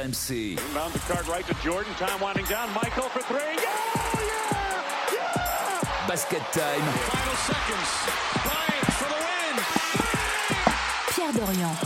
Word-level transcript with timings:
RMC. 0.00 0.52
Inbound 0.58 0.92
the 0.94 0.98
card 1.00 1.26
right 1.28 1.46
to 1.46 1.54
Jordan. 1.62 1.92
Time 1.98 2.20
winding 2.20 2.46
down. 2.46 2.68
Michael 2.74 3.08
for 3.10 3.20
three. 3.22 3.36
Yeah! 3.38 3.68
Yeah! 4.16 5.12
Yeah! 5.12 6.08
Basket 6.08 6.42
time. 6.52 6.80
Final 6.80 7.36
seconds. 7.36 7.90
Bryant 8.44 8.92
for 8.96 9.08
the 9.12 9.18
win. 9.26 9.56
Pierre 11.14 11.32
Dorian. 11.34 11.76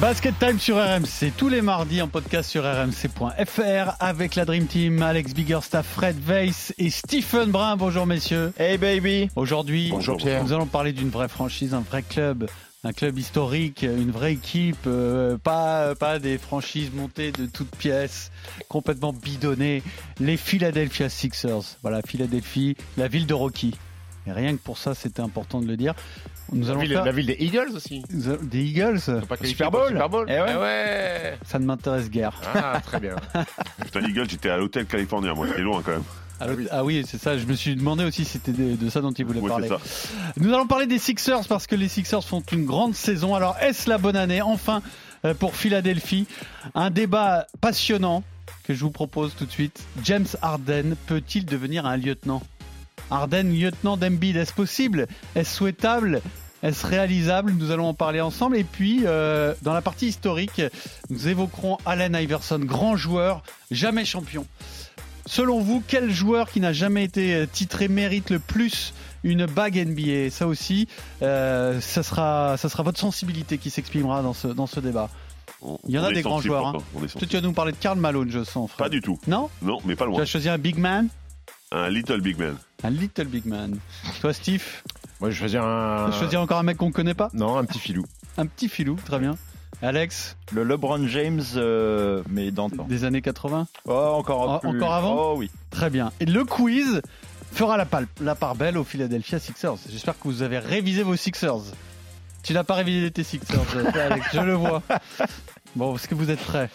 Basket 0.00 0.38
Time 0.38 0.58
sur 0.58 0.76
RMC, 0.76 1.32
tous 1.38 1.48
les 1.48 1.62
mardis 1.62 2.02
en 2.02 2.08
podcast 2.08 2.50
sur 2.50 2.64
rmc.fr 2.64 3.96
avec 3.98 4.34
la 4.34 4.44
Dream 4.44 4.66
Team, 4.66 5.00
Alex 5.00 5.32
Biggerstaff, 5.32 5.86
Fred 5.86 6.16
Weiss 6.28 6.74
et 6.76 6.90
Stephen 6.90 7.50
Brun. 7.50 7.76
Bonjour 7.78 8.04
messieurs. 8.04 8.52
Hey 8.58 8.76
baby 8.76 9.30
Aujourd'hui, 9.36 9.88
Bonjour, 9.90 10.18
Pierre. 10.18 10.44
nous 10.44 10.52
allons 10.52 10.66
parler 10.66 10.92
d'une 10.92 11.08
vraie 11.08 11.28
franchise, 11.28 11.72
un 11.72 11.80
vrai 11.80 12.02
club, 12.02 12.46
un 12.86 12.92
club 12.92 13.18
historique, 13.18 13.82
une 13.82 14.12
vraie 14.12 14.34
équipe, 14.34 14.86
euh, 14.86 15.36
pas, 15.38 15.94
pas 15.96 16.18
des 16.18 16.38
franchises 16.38 16.92
montées 16.94 17.32
de 17.32 17.46
toutes 17.46 17.74
pièces, 17.74 18.30
complètement 18.68 19.12
bidonnées. 19.12 19.82
Les 20.20 20.36
Philadelphia 20.36 21.08
Sixers. 21.08 21.78
Voilà, 21.82 22.00
Philadelphie, 22.06 22.76
la 22.96 23.08
ville 23.08 23.26
de 23.26 23.34
Rocky. 23.34 23.76
Et 24.26 24.32
rien 24.32 24.56
que 24.56 24.62
pour 24.62 24.78
ça, 24.78 24.94
c'était 24.94 25.20
important 25.20 25.60
de 25.60 25.66
le 25.66 25.76
dire. 25.76 25.94
Nous 26.52 26.64
la 26.64 26.70
allons 26.70 26.80
ville, 26.80 26.92
faire 26.92 27.04
la 27.04 27.12
ville 27.12 27.26
des 27.26 27.36
Eagles 27.40 27.70
aussi. 27.74 28.04
des 28.08 28.62
Eagles. 28.62 29.00
Pas 29.28 29.36
Super 29.42 29.70
Bowl. 29.70 29.88
Super 29.88 30.08
Bowl. 30.08 30.26
Eh 30.28 30.40
ouais. 30.40 30.52
Eh 30.52 30.56
ouais. 30.56 31.38
Ça 31.44 31.58
ne 31.58 31.64
m'intéresse 31.66 32.08
guère. 32.08 32.40
Ah, 32.54 32.80
très 32.84 33.00
bien. 33.00 33.16
Putain, 33.84 34.00
Eagle, 34.02 34.30
j'étais 34.30 34.50
à 34.50 34.56
l'hôtel 34.56 34.86
californien, 34.86 35.34
moi. 35.34 35.48
C'était 35.48 35.62
loin 35.62 35.82
quand 35.84 35.92
même. 35.92 36.04
Ah 36.40 36.46
oui, 36.54 36.66
ah 36.70 36.84
oui, 36.84 37.04
c'est 37.06 37.20
ça. 37.20 37.38
Je 37.38 37.46
me 37.46 37.54
suis 37.54 37.74
demandé 37.76 38.04
aussi 38.04 38.24
si 38.24 38.32
c'était 38.32 38.52
de, 38.52 38.76
de 38.76 38.90
ça 38.90 39.00
dont 39.00 39.12
il 39.12 39.24
voulait 39.24 39.40
parler. 39.40 39.68
Nous 40.36 40.52
allons 40.52 40.66
parler 40.66 40.86
des 40.86 40.98
Sixers 40.98 41.46
parce 41.48 41.66
que 41.66 41.74
les 41.74 41.88
Sixers 41.88 42.24
font 42.24 42.42
une 42.52 42.66
grande 42.66 42.94
saison. 42.94 43.34
Alors, 43.34 43.56
est-ce 43.60 43.88
la 43.88 43.98
bonne 43.98 44.16
année 44.16 44.42
Enfin, 44.42 44.82
euh, 45.24 45.34
pour 45.34 45.56
Philadelphie, 45.56 46.26
un 46.74 46.90
débat 46.90 47.46
passionnant 47.60 48.22
que 48.64 48.74
je 48.74 48.80
vous 48.80 48.90
propose 48.90 49.34
tout 49.34 49.46
de 49.46 49.50
suite. 49.50 49.80
James 50.04 50.26
Harden 50.42 50.96
peut-il 51.06 51.46
devenir 51.46 51.86
un 51.86 51.96
lieutenant? 51.96 52.42
Harden, 53.10 53.52
lieutenant 53.52 53.96
d'Embiid, 53.96 54.36
est-ce 54.36 54.52
possible? 54.52 55.06
Est-ce 55.36 55.56
souhaitable? 55.56 56.20
Est-ce 56.62 56.86
réalisable? 56.86 57.52
Nous 57.52 57.70
allons 57.70 57.86
en 57.88 57.94
parler 57.94 58.20
ensemble. 58.20 58.56
Et 58.56 58.64
puis, 58.64 59.02
euh, 59.04 59.54
dans 59.62 59.72
la 59.72 59.82
partie 59.82 60.08
historique, 60.08 60.60
nous 61.10 61.28
évoquerons 61.28 61.78
Allen 61.86 62.14
Iverson, 62.14 62.58
grand 62.58 62.96
joueur, 62.96 63.42
jamais 63.70 64.04
champion. 64.04 64.46
Selon 65.26 65.60
vous, 65.60 65.82
quel 65.86 66.10
joueur 66.10 66.50
qui 66.50 66.60
n'a 66.60 66.72
jamais 66.72 67.04
été 67.04 67.46
titré 67.52 67.88
mérite 67.88 68.30
le 68.30 68.38
plus 68.38 68.94
une 69.24 69.46
bague 69.46 69.76
NBA 69.76 70.30
Ça 70.30 70.46
aussi, 70.46 70.86
euh, 71.22 71.80
ça, 71.80 72.02
sera, 72.02 72.56
ça 72.56 72.68
sera 72.68 72.82
votre 72.84 72.98
sensibilité 73.00 73.58
qui 73.58 73.70
s'exprimera 73.70 74.22
dans 74.22 74.34
ce, 74.34 74.48
dans 74.48 74.66
ce 74.66 74.78
débat. 74.80 75.10
On- 75.62 75.78
Il 75.88 75.94
y 75.94 75.98
en 75.98 76.04
a 76.04 76.12
des 76.12 76.22
grands 76.22 76.40
joueurs, 76.40 76.66
hein. 76.66 76.78
tu 77.18 77.26
vas 77.26 77.40
nous 77.40 77.52
parler 77.52 77.72
de 77.72 77.76
Karl 77.78 77.98
Malone, 77.98 78.30
je 78.30 78.44
sens. 78.44 78.70
Pas 78.78 78.88
du 78.88 79.00
tout. 79.00 79.18
Non? 79.26 79.48
Non, 79.62 79.78
mais 79.84 79.96
pas 79.96 80.04
Tu 80.04 80.10
loin. 80.12 80.22
as 80.22 80.26
choisi 80.26 80.48
un 80.48 80.58
big 80.58 80.78
man? 80.78 81.08
Un 81.72 81.88
little 81.88 82.20
big 82.20 82.38
man. 82.38 82.56
Un 82.84 82.90
little 82.90 83.24
big 83.26 83.46
man. 83.46 83.78
Toi, 84.20 84.32
Steve? 84.32 84.62
Moi, 85.20 85.30
je 85.30 85.36
choisis 85.38 85.58
un. 85.60 86.04
Tu 86.06 86.10
vas 86.12 86.18
choisir 86.18 86.40
encore 86.40 86.58
un 86.58 86.62
mec 86.62 86.76
qu'on 86.76 86.92
connaît 86.92 87.14
pas? 87.14 87.30
Non, 87.32 87.56
un 87.56 87.64
petit 87.64 87.78
filou. 87.80 88.04
Un 88.36 88.46
petit 88.46 88.68
filou, 88.68 88.96
très 89.04 89.18
bien. 89.18 89.36
Alex, 89.82 90.36
Le 90.52 90.64
LeBron 90.64 91.06
James, 91.06 91.42
euh, 91.56 92.22
mais 92.28 92.50
dans 92.50 92.68
le 92.68 92.76
temps. 92.76 92.84
des 92.84 93.04
années 93.04 93.20
80 93.22 93.66
Oh, 93.84 93.92
encore, 93.92 94.54
Oh, 94.64 94.66
plus- 94.68 94.76
encore 94.78 94.94
avant 94.94 95.14
Oh 95.32 95.34
oui. 95.36 95.50
Très 95.70 95.90
bien. 95.90 96.12
Et 96.20 96.24
le 96.26 96.44
quiz 96.44 97.02
fera 97.52 97.76
la, 97.76 97.86
la 98.20 98.34
part 98.34 98.54
belle 98.54 98.78
aux 98.78 98.84
Philadelphia 98.84 99.38
Sixers. 99.38 99.76
J'espère 99.90 100.14
que 100.18 100.24
vous 100.28 100.42
avez 100.42 100.58
révisé 100.58 101.02
vos 101.02 101.16
Sixers. 101.16 101.60
Tu 102.42 102.52
n'as 102.54 102.64
pas 102.64 102.74
révisé 102.74 103.10
tes 103.10 103.24
Sixers, 103.24 103.60
Alex, 103.94 104.26
je 104.32 104.40
le 104.40 104.54
vois. 104.54 104.82
Bon, 105.74 105.94
est-ce 105.96 106.08
que 106.08 106.14
vous 106.14 106.30
êtes 106.30 106.40
prêts? 106.40 106.70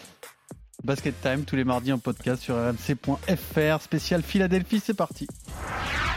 Basket 0.84 1.14
Time, 1.22 1.46
tous 1.46 1.56
les 1.56 1.64
mardis 1.64 1.94
en 1.94 2.00
podcast 2.00 2.42
sur 2.42 2.56
rmc.fr, 2.56 3.82
spécial 3.82 4.24
Philadelphie, 4.24 4.82
c'est 4.84 4.96
parti. 4.96 5.28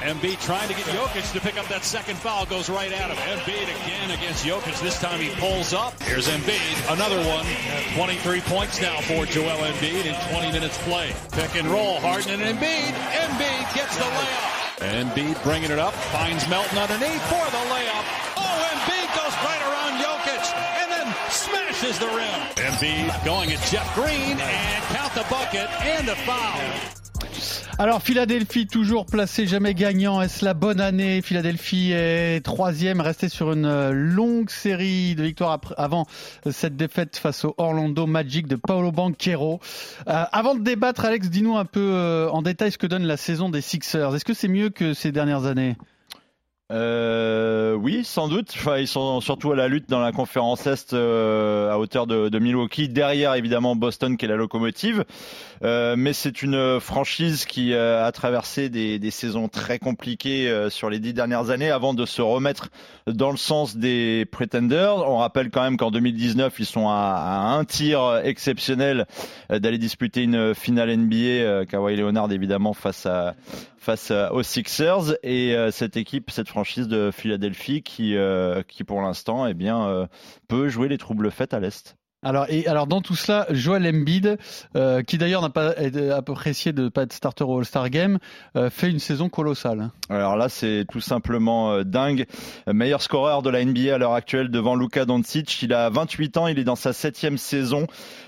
Embiid 0.04 0.38
trying 0.40 0.68
to 0.68 0.74
get 0.74 0.84
Jokic 0.92 1.32
to 1.32 1.40
pick 1.40 1.56
up 1.56 1.66
that 1.68 1.82
second 1.82 2.16
foul. 2.18 2.44
Goes 2.44 2.68
right 2.68 2.92
at 2.92 3.08
him. 3.08 3.16
Embiid 3.16 3.64
again 3.72 4.10
against 4.12 4.44
Jokic. 4.44 4.76
This 4.82 5.00
time 5.00 5.18
he 5.18 5.30
pulls 5.40 5.72
up. 5.72 5.96
Here's 6.02 6.28
Embiid. 6.28 6.92
Another 6.92 7.16
one. 7.24 7.46
23 7.96 8.40
points 8.42 8.82
now 8.82 9.00
for 9.00 9.24
Joel 9.24 9.56
Embiid 9.64 10.04
in 10.04 10.14
20 10.28 10.52
minutes 10.52 10.76
play. 10.84 11.08
Pick 11.32 11.56
and 11.56 11.68
roll. 11.68 12.00
Harden 12.00 12.36
and 12.36 12.42
Embiid. 12.44 12.92
Embiid 12.92 13.64
gets 13.74 13.96
the 13.96 14.04
layup. 14.04 14.64
Embiid 14.92 15.42
bringing 15.42 15.70
it 15.72 15.78
up. 15.78 15.94
Finds 16.12 16.44
Melton 16.52 16.76
underneath 16.76 17.24
for 17.32 17.44
the 17.48 17.62
layup. 17.72 18.04
Oh, 18.36 18.68
Embiid 18.76 19.08
goes 19.16 19.34
right 19.40 19.62
around 19.64 20.04
Jokic 20.04 20.44
and 20.84 20.88
then 20.92 21.06
smashes 21.34 21.98
the 21.98 22.06
rim. 22.06 22.40
Embiid 22.56 23.24
going 23.24 23.50
at 23.52 23.60
Jeff 23.70 23.92
Green 23.94 24.38
and 24.38 24.96
count 24.96 25.12
the 25.14 25.24
bucket 25.28 25.68
and 25.82 26.06
the 26.06 26.16
foul. 26.24 26.60
Alors 27.78 28.00
Philadelphie 28.02 28.68
toujours 28.68 29.04
placé 29.04 29.48
jamais 29.48 29.74
gagnant, 29.74 30.22
est-ce 30.22 30.44
la 30.44 30.54
bonne 30.54 30.80
année? 30.80 31.20
Philadelphie 31.22 31.90
est 31.92 32.40
troisième, 32.44 33.00
resté 33.00 33.28
sur 33.28 33.52
une 33.52 33.66
euh, 33.66 33.90
longue 33.90 34.48
série 34.48 35.16
de 35.16 35.24
victoires 35.24 35.50
après- 35.50 35.74
avant 35.76 36.06
cette 36.48 36.76
défaite 36.76 37.16
face 37.16 37.44
au 37.44 37.52
Orlando 37.58 38.06
Magic 38.06 38.46
de 38.46 38.54
Paolo 38.54 38.92
Banquero. 38.92 39.58
Euh, 40.06 40.24
avant 40.30 40.54
de 40.54 40.62
débattre, 40.62 41.04
Alex, 41.04 41.28
dis-nous 41.30 41.56
un 41.56 41.64
peu 41.64 41.80
euh, 41.94 42.28
en 42.30 42.42
détail 42.42 42.70
ce 42.70 42.78
que 42.78 42.86
donne 42.86 43.04
la 43.04 43.16
saison 43.16 43.48
des 43.48 43.60
Sixers. 43.60 44.14
Est-ce 44.14 44.24
que 44.24 44.34
c'est 44.34 44.48
mieux 44.48 44.70
que 44.70 44.94
ces 44.94 45.10
dernières 45.10 45.46
années? 45.46 45.76
Euh, 46.72 47.74
oui, 47.74 48.04
sans 48.04 48.28
doute. 48.28 48.50
Enfin, 48.56 48.78
ils 48.78 48.88
sont 48.88 49.20
surtout 49.20 49.52
à 49.52 49.56
la 49.56 49.68
lutte 49.68 49.90
dans 49.90 50.00
la 50.00 50.12
conférence 50.12 50.66
Est 50.66 50.94
euh, 50.94 51.70
à 51.70 51.78
hauteur 51.78 52.06
de, 52.06 52.30
de 52.30 52.38
Milwaukee. 52.38 52.88
Derrière, 52.88 53.34
évidemment, 53.34 53.76
Boston 53.76 54.16
qui 54.16 54.24
est 54.24 54.28
la 54.28 54.36
locomotive. 54.36 55.04
Euh, 55.62 55.94
mais 55.96 56.14
c'est 56.14 56.42
une 56.42 56.80
franchise 56.80 57.44
qui 57.44 57.74
euh, 57.74 58.04
a 58.04 58.12
traversé 58.12 58.70
des, 58.70 58.98
des 58.98 59.10
saisons 59.10 59.48
très 59.48 59.78
compliquées 59.78 60.48
euh, 60.48 60.70
sur 60.70 60.88
les 60.88 61.00
dix 61.00 61.12
dernières 61.12 61.50
années 61.50 61.70
avant 61.70 61.92
de 61.92 62.06
se 62.06 62.22
remettre 62.22 62.70
dans 63.06 63.30
le 63.30 63.36
sens 63.36 63.76
des 63.76 64.26
pretenders. 64.30 65.06
On 65.06 65.18
rappelle 65.18 65.50
quand 65.50 65.62
même 65.62 65.76
qu'en 65.76 65.90
2019, 65.90 66.54
ils 66.58 66.66
sont 66.66 66.88
à, 66.88 66.92
à 66.94 67.58
un 67.58 67.64
tir 67.66 68.22
exceptionnel 68.24 69.06
euh, 69.52 69.58
d'aller 69.58 69.78
disputer 69.78 70.22
une 70.22 70.54
finale 70.54 70.96
NBA. 70.96 71.66
Kawhi 71.66 71.96
Leonard, 71.96 72.32
évidemment, 72.32 72.72
face 72.72 73.04
à 73.04 73.34
face 73.84 74.10
à- 74.10 74.32
aux 74.32 74.42
Sixers 74.42 75.14
et 75.22 75.54
euh, 75.54 75.70
cette 75.70 75.96
équipe, 75.96 76.30
cette 76.30 76.48
franchise 76.48 76.88
de 76.88 77.10
Philadelphie 77.12 77.82
qui, 77.82 78.16
euh, 78.16 78.62
qui 78.66 78.82
pour 78.82 79.00
l'instant, 79.02 79.46
eh 79.46 79.54
bien, 79.54 79.86
euh, 79.86 80.06
peut 80.48 80.68
jouer 80.68 80.88
les 80.88 80.98
troubles 80.98 81.30
faits 81.30 81.52
à 81.54 81.60
l'est. 81.60 81.96
alors, 82.26 82.46
et, 82.48 82.66
alors 82.66 82.86
dans 82.86 83.02
tout 83.02 83.14
cela, 83.14 83.46
Joel 83.50 83.86
Embiid, 83.86 84.38
euh, 84.76 85.02
qui 85.02 85.18
d'ailleurs 85.18 85.42
n'a 85.42 85.50
pas 85.50 85.76
été 85.78 86.10
apprécié 86.10 86.72
de 86.72 86.84
ne 86.84 86.88
pas 86.88 87.02
être 87.02 87.12
starter 87.12 87.44
au 87.44 87.58
All-Star 87.58 87.90
Game, 87.90 88.18
euh, 88.56 88.70
fait 88.70 88.88
une 88.90 88.98
saison 88.98 89.28
colossale. 89.28 89.90
Alors 90.08 90.34
là, 90.38 90.48
c'est 90.48 90.86
tout 90.90 91.02
simplement 91.02 91.72
euh, 91.72 91.82
dingue. 91.84 92.24
Meilleur 92.66 93.02
scoreur 93.02 93.42
de 93.42 93.50
la 93.50 93.62
NBA 93.62 93.94
à 93.94 93.98
l'heure 93.98 94.14
actuelle 94.14 94.48
devant 94.50 94.74
Luka 94.74 95.04
Doncic. 95.04 95.62
Il 95.62 95.74
a 95.74 95.90
28 95.90 96.38
ans, 96.38 96.46
il 96.46 96.58
est 96.58 96.64
dans 96.64 96.76
sa 96.76 96.94
septième 96.94 97.36
saison. 97.36 97.86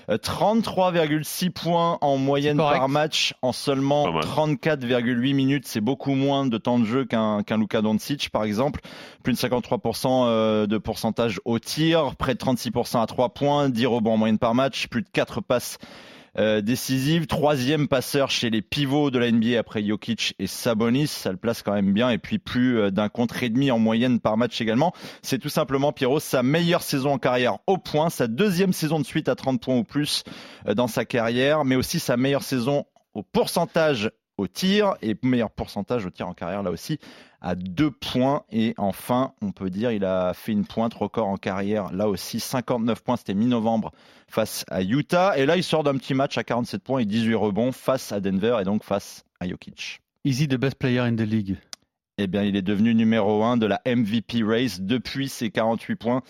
Euh, 0.09 0.17
33,6 0.17 1.49
points 1.51 1.97
en 2.01 2.17
moyenne 2.17 2.57
par 2.57 2.87
match 2.87 3.33
en 3.41 3.51
seulement 3.51 4.05
Pas 4.05 4.11
mal. 4.11 4.23
34,8 4.23 5.33
minutes. 5.33 5.67
C'est 5.67 5.81
beaucoup 5.81 6.13
moins 6.13 6.45
de 6.45 6.57
temps 6.57 6.79
de 6.79 6.85
jeu 6.85 7.05
qu'un 7.05 7.43
qu'un 7.43 7.57
Luka 7.57 7.81
Doncic, 7.81 8.29
par 8.29 8.43
exemple. 8.43 8.81
Plus 9.23 9.33
de 9.33 9.37
53% 9.37 10.25
euh, 10.27 10.65
de 10.65 10.77
pourcentage 10.77 11.41
au 11.45 11.59
tir, 11.59 12.15
près 12.15 12.35
de 12.35 12.39
36% 12.39 13.01
à 13.01 13.05
3 13.05 13.29
points, 13.29 13.69
10 13.69 13.85
rebonds 13.85 14.13
en 14.13 14.17
moyenne 14.17 14.39
par 14.39 14.55
match, 14.55 14.87
plus 14.87 15.01
de 15.01 15.09
4 15.11 15.41
passes 15.41 15.77
euh, 16.37 16.61
décisive, 16.61 17.25
troisième 17.25 17.87
passeur 17.87 18.29
chez 18.29 18.49
les 18.49 18.61
pivots 18.61 19.09
de 19.09 19.19
la 19.19 19.31
NBA 19.31 19.57
après 19.57 19.83
Jokic 19.83 20.35
et 20.39 20.47
Sabonis, 20.47 21.07
ça 21.07 21.31
le 21.31 21.37
place 21.37 21.63
quand 21.63 21.73
même 21.73 21.93
bien, 21.93 22.09
et 22.09 22.17
puis 22.17 22.37
plus 22.37 22.79
euh, 22.79 22.91
d'un 22.91 23.09
contre 23.09 23.43
et 23.43 23.49
demi 23.49 23.71
en 23.71 23.79
moyenne 23.79 24.19
par 24.19 24.37
match 24.37 24.61
également. 24.61 24.93
C'est 25.21 25.39
tout 25.39 25.49
simplement 25.49 25.91
Pierrot 25.91 26.19
sa 26.19 26.43
meilleure 26.43 26.83
saison 26.83 27.13
en 27.13 27.17
carrière 27.17 27.57
au 27.65 27.77
point, 27.77 28.09
sa 28.09 28.27
deuxième 28.27 28.73
saison 28.73 28.99
de 28.99 29.05
suite 29.05 29.29
à 29.29 29.35
30 29.35 29.61
points 29.61 29.77
ou 29.77 29.83
plus 29.83 30.23
euh, 30.67 30.73
dans 30.73 30.87
sa 30.87 31.05
carrière, 31.05 31.65
mais 31.65 31.75
aussi 31.75 31.99
sa 31.99 32.17
meilleure 32.17 32.43
saison 32.43 32.85
au 33.13 33.23
pourcentage 33.23 34.11
au 34.37 34.47
tir 34.47 34.95
et 35.01 35.15
meilleur 35.23 35.49
pourcentage 35.49 36.05
au 36.05 36.11
tir 36.11 36.27
en 36.27 36.33
carrière 36.33 36.61
là 36.61 36.69
aussi 36.69 36.99
à 37.41 37.55
deux 37.55 37.91
points. 37.91 38.43
Et 38.51 38.73
enfin 38.77 39.33
on 39.41 39.51
peut 39.51 39.69
dire 39.69 39.91
il 39.91 40.05
a 40.05 40.33
fait 40.33 40.51
une 40.51 40.65
pointe 40.65 40.93
record 40.93 41.27
en 41.27 41.37
carrière 41.37 41.91
là 41.91 42.07
aussi 42.07 42.39
59 42.39 43.03
points. 43.03 43.17
C'était 43.17 43.33
mi-novembre 43.33 43.91
face 44.29 44.65
à 44.69 44.81
Utah 44.81 45.37
et 45.37 45.45
là 45.45 45.57
il 45.57 45.63
sort 45.63 45.83
d'un 45.83 45.97
petit 45.97 46.13
match 46.13 46.37
à 46.37 46.43
47 46.43 46.83
points 46.83 46.99
et 46.99 47.05
18 47.05 47.35
rebonds 47.35 47.71
face 47.71 48.11
à 48.11 48.19
Denver 48.19 48.57
et 48.61 48.63
donc 48.63 48.83
face 48.83 49.23
à 49.39 49.47
Jokic. 49.47 50.01
Is 50.25 50.43
he 50.43 50.47
the 50.47 50.57
best 50.57 50.75
player 50.75 50.99
in 51.01 51.15
the 51.15 51.21
league? 51.21 51.57
Eh 52.17 52.27
bien, 52.27 52.43
il 52.43 52.55
est 52.55 52.61
devenu 52.61 52.95
numéro 52.95 53.43
1 53.43 53.57
de 53.57 53.65
la 53.65 53.81
MVP 53.85 54.43
race 54.43 54.81
depuis 54.81 55.29
ses 55.29 55.49
48 55.51 55.95
points, 55.95 56.21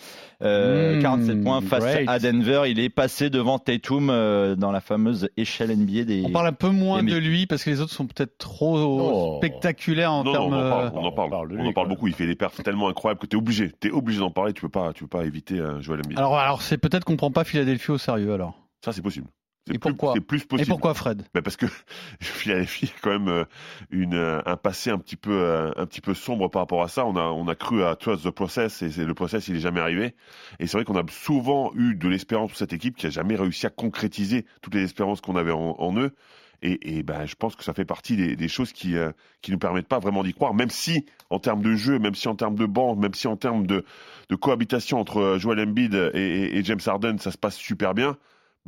euh, 0.42 0.96
Mmh, 0.98 1.02
47 1.02 1.42
points 1.42 1.60
face 1.62 1.82
great. 1.84 2.08
à 2.08 2.18
Denver. 2.18 2.62
Il 2.68 2.78
est 2.78 2.88
passé 2.90 3.30
devant 3.30 3.58
Tatum 3.58 4.10
euh, 4.10 4.54
dans 4.54 4.70
la 4.70 4.80
fameuse 4.80 5.28
échelle 5.36 5.70
NBA 5.76 6.04
des. 6.04 6.22
On 6.26 6.30
parle 6.30 6.48
un 6.48 6.52
peu 6.52 6.70
moins 6.70 7.02
de 7.02 7.16
lui 7.16 7.46
parce 7.46 7.64
que 7.64 7.70
les 7.70 7.80
autres 7.80 7.92
sont 7.92 8.06
peut-être 8.06 8.36
trop 8.38 8.76
Oh. 8.78 9.36
spectaculaires 9.38 10.12
en 10.12 10.24
Non, 10.24 10.32
non, 10.32 10.50
termes. 10.50 10.52
on 10.54 10.56
en 10.56 10.70
parle, 10.70 10.84
euh, 10.86 10.90
on 10.94 11.04
en 11.04 11.12
parle, 11.12 11.28
on 11.28 11.30
parle 11.30 11.48
de 11.48 11.54
on 11.56 11.62
lui, 11.62 11.68
en 11.68 11.72
parle 11.72 11.86
quoi. 11.86 11.94
beaucoup. 11.96 12.06
Il 12.08 12.14
fait 12.14 12.26
des 12.26 12.34
perfs 12.36 12.62
tellement 12.62 12.88
incroyables 12.88 13.20
que 13.20 13.26
t'es 13.26 13.36
obligé, 13.36 13.70
t'es 13.70 13.90
obligé 13.90 14.20
d'en 14.20 14.30
parler. 14.30 14.52
Tu 14.52 14.60
peux 14.62 14.68
pas, 14.68 14.92
tu 14.92 15.04
peux 15.04 15.18
pas 15.18 15.24
éviter 15.24 15.58
euh, 15.58 15.80
Joel 15.80 16.00
Embiid. 16.04 16.18
Alors, 16.18 16.36
alors 16.38 16.62
c'est 16.62 16.78
peut-être 16.78 17.04
qu'on 17.04 17.16
prend 17.16 17.30
pas 17.30 17.44
Philadelphie 17.44 17.90
au 17.92 17.98
sérieux 17.98 18.32
alors. 18.32 18.54
Ça, 18.84 18.92
c'est 18.92 19.02
possible. 19.02 19.26
Et 19.74 19.78
pourquoi 19.78 20.14
C'est 20.14 20.20
plus 20.20 20.40
Et 20.58 20.64
pourquoi 20.64 20.94
Fred? 20.94 21.22
Bah, 21.34 21.42
parce 21.42 21.56
que 21.56 21.66
Philadelphie 22.20 22.92
a 22.96 23.00
quand 23.02 23.10
même 23.10 23.28
euh, 23.28 23.44
une, 23.90 24.14
euh, 24.14 24.40
un 24.46 24.56
passé 24.56 24.90
un 24.90 24.98
petit 24.98 25.16
peu 25.16 25.32
euh, 25.32 25.70
un 25.76 25.86
petit 25.86 26.00
peu 26.00 26.14
sombre 26.14 26.48
par 26.48 26.62
rapport 26.62 26.82
à 26.82 26.88
ça. 26.88 27.04
On 27.06 27.16
a 27.16 27.22
on 27.22 27.48
a 27.48 27.54
cru 27.54 27.82
à 27.84 27.96
trust 27.96 28.24
the 28.24 28.30
process 28.30 28.82
et 28.82 28.88
le 29.04 29.14
process 29.14 29.48
il 29.48 29.56
est 29.56 29.60
jamais 29.60 29.80
arrivé. 29.80 30.14
Et 30.58 30.66
c'est 30.66 30.76
vrai 30.76 30.84
qu'on 30.84 30.96
a 30.96 31.04
souvent 31.10 31.72
eu 31.74 31.94
de 31.94 32.08
l'espérance 32.08 32.50
pour 32.50 32.58
cette 32.58 32.72
équipe 32.72 32.96
qui 32.96 33.06
a 33.06 33.10
jamais 33.10 33.36
réussi 33.36 33.66
à 33.66 33.70
concrétiser 33.70 34.46
toutes 34.62 34.74
les 34.74 34.82
espérances 34.82 35.20
qu'on 35.20 35.36
avait 35.36 35.52
en, 35.52 35.76
en 35.78 35.96
eux. 35.98 36.12
Et, 36.60 36.98
et 36.98 37.02
ben 37.04 37.24
je 37.24 37.36
pense 37.36 37.54
que 37.54 37.62
ça 37.62 37.72
fait 37.72 37.84
partie 37.84 38.16
des, 38.16 38.34
des 38.34 38.48
choses 38.48 38.72
qui 38.72 38.96
euh, 38.96 39.12
qui 39.42 39.52
nous 39.52 39.58
permettent 39.58 39.86
pas 39.86 40.00
vraiment 40.00 40.24
d'y 40.24 40.34
croire, 40.34 40.54
même 40.54 40.70
si 40.70 41.06
en 41.30 41.38
termes 41.38 41.62
de 41.62 41.76
jeu, 41.76 42.00
même 42.00 42.16
si 42.16 42.26
en 42.26 42.34
termes 42.34 42.56
de 42.56 42.66
banc, 42.66 42.96
même 42.96 43.14
si 43.14 43.28
en 43.28 43.36
termes 43.36 43.64
de 43.64 43.84
de 44.28 44.34
cohabitation 44.34 44.98
entre 44.98 45.36
Joel 45.38 45.60
Embiid 45.60 45.94
et, 45.94 46.18
et- 46.18 46.58
et 46.58 46.64
James 46.64 46.80
Harden, 46.84 47.18
ça 47.18 47.30
se 47.30 47.38
passe 47.38 47.54
super 47.56 47.94
bien. 47.94 48.16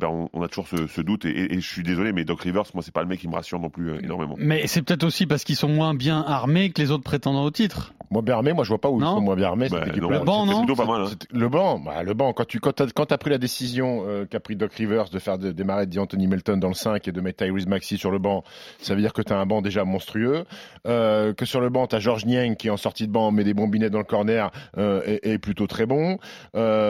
Ben 0.01 0.07
on, 0.09 0.29
on 0.33 0.41
a 0.41 0.47
toujours 0.47 0.67
ce, 0.67 0.87
ce 0.87 0.99
doute 1.01 1.25
et, 1.25 1.29
et- 1.29 1.53
et 1.53 1.61
je 1.61 1.67
suis 1.67 1.83
désolé, 1.83 2.11
mais 2.11 2.25
Doc 2.25 2.41
Rivers, 2.41 2.63
moi 2.73 2.83
c'est 2.83 2.93
pas 2.93 3.01
le 3.03 3.07
mec 3.07 3.19
qui 3.19 3.27
me 3.27 3.35
rassure 3.35 3.59
non 3.59 3.69
plus 3.69 3.91
euh, 3.91 3.99
énormément. 4.03 4.35
Mais 4.37 4.67
c'est 4.67 4.81
peut-être 4.81 5.03
aussi 5.03 5.27
parce 5.27 5.43
qu'ils 5.43 5.55
sont 5.55 5.69
moins 5.69 5.93
bien 5.93 6.19
armés 6.21 6.71
que 6.71 6.81
les 6.81 6.91
autres 6.91 7.03
prétendants 7.03 7.43
au 7.43 7.51
titre. 7.51 7.93
Moins 8.11 8.21
bien 8.21 8.35
armé, 8.35 8.51
moi 8.53 8.63
je 8.65 8.69
vois 8.69 8.77
pas 8.81 8.89
où 8.89 8.97
ils 8.99 9.03
Non. 9.03 9.15
sont 9.15 9.21
moins 9.21 9.35
bien 9.35 9.47
armés. 9.47 9.69
Bah, 9.69 9.85
non, 9.85 10.09
Le 10.09 10.19
banc, 10.19 10.41
c'était 10.45 10.53
non 10.59 10.65
plutôt 10.65 10.75
pas 10.75 10.85
mal. 10.91 11.01
hein. 11.01 11.07
C'était- 11.09 11.27
Le 11.31 11.47
banc, 11.49 11.79
bah, 11.79 12.03
le 12.03 12.13
banc. 12.13 12.33
Quand 12.33 12.45
tu 12.45 12.59
quand 12.59 12.73
t'as, 12.73 12.87
quand 12.93 13.05
t'as 13.05 13.17
pris 13.17 13.29
la 13.29 13.37
décision 13.37 14.03
euh, 14.05 14.25
qu'a 14.25 14.39
pris 14.41 14.55
Doc 14.57 14.73
Rivers 14.73 15.09
de 15.09 15.17
faire 15.17 15.37
de- 15.37 15.51
démarrer 15.51 15.85
D'Anthony 15.85 16.27
Melton 16.27 16.57
dans 16.57 16.67
le 16.67 16.73
5 16.73 17.07
et 17.07 17.11
de 17.13 17.21
mettre 17.21 17.43
Tyrese 17.45 17.67
Maxey 17.67 17.95
sur 17.97 18.11
le 18.11 18.19
banc, 18.19 18.43
ça 18.79 18.93
veut 18.95 19.01
dire 19.01 19.13
que 19.13 19.21
t'as 19.21 19.37
un 19.37 19.45
banc 19.45 19.61
déjà 19.61 19.85
monstrueux. 19.85 20.43
Euh, 20.87 21.33
que 21.33 21.45
sur 21.45 21.61
le 21.61 21.69
banc 21.69 21.87
t'as 21.87 21.99
Georges 21.99 22.25
Niang 22.25 22.55
qui 22.57 22.69
en 22.69 22.77
sortie 22.77 23.07
de 23.07 23.11
banc 23.13 23.31
met 23.31 23.43
des 23.45 23.53
bombinets 23.53 23.89
dans 23.89 23.99
le 23.99 24.03
corner 24.03 24.51
euh, 24.77 25.01
et, 25.05 25.31
est 25.33 25.37
plutôt 25.37 25.67
très 25.67 25.85
bon. 25.85 26.17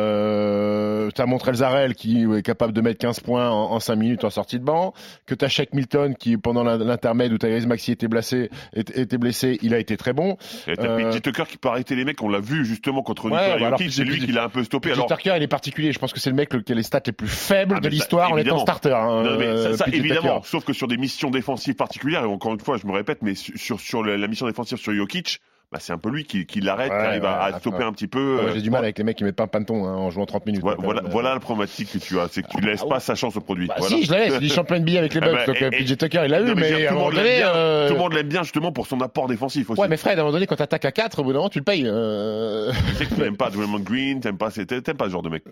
Euh, 0.01 1.09
t'as 1.13 1.25
Montrell 1.25 1.55
Zarel 1.55 1.95
qui 1.95 2.23
est 2.23 2.41
capable 2.41 2.73
de 2.73 2.81
mettre 2.81 2.99
15 2.99 3.19
points 3.19 3.49
en, 3.49 3.71
en 3.71 3.79
5 3.79 3.95
minutes 3.95 4.23
en 4.23 4.29
sortie 4.29 4.59
de 4.59 4.63
banc. 4.63 4.93
Que 5.25 5.35
t'as 5.35 5.47
Shaq 5.47 5.73
Milton 5.73 6.15
qui 6.15 6.37
pendant 6.37 6.63
l'in- 6.63 6.77
l'intermède 6.77 7.31
où 7.33 7.37
Tyrese 7.37 7.67
Maxey 7.67 7.93
était 7.93 8.07
blessé, 8.07 8.49
était, 8.73 9.01
était 9.01 9.17
blessé, 9.17 9.57
il 9.61 9.73
a 9.73 9.79
été 9.79 9.97
très 9.97 10.13
bon. 10.13 10.37
Et 10.67 10.75
PJ 11.11 11.21
Tucker 11.21 11.43
qui 11.47 11.57
peut 11.57 11.69
arrêter 11.69 11.95
les 11.95 12.05
mecs, 12.05 12.21
on 12.21 12.29
l'a 12.29 12.39
vu 12.39 12.65
justement 12.65 13.03
contre 13.03 13.29
Ouais, 13.29 13.53
Nikola 13.53 13.71
bah 13.71 13.77
Jokic, 13.77 13.93
c'est 13.93 14.03
lui 14.03 14.19
qui 14.19 14.31
l'a 14.31 14.45
un 14.45 14.49
peu 14.49 14.63
stoppé. 14.63 14.91
Alors, 14.91 15.07
Tucker, 15.07 15.33
il 15.37 15.43
est 15.43 15.47
particulier. 15.47 15.91
Je 15.91 15.99
pense 15.99 16.13
que 16.13 16.19
c'est 16.19 16.29
le 16.29 16.35
mec 16.35 16.49
qui 16.63 16.71
a 16.71 16.75
les 16.75 16.83
stats 16.83 17.01
les 17.05 17.11
plus 17.11 17.27
faibles 17.27 17.75
Ah, 17.77 17.79
de 17.79 17.89
l'histoire 17.89 18.31
en 18.31 18.37
étant 18.37 18.59
starter. 18.59 18.93
hein, 18.93 19.23
Non, 19.23 19.37
mais 19.37 19.75
ça, 19.75 19.85
évidemment, 19.91 20.41
sauf 20.43 20.63
que 20.63 20.73
sur 20.73 20.87
des 20.87 20.97
missions 20.97 21.29
défensives 21.29 21.75
particulières, 21.75 22.23
et 22.23 22.27
encore 22.27 22.53
une 22.53 22.59
fois, 22.59 22.77
je 22.77 22.87
me 22.87 22.93
répète, 22.93 23.19
mais 23.21 23.35
sur, 23.35 23.79
sur, 23.79 24.03
la 24.03 24.27
mission 24.27 24.47
défensive 24.47 24.77
sur 24.77 24.93
Jokic, 24.93 25.39
bah, 25.71 25.77
c'est 25.79 25.93
un 25.93 25.97
peu 25.97 26.09
lui 26.09 26.25
qui, 26.25 26.45
qui 26.45 26.59
l'arrête, 26.59 26.91
Ouais, 26.91 26.97
qui 26.99 27.05
arrive 27.05 27.23
à, 27.25 27.47
ouais, 27.47 27.53
à 27.55 27.59
stopper 27.59 27.77
ouais. 27.77 27.83
un 27.85 27.93
petit 27.93 28.07
peu. 28.07 28.35
Ouais, 28.35 28.41
euh, 28.49 28.53
J'ai 28.53 28.61
du 28.61 28.69
mal 28.69 28.83
avec 28.83 28.97
les 28.97 29.05
mecs 29.05 29.15
qui 29.17 29.23
mettent 29.23 29.37
pas 29.37 29.43
un 29.43 29.47
panton 29.47 29.85
hein, 29.85 29.93
en 29.95 30.09
jouant 30.09 30.25
30 30.25 30.45
minutes. 30.45 30.61
voilà, 30.61 30.75
Donc, 30.75 30.83
voilà, 30.85 31.01
voilà 31.05 31.33
la 31.33 31.39
problématique 31.39 31.93
que 31.93 31.97
tu 31.97 32.19
as, 32.19 32.27
c'est 32.29 32.41
que 32.43 32.49
tu 32.49 32.59
laisses 32.59 32.81
Ah, 32.85 32.89
pas 32.89 32.99
sa 32.99 33.15
chance 33.15 33.37
au 33.37 33.41
produit. 33.41 33.67
Bah, 33.67 33.75
voilà. 33.77 33.95
Si, 33.95 34.03
je 34.03 34.11
la 34.11 34.19
laisse. 34.19 34.33
Il 34.41 34.51
est 34.51 34.53
champion 34.53 34.75
NBA 34.79 34.99
avec 34.99 35.13
les 35.13 35.21
Ah 35.23 35.27
Bucks. 35.29 35.37
bah, 35.37 35.45
donc 35.45 35.61
et- 35.61 35.69
PJ 35.85 35.97
Tucker, 35.97 36.21
il 36.25 36.31
l'a 36.31 36.41
eu, 36.41 36.53
mais 36.55 36.55
mais 36.55 36.65
à 36.65 36.67
un 36.67 36.71
tout, 36.75 36.75
le 36.75 36.89
moment 36.91 37.05
monde 37.05 37.13
l'aime 37.13 37.23
donné. 37.23 37.37
bien, 37.37 37.47
euh, 37.55 37.87
tout 37.87 37.93
le 37.93 37.99
monde 37.99 38.13
l'aime 38.13 38.27
bien 38.27 38.43
justement 38.43 38.71
pour 38.73 38.85
son 38.87 38.99
apport 38.99 39.27
défensif 39.27 39.69
aussi. 39.69 39.79
Ouais, 39.79 39.87
mais 39.87 39.95
Fred, 39.95 40.17
à 40.17 40.21
un 40.21 40.23
moment 40.25 40.33
donné, 40.33 40.45
quand 40.45 40.57
t'attaques 40.57 40.83
à 40.85 40.91
4, 40.91 41.19
au 41.19 41.23
bout 41.23 41.31
d'un 41.31 41.37
moment, 41.39 41.49
tu 41.49 41.59
le 41.59 41.63
payes. 41.63 41.83
euh, 41.87 42.73
Tu 42.89 42.95
sais 42.95 43.05
que 43.05 43.13
tu 43.15 43.21
n'aimes 43.21 43.37
pas 43.37 43.49
Draymond 43.49 43.79
Green, 43.79 44.19
t'aimes 44.19 44.37
pas, 44.37 44.49
pas 44.49 45.05
ce 45.05 45.09
genre 45.09 45.21
de 45.23 45.29
mec. 45.29 45.43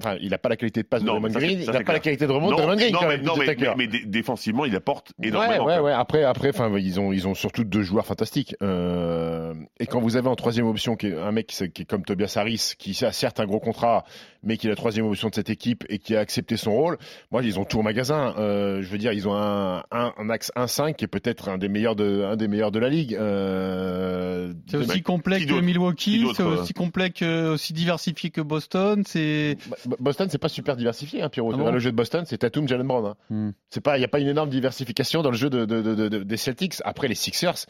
Enfin, 0.00 0.16
il 0.22 0.32
a 0.32 0.38
pas 0.38 0.48
la 0.48 0.56
qualité 0.56 0.82
de 0.82 0.88
passe 0.88 1.02
de 1.02 1.08
Draymond 1.08 1.28
Green, 1.28 1.60
il 1.60 1.68
a 1.68 1.72
c'est 1.74 1.84
pas 1.84 1.92
la 1.92 2.00
qualité 2.00 2.26
de 2.26 2.32
remonte 2.32 2.52
de 2.52 2.56
Draymond 2.56 2.76
Green 2.76 2.96
mais, 3.76 3.86
défensivement, 4.06 4.64
il 4.64 4.74
apporte 4.74 5.12
Ouais, 5.18 5.28
énormément. 5.28 5.64
ouais, 5.66 5.74
quoi. 5.74 5.82
ouais. 5.82 5.92
Après, 5.92 6.52
ils 6.80 7.26
ont 7.28 7.34
surtout 7.34 7.64
deux 7.64 7.82
joueurs 7.82 8.06
fantastiques. 8.06 8.56
Euh, 8.62 9.52
et 9.80 9.86
quand 9.86 10.00
vous 10.00 10.16
avez 10.16 10.28
en 10.28 10.36
troisième 10.36 10.66
option 10.66 10.96
qui 10.96 11.08
est 11.08 11.16
un 11.18 11.32
mec 11.32 11.46
qui 11.48 11.62
est, 11.62 11.68
qui 11.70 11.82
est 11.82 11.84
comme 11.84 12.04
Tobias 12.04 12.34
Harris, 12.36 12.72
qui 12.78 12.96
a 13.04 13.12
certes 13.12 13.40
un 13.40 13.46
gros 13.46 13.60
contrat, 13.60 14.04
mais 14.42 14.56
qui 14.56 14.66
est 14.66 14.70
la 14.70 14.76
troisième 14.76 15.06
option 15.06 15.28
de 15.28 15.34
cette 15.34 15.50
équipe 15.50 15.84
et 15.88 15.98
qui 15.98 16.14
a 16.16 16.20
accepté 16.20 16.56
son 16.56 16.72
rôle, 16.72 16.98
moi, 17.30 17.42
ils 17.42 17.58
ont 17.58 17.64
tout 17.64 17.78
au 17.78 17.82
magasin. 17.82 18.34
Euh, 18.38 18.82
je 18.82 18.88
veux 18.88 18.98
dire, 18.98 19.12
ils 19.12 19.26
ont 19.28 19.34
un, 19.34 19.78
un, 19.90 20.12
un 20.16 20.30
axe 20.30 20.52
1-5 20.56 20.94
qui 20.94 21.04
est 21.04 21.08
peut-être 21.08 21.48
un 21.48 21.58
des 21.58 21.68
meilleurs 21.68 21.96
de, 21.96 22.22
un 22.24 22.36
des 22.36 22.46
meilleurs 22.48 22.70
de 22.70 22.78
la 22.78 22.88
ligue. 22.88 23.14
Euh, 23.16 24.52
C'est 24.68 24.76
aussi 24.76 25.02
complet 25.02 25.38
qui 25.40 25.46
que 25.46 25.60
Milwaukee, 25.60 26.24
c'est 26.36 26.42
aussi 26.42 26.72
complet 26.72 27.10
que, 27.10 27.48
aussi 27.50 27.72
diversifié 27.72 28.30
que 28.30 28.40
Boston. 28.40 29.02
C'est 29.06 29.56
Bah, 29.86 29.96
Boston, 29.98 30.28
c'est 30.30 30.38
pas 30.38 30.48
super 30.48 30.76
diversifié, 30.76 31.22
hein, 31.22 31.28
Pierrot. 31.28 31.52
Ah 31.54 31.56
bon 31.56 31.70
le 31.72 31.78
jeu 31.78 31.90
de 31.90 31.96
Boston, 31.96 32.24
c'est 32.26 32.38
Tatum, 32.38 32.68
Jalen 32.68 32.86
Brown. 32.86 33.06
hein. 33.06 33.14
Hmm. 33.30 33.50
C'est 33.70 33.80
pas, 33.82 33.98
il 33.98 34.00
y 34.00 34.04
a 34.04 34.08
pas 34.08 34.20
une 34.20 34.28
énorme 34.28 34.50
diversification 34.50 35.22
dans 35.22 35.30
le 35.30 35.36
jeu 35.36 35.50
de, 35.50 35.64
de- 35.64 35.82
de- 35.82 36.08
de- 36.08 36.22
des 36.22 36.36
Celtics. 36.36 36.74
Après, 36.84 37.08
les 37.08 37.14
Sixers, 37.14 37.66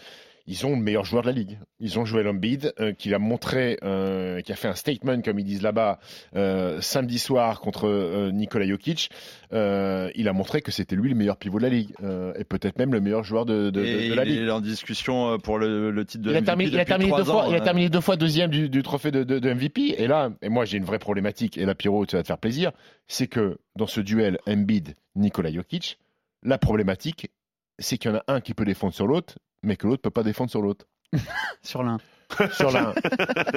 ils 0.50 0.64
ont 0.64 0.70
le 0.70 0.82
meilleur 0.82 1.04
joueur 1.04 1.22
de 1.22 1.28
la 1.28 1.32
ligue. 1.34 1.58
Ils 1.78 1.98
ont 1.98 2.06
Joel 2.06 2.26
Embiid, 2.26 2.72
euh, 2.80 2.94
qui 2.94 3.12
a 3.12 3.18
montré, 3.18 3.78
euh, 3.84 4.40
qui 4.40 4.50
a 4.50 4.56
fait 4.56 4.68
un 4.68 4.74
statement, 4.74 5.20
comme 5.20 5.38
ils 5.38 5.44
disent 5.44 5.60
là-bas, 5.62 5.98
euh, 6.36 6.80
samedi 6.80 7.18
soir 7.18 7.60
contre 7.60 7.86
euh, 7.86 8.30
Nikola 8.32 8.66
Jokic. 8.66 9.10
Il 9.52 10.26
a 10.28 10.32
montré 10.32 10.62
que 10.62 10.72
c'était 10.72 10.96
lui 10.96 11.10
le 11.10 11.14
meilleur 11.14 11.36
pivot 11.36 11.58
de 11.58 11.64
la 11.64 11.68
ligue, 11.68 11.90
et 12.36 12.44
peut-être 12.44 12.78
même 12.78 12.92
le 12.94 13.00
meilleur 13.00 13.24
joueur 13.24 13.44
de, 13.44 13.64
de- 13.70 13.70
de- 13.70 13.84
Et 13.84 14.08
de 14.08 14.14
la 14.14 14.24
il 14.24 14.30
ligue. 14.40 14.48
est 14.48 14.50
en 14.50 14.60
discussion 14.60 15.38
pour 15.38 15.58
le, 15.58 15.90
le 15.90 16.04
titre 16.04 16.24
de 16.24 16.30
Il 16.30 16.36
a, 16.36 16.40
MVP 16.40 16.46
terminé, 16.46 16.70
il, 16.70 16.74
a 16.76 16.78
depuis 16.84 16.88
terminé 16.88 17.16
deux 17.16 17.24
fois, 17.24 17.44
ans, 17.46 17.50
il 17.50 17.54
a 17.56 17.60
terminé 17.60 17.88
deux 17.90 18.00
fois 18.00 18.16
deuxième 18.16 18.50
du, 18.50 18.68
du 18.70 18.82
trophée 18.82 19.10
de 19.10 19.52
MVP. 19.52 20.00
Et 20.02 20.06
là, 20.06 20.30
et 20.42 20.48
moi 20.48 20.64
j'ai 20.64 20.78
une 20.78 20.84
vraie 20.84 20.98
problématique, 20.98 21.58
et 21.58 21.66
là 21.66 21.74
Pierrot, 21.74 22.06
tu 22.06 22.16
vas 22.16 22.22
te 22.22 22.26
faire 22.26 22.38
plaisir, 22.38 22.72
c'est 23.06 23.26
que 23.26 23.58
dans 23.76 23.86
ce 23.86 24.00
duel 24.00 24.38
Embiid-Nikola 24.46 25.52
Jokic, 25.52 25.98
la 26.42 26.56
problématique, 26.58 27.30
c'est 27.78 27.98
qu'il 27.98 28.10
y 28.10 28.14
en 28.14 28.18
a 28.18 28.22
un 28.28 28.40
qui 28.40 28.54
peut 28.54 28.64
défendre 28.64 28.94
sur 28.94 29.06
l'autre, 29.06 29.34
mais 29.62 29.76
que 29.76 29.86
l'autre 29.86 30.02
peut 30.02 30.10
pas 30.10 30.22
défendre 30.22 30.50
sur 30.50 30.62
l'autre. 30.62 30.86
sur 31.62 31.82
l'un. 31.82 31.98
Sur 32.52 32.70
l'un. 32.70 32.92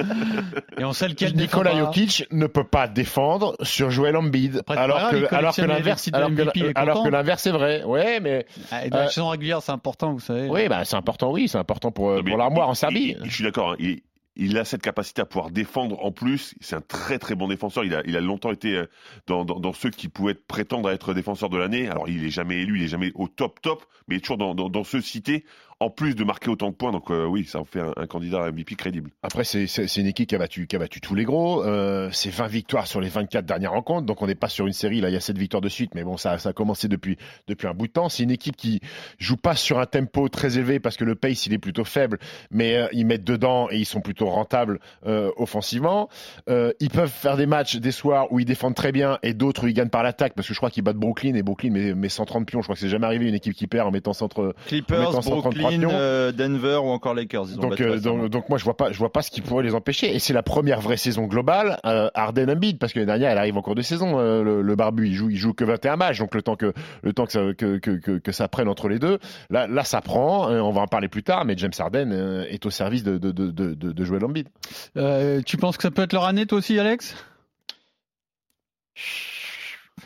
Et 0.78 0.84
on 0.84 0.92
sait 0.94 1.08
lequel 1.08 1.34
Nicolas. 1.36 1.76
Jokic 1.76 2.26
ne 2.30 2.46
peut 2.46 2.64
pas 2.64 2.88
défendre 2.88 3.54
sur 3.62 3.90
Joel 3.90 4.16
Embiid, 4.16 4.58
Après, 4.60 4.76
alors 4.78 4.98
grave, 4.98 5.10
que, 5.28 5.34
alors 5.34 5.54
que 5.54 5.62
l'inverse, 5.62 6.08
alors 6.12 6.30
que, 6.30 6.72
alors 6.78 7.04
que 7.04 7.08
l'inverse 7.10 7.46
est 7.46 7.50
vrai. 7.50 7.84
Ouais, 7.84 8.20
mais 8.20 8.46
Ah, 8.70 8.86
et 8.86 8.90
dans 8.90 8.96
la 8.98 9.04
Euh, 9.04 9.08
saison 9.08 9.28
régulière, 9.28 9.60
c'est 9.62 9.72
important, 9.72 10.12
vous 10.14 10.20
savez. 10.20 10.48
oui, 10.48 10.68
bah 10.68 10.84
c'est 10.86 10.96
important, 10.96 11.30
oui, 11.32 11.48
c'est 11.48 11.58
important 11.58 11.90
pour, 11.92 12.22
pour 12.24 12.36
l'armoire 12.38 12.68
en 12.70 12.74
Serbie. 12.74 13.16
je 13.22 13.30
suis 13.30 13.44
d'accord. 13.44 13.72
hein, 13.72 13.76
il, 13.78 14.00
il 14.36 14.56
a 14.58 14.64
cette 14.64 14.82
capacité 14.82 15.22
à 15.22 15.26
pouvoir 15.26 15.50
défendre 15.50 16.02
en 16.04 16.10
plus. 16.10 16.54
C'est 16.60 16.76
un 16.76 16.80
très 16.80 17.18
très 17.18 17.34
bon 17.34 17.48
défenseur. 17.48 17.84
Il 17.84 17.94
a, 17.94 18.20
longtemps 18.20 18.52
été 18.52 18.76
euh, 18.76 18.86
dans, 19.26 19.72
ceux 19.72 19.90
qui 19.90 20.08
pouvaient 20.08 20.34
prétendre 20.34 20.88
à 20.88 20.92
être 20.92 21.14
défenseur 21.14 21.50
de 21.50 21.58
l'année. 21.58 21.88
Alors 21.88 22.08
il 22.08 22.24
est 22.24 22.30
jamais 22.30 22.62
élu, 22.62 22.78
il 22.78 22.84
est 22.84 22.88
jamais 22.88 23.12
au 23.14 23.28
top 23.28 23.60
top, 23.60 23.84
mais 24.08 24.16
il 24.16 24.18
est 24.18 24.20
toujours 24.20 24.38
dans, 24.38 24.54
dans, 24.54 24.68
dans 24.68 24.84
ceux 24.84 25.00
cités. 25.00 25.44
En 25.82 25.90
plus 25.90 26.14
de 26.14 26.22
marquer 26.22 26.48
autant 26.48 26.70
de 26.70 26.74
points, 26.74 26.92
donc 26.92 27.10
euh, 27.10 27.26
oui, 27.26 27.44
ça 27.44 27.58
en 27.58 27.64
fait 27.64 27.80
un, 27.80 27.92
un 27.96 28.06
candidat 28.06 28.44
à 28.44 28.52
MVP 28.52 28.76
crédible. 28.76 29.10
Après, 29.24 29.42
c'est 29.42 29.66
une 29.96 30.06
équipe 30.06 30.28
qui 30.28 30.34
a 30.34 30.38
battu, 30.38 30.66
qui 30.66 30.76
a 30.76 30.78
battu 30.78 31.00
tous 31.00 31.16
les 31.16 31.24
gros. 31.24 31.64
Euh, 31.64 32.08
c'est 32.12 32.30
20 32.30 32.46
victoires 32.46 32.86
sur 32.86 33.00
les 33.00 33.08
24 33.08 33.44
dernières 33.44 33.72
rencontres. 33.72 34.06
Donc, 34.06 34.22
on 34.22 34.26
n'est 34.26 34.36
pas 34.36 34.48
sur 34.48 34.66
une 34.66 34.72
série. 34.72 35.00
Là, 35.00 35.10
il 35.10 35.14
y 35.14 35.16
a 35.16 35.20
7 35.20 35.36
victoires 35.36 35.60
de 35.60 35.68
suite. 35.68 35.94
Mais 35.94 36.04
bon, 36.04 36.16
ça, 36.16 36.38
ça 36.38 36.50
a 36.50 36.52
commencé 36.52 36.88
depuis, 36.88 37.16
depuis 37.48 37.66
un 37.66 37.74
bout 37.74 37.88
de 37.88 37.92
temps. 37.92 38.08
C'est 38.08 38.22
une 38.22 38.30
équipe 38.30 38.56
qui 38.56 38.80
joue 39.18 39.36
pas 39.36 39.56
sur 39.56 39.80
un 39.80 39.86
tempo 39.86 40.28
très 40.28 40.56
élevé 40.56 40.78
parce 40.78 40.96
que 40.96 41.04
le 41.04 41.14
pace, 41.14 41.46
il 41.46 41.52
est 41.52 41.58
plutôt 41.58 41.84
faible. 41.84 42.18
Mais 42.50 42.76
euh, 42.76 42.86
ils 42.92 43.06
mettent 43.06 43.24
dedans 43.24 43.68
et 43.70 43.78
ils 43.78 43.86
sont 43.86 44.00
plutôt 44.00 44.26
rentables 44.26 44.78
euh, 45.06 45.30
offensivement. 45.36 46.08
Euh, 46.48 46.72
ils 46.80 46.90
peuvent 46.90 47.10
faire 47.10 47.36
des 47.36 47.46
matchs 47.46 47.76
des 47.76 47.92
soirs 47.92 48.30
où 48.30 48.38
ils 48.38 48.44
défendent 48.44 48.74
très 48.74 48.92
bien 48.92 49.18
et 49.22 49.34
d'autres 49.34 49.64
où 49.64 49.68
ils 49.68 49.74
gagnent 49.74 49.88
par 49.88 50.02
l'attaque 50.02 50.34
parce 50.34 50.46
que 50.46 50.54
je 50.54 50.58
crois 50.58 50.70
qu'ils 50.70 50.84
battent 50.84 50.96
Brooklyn 50.96 51.34
et 51.34 51.42
Brooklyn 51.42 51.70
met, 51.70 51.94
met 51.94 52.08
130 52.08 52.46
pions. 52.46 52.60
Je 52.60 52.66
crois 52.66 52.74
que 52.74 52.80
c'est 52.80 52.88
jamais 52.88 53.06
arrivé 53.06 53.28
une 53.28 53.34
équipe 53.34 53.54
qui 53.54 53.66
perd 53.66 53.88
en 53.88 53.90
mettant 53.90 54.12
centre, 54.12 54.54
Clippers, 54.66 54.98
mettant 54.98 55.22
133 55.22 55.52
Brooklyn, 55.52 55.71
euh, 55.80 56.32
Denver 56.32 56.76
ou 56.82 56.88
encore 56.90 57.14
Lakers. 57.14 57.46
Ils 57.50 57.58
ont 57.58 57.62
donc, 57.62 57.70
battu 57.70 57.84
euh, 57.84 57.98
donc, 58.00 58.28
donc 58.28 58.48
moi 58.48 58.58
je 58.58 58.64
vois 58.64 58.76
pas, 58.76 58.92
je 58.92 58.98
vois 58.98 59.12
pas 59.12 59.22
ce 59.22 59.30
qui 59.30 59.40
pourrait 59.40 59.62
les 59.64 59.74
empêcher. 59.74 60.14
Et 60.14 60.18
c'est 60.18 60.32
la 60.32 60.42
première 60.42 60.80
vraie 60.80 60.96
saison 60.96 61.24
globale. 61.26 61.78
Euh, 61.84 62.08
Harden 62.14 62.50
Embiid 62.50 62.78
parce 62.78 62.92
que 62.92 62.98
l'année 62.98 63.06
dernière 63.06 63.30
elle 63.30 63.38
arrive 63.38 63.56
en 63.56 63.62
cours 63.62 63.74
de 63.74 63.82
saison. 63.82 64.18
euh, 64.18 64.42
le, 64.42 64.62
le 64.62 64.76
barbu 64.76 65.08
il 65.08 65.14
joue, 65.14 65.30
il 65.30 65.36
joue 65.36 65.54
que 65.54 65.64
21 65.64 65.96
matchs. 65.96 66.18
Donc 66.18 66.34
le 66.34 66.42
temps 66.42 66.56
que 66.56 66.72
le 67.02 67.12
temps 67.12 67.26
que 67.26 67.32
ça, 67.32 67.40
que, 67.56 67.78
que, 67.78 67.90
que, 67.92 68.18
que 68.18 68.32
ça 68.32 68.48
prenne 68.48 68.68
entre 68.68 68.88
les 68.88 68.98
deux. 68.98 69.18
Là, 69.50 69.66
là 69.66 69.84
ça 69.84 70.00
prend. 70.00 70.50
euh, 70.50 70.60
on 70.60 70.72
va 70.72 70.82
en 70.82 70.86
parler 70.86 71.08
plus 71.08 71.22
tard. 71.22 71.44
Mais 71.44 71.54
James 71.56 71.72
Harden 71.78 72.10
euh, 72.12 72.44
est 72.48 72.64
au 72.66 72.70
service 72.70 73.02
de 73.04 73.18
de 73.18 73.30
de 73.32 73.50
de, 73.50 73.74
de, 73.74 73.92
de 73.92 74.04
Joel 74.04 74.24
Embiid. 74.24 74.48
Euh, 74.96 75.40
tu 75.44 75.56
penses 75.56 75.76
que 75.76 75.82
ça 75.82 75.90
peut 75.90 76.02
être 76.02 76.12
leur 76.12 76.24
année, 76.24 76.46
toi 76.46 76.58
aussi, 76.58 76.78
Alex? 76.78 77.14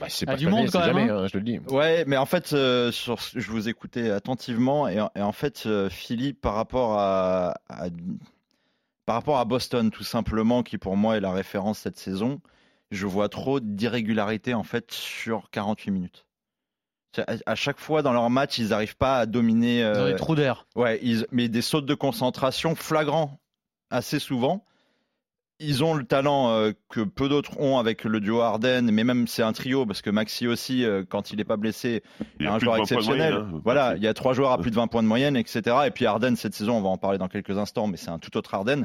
Bah, 0.01 0.07
c'est 0.09 0.27
Ah, 0.29 0.33
pas 0.33 0.37
du 0.37 0.47
monde, 0.49 0.71
quand 0.71 0.81
même, 0.81 0.87
jamais. 0.89 1.11
hein, 1.11 1.27
je 1.27 1.33
te 1.33 1.39
le 1.39 1.45
dis. 1.45 1.59
Ouais, 1.71 2.05
mais 2.07 2.17
en 2.17 2.27
fait, 2.27 2.53
euh, 2.53 2.93
sur, 2.93 3.17
je 3.35 3.51
vous 3.51 3.69
écoutais 3.69 4.11
attentivement 4.11 4.89
et, 4.89 5.03
et 5.15 5.23
en 5.23 5.33
fait, 5.33 5.65
euh, 5.67 5.89
Philippe, 5.89 6.41
par 6.41 6.55
rapport 6.55 6.99
à, 6.99 7.55
à- 7.69 7.89
par 9.05 9.15
rapport 9.17 9.39
à 9.39 9.45
Boston, 9.45 9.91
tout 9.91 10.05
simplement, 10.05 10.63
qui 10.63 10.79
pour 10.79 10.97
moi 10.97 11.17
est 11.17 11.21
la 11.21 11.33
référence 11.33 11.79
cette 11.79 11.99
saison, 11.99 12.41
je 12.91 13.07
vois 13.07 13.29
trop 13.29 13.61
d'irrégularité 13.61 14.53
en 14.55 14.65
fait 14.65 14.91
sur 14.91 15.49
48 15.51 15.91
minutes. 15.93 16.27
À, 17.19 17.35
à 17.47 17.55
chaque 17.55 17.79
fois 17.79 18.03
dans 18.03 18.13
leur 18.13 18.29
match, 18.31 18.59
ils 18.59 18.69
n'arrivent 18.69 18.97
pas 18.97 19.19
à 19.21 19.27
dominer. 19.27 19.79
Ils 19.79 19.85
ont 19.85 19.89
euh, 19.89 20.11
des 20.11 20.17
trous 20.17 20.35
d'air. 20.35 20.67
Ouais, 20.77 20.99
ils, 21.03 21.27
mais 21.31 21.49
des 21.49 21.63
sautes 21.63 21.87
de 21.87 21.95
concentration 21.95 22.75
flagrants 22.75 23.41
assez 23.91 24.19
souvent. 24.19 24.65
Ils 25.59 25.83
ont 25.83 25.95
le 25.95 26.05
talent 26.05 26.51
euh, 26.51 26.73
que 26.91 27.01
peu 27.01 27.31
d'autres 27.31 27.59
ont 27.59 27.79
avec 27.79 28.05
le 28.05 28.21
duo 28.21 28.41
Harden, 28.41 28.91
mais 28.93 29.05
même 29.05 29.27
c'est 29.27 29.43
un 29.43 29.53
trio 29.53 29.87
parce 29.87 30.03
que 30.03 30.11
Maxi 30.11 30.47
aussi, 30.47 30.85
euh, 30.85 31.03
quand 31.09 31.31
il 31.31 31.37
n'est 31.37 31.45
pas 31.45 31.57
blessé, 31.57 32.03
Il 32.39 32.45
y 32.45 32.47
est 32.47 32.49
a 32.49 32.55
un 32.55 32.59
joueur 32.59 32.77
20 32.77 32.77
points 32.77 32.77
de 32.77 32.83
exceptionnel. 32.83 33.35
moyenne, 33.35 33.55
hein. 33.55 33.61
voilà, 33.65 33.97
il 33.97 34.03
y 34.03 34.07
a 34.07 34.13
trois 34.13 34.35
joueurs 34.35 34.53
à 34.53 34.59
plus 34.61 34.71
de 34.71 34.77
20 34.77 34.89
points 34.89 35.03
de 35.03 35.09
moyenne, 35.09 35.37
etc. 35.37 35.77
Et 35.87 35.91
puis 35.91 36.05
Harden 36.05 36.37
cette 36.37 36.55
saison, 36.55 36.77
on 36.77 36.83
va 36.83 36.91
en 36.91 36.99
parler 36.99 37.17
dans 37.17 37.29
quelques 37.29 37.57
instants, 37.57 37.87
mais 37.87 37.97
c'est 37.97 38.11
un 38.11 38.19
tout 38.19 38.37
autre 38.37 38.55
Harden. 38.55 38.85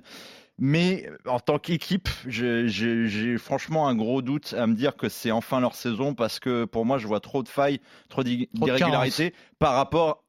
Mais 0.64 1.10
en 1.26 1.40
tant 1.40 1.58
qu'équipe, 1.58 2.08
j'ai 2.28 3.38
franchement 3.38 3.88
un 3.88 3.96
gros 3.96 4.22
doute 4.22 4.54
à 4.58 4.68
me 4.68 4.76
dire 4.76 4.96
que 4.96 5.10
c'est 5.10 5.32
enfin 5.32 5.60
leur 5.60 5.74
saison 5.76 6.14
parce 6.14 6.40
que 6.40 6.66
pour 6.66 6.86
moi, 6.86 7.00
je 7.00 7.08
vois 7.08 7.20
trop 7.20 7.42
de 7.42 7.50
failles, 7.50 7.80
trop 8.10 8.24
d'irrégularités 8.24 9.34
par 9.60 9.74
rapport 9.74 10.10
à, 10.10 10.22